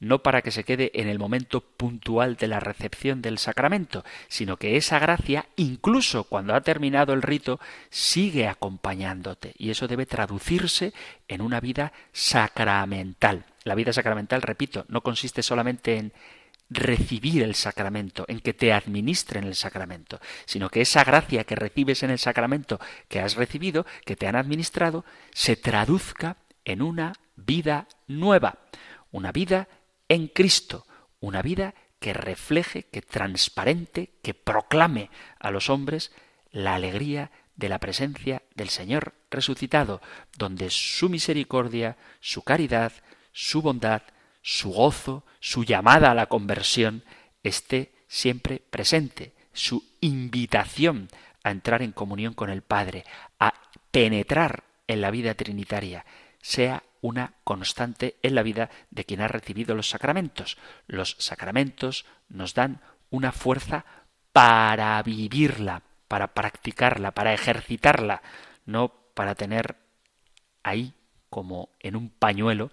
no 0.00 0.22
para 0.22 0.42
que 0.42 0.50
se 0.50 0.64
quede 0.64 0.90
en 0.94 1.08
el 1.08 1.18
momento 1.18 1.60
puntual 1.60 2.36
de 2.36 2.48
la 2.48 2.60
recepción 2.60 3.22
del 3.22 3.38
sacramento, 3.38 4.04
sino 4.28 4.56
que 4.56 4.76
esa 4.76 4.98
gracia, 4.98 5.46
incluso 5.56 6.24
cuando 6.24 6.54
ha 6.54 6.60
terminado 6.60 7.12
el 7.12 7.22
rito, 7.22 7.60
sigue 7.90 8.46
acompañándote. 8.46 9.54
Y 9.58 9.70
eso 9.70 9.88
debe 9.88 10.06
traducirse 10.06 10.92
en 11.26 11.40
una 11.40 11.60
vida 11.60 11.92
sacramental. 12.12 13.44
La 13.64 13.74
vida 13.74 13.92
sacramental, 13.92 14.42
repito, 14.42 14.84
no 14.88 15.02
consiste 15.02 15.42
solamente 15.42 15.96
en 15.96 16.12
recibir 16.70 17.42
el 17.42 17.54
sacramento, 17.54 18.24
en 18.28 18.40
que 18.40 18.52
te 18.52 18.72
administren 18.72 19.44
el 19.44 19.54
sacramento, 19.54 20.20
sino 20.44 20.68
que 20.68 20.82
esa 20.82 21.02
gracia 21.02 21.44
que 21.44 21.56
recibes 21.56 22.02
en 22.02 22.10
el 22.10 22.18
sacramento 22.18 22.78
que 23.08 23.20
has 23.20 23.36
recibido, 23.36 23.86
que 24.04 24.16
te 24.16 24.26
han 24.26 24.36
administrado, 24.36 25.04
se 25.32 25.56
traduzca 25.56 26.36
en 26.64 26.82
una 26.82 27.14
vida 27.36 27.88
nueva, 28.06 28.58
una 29.10 29.32
vida 29.32 29.68
en 30.08 30.28
Cristo, 30.28 30.86
una 31.20 31.42
vida 31.42 31.74
que 32.00 32.12
refleje, 32.12 32.84
que 32.84 33.02
transparente, 33.02 34.12
que 34.22 34.34
proclame 34.34 35.10
a 35.38 35.50
los 35.50 35.68
hombres 35.68 36.12
la 36.50 36.74
alegría 36.74 37.30
de 37.56 37.68
la 37.68 37.78
presencia 37.78 38.42
del 38.54 38.68
Señor 38.68 39.14
resucitado, 39.30 40.00
donde 40.36 40.70
su 40.70 41.08
misericordia, 41.08 41.96
su 42.20 42.42
caridad, 42.42 42.92
su 43.32 43.62
bondad, 43.62 44.02
su 44.42 44.70
gozo, 44.70 45.24
su 45.40 45.64
llamada 45.64 46.10
a 46.12 46.14
la 46.14 46.26
conversión 46.26 47.04
esté 47.42 47.92
siempre 48.06 48.62
presente, 48.70 49.34
su 49.52 49.84
invitación 50.00 51.08
a 51.42 51.50
entrar 51.50 51.82
en 51.82 51.92
comunión 51.92 52.34
con 52.34 52.48
el 52.48 52.62
Padre, 52.62 53.04
a 53.40 53.52
penetrar 53.90 54.64
en 54.86 55.00
la 55.00 55.10
vida 55.10 55.34
trinitaria, 55.34 56.06
sea 56.40 56.82
una 57.00 57.34
constante 57.44 58.16
en 58.22 58.34
la 58.34 58.42
vida 58.42 58.70
de 58.90 59.04
quien 59.04 59.20
ha 59.20 59.28
recibido 59.28 59.74
los 59.74 59.90
sacramentos. 59.90 60.58
Los 60.86 61.16
sacramentos 61.18 62.06
nos 62.28 62.54
dan 62.54 62.80
una 63.10 63.32
fuerza 63.32 63.84
para 64.32 65.02
vivirla, 65.02 65.82
para 66.08 66.34
practicarla, 66.34 67.12
para 67.12 67.34
ejercitarla, 67.34 68.22
no 68.66 68.92
para 69.14 69.34
tener 69.34 69.76
ahí 70.62 70.94
como 71.30 71.70
en 71.80 71.96
un 71.96 72.10
pañuelo, 72.10 72.70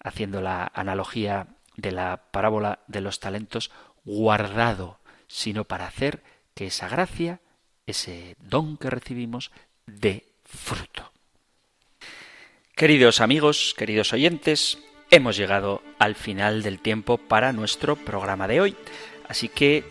haciendo 0.00 0.40
la 0.40 0.70
analogía 0.74 1.48
de 1.76 1.92
la 1.92 2.30
parábola 2.30 2.80
de 2.86 3.00
los 3.00 3.20
talentos, 3.20 3.70
guardado, 4.04 4.98
sino 5.26 5.64
para 5.64 5.86
hacer 5.86 6.22
que 6.54 6.66
esa 6.66 6.88
gracia, 6.88 7.40
ese 7.86 8.36
don 8.40 8.76
que 8.76 8.90
recibimos, 8.90 9.50
dé 9.86 10.32
fruto. 10.44 11.12
Queridos 12.76 13.22
amigos, 13.22 13.74
queridos 13.74 14.12
oyentes, 14.12 14.76
hemos 15.10 15.38
llegado 15.38 15.80
al 15.98 16.14
final 16.14 16.62
del 16.62 16.78
tiempo 16.78 17.16
para 17.16 17.54
nuestro 17.54 17.96
programa 17.96 18.46
de 18.48 18.60
hoy. 18.60 18.76
Así 19.30 19.48
que 19.48 19.82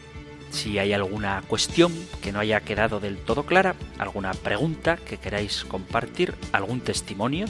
si 0.51 0.77
hay 0.77 0.93
alguna 0.93 1.41
cuestión 1.47 1.91
que 2.21 2.31
no 2.31 2.37
haya 2.37 2.61
quedado 2.61 2.99
del 2.99 3.17
todo 3.17 3.47
clara, 3.47 3.73
alguna 3.97 4.35
pregunta 4.35 4.97
que 4.97 5.17
queráis 5.17 5.65
compartir, 5.65 6.35
algún 6.51 6.79
testimonio 6.79 7.47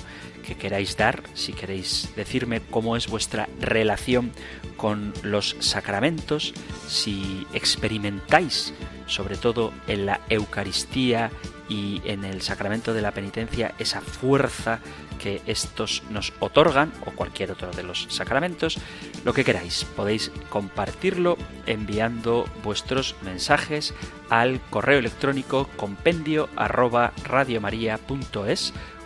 que 0.48 0.56
queráis 0.56 0.96
dar, 0.96 1.22
si 1.34 1.52
queréis 1.52 2.14
decirme 2.16 2.62
cómo 2.62 2.96
es 2.96 3.08
vuestra 3.10 3.50
relación 3.60 4.32
con 4.78 5.12
los 5.22 5.58
sacramentos, 5.60 6.54
si 6.88 7.46
experimentáis, 7.54 8.74
sobre 9.06 9.36
todo 9.36 9.74
en 9.88 10.06
la 10.06 10.22
Eucaristía 10.30 11.30
y 11.68 12.02
en 12.06 12.24
el 12.24 12.42
sacramento 12.42 12.94
de 12.94 13.02
la 13.02 13.12
penitencia, 13.12 13.74
esa 13.80 14.02
fuerza 14.02 14.80
que 15.22 15.42
estos 15.46 16.04
nos 16.10 16.34
otorgan, 16.40 16.92
o 17.06 17.12
cualquier 17.12 17.52
otro 17.52 17.72
de 17.72 17.84
los 17.84 18.08
sacramentos, 18.10 18.78
lo 19.24 19.34
que 19.34 19.44
queráis. 19.44 19.86
Podéis 19.96 20.32
compartirlo 20.50 21.38
enviando 21.66 22.46
vuestros 22.64 23.16
mensajes 23.24 23.94
al 24.30 24.60
correo 24.70 25.00
electrónico 25.00 25.70
compendio 25.78 26.50
arroba 26.56 27.14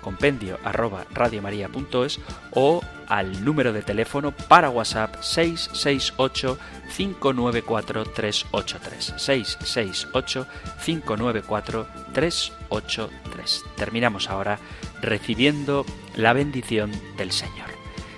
compendio 0.02 0.60
arroba 0.64 1.06
radiomaria.es 1.14 2.20
o 2.52 2.82
al 3.08 3.44
número 3.44 3.74
de 3.74 3.82
teléfono 3.82 4.32
para 4.32 4.70
WhatsApp 4.70 5.16
668 5.22 6.58
594 6.96 8.04
383 8.06 9.14
668 9.18 10.48
594 10.86 11.88
383 12.14 13.64
terminamos 13.76 14.30
ahora 14.30 14.60
recibiendo 15.02 15.86
la 16.16 16.34
bendición 16.34 16.92
del 17.18 17.32
Señor. 17.32 17.70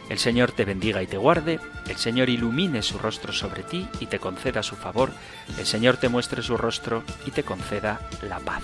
El 0.10 0.20
Señor 0.20 0.52
te 0.52 0.66
bendiga 0.66 1.02
y 1.02 1.08
te 1.08 1.18
guarde, 1.18 1.60
el 1.88 1.96
Señor 1.96 2.30
ilumine 2.30 2.82
su 2.82 2.98
rostro 2.98 3.32
sobre 3.32 3.64
ti 3.64 3.88
y 4.02 4.08
te 4.08 4.20
conceda 4.20 4.62
su 4.62 4.76
favor, 4.76 5.12
el 5.58 5.66
Señor 5.66 5.96
te 5.98 6.10
muestre 6.10 6.42
su 6.42 6.58
rostro 6.58 7.04
y 7.26 7.32
te 7.32 7.44
conceda 7.44 8.02
la 8.22 8.40
paz. 8.40 8.64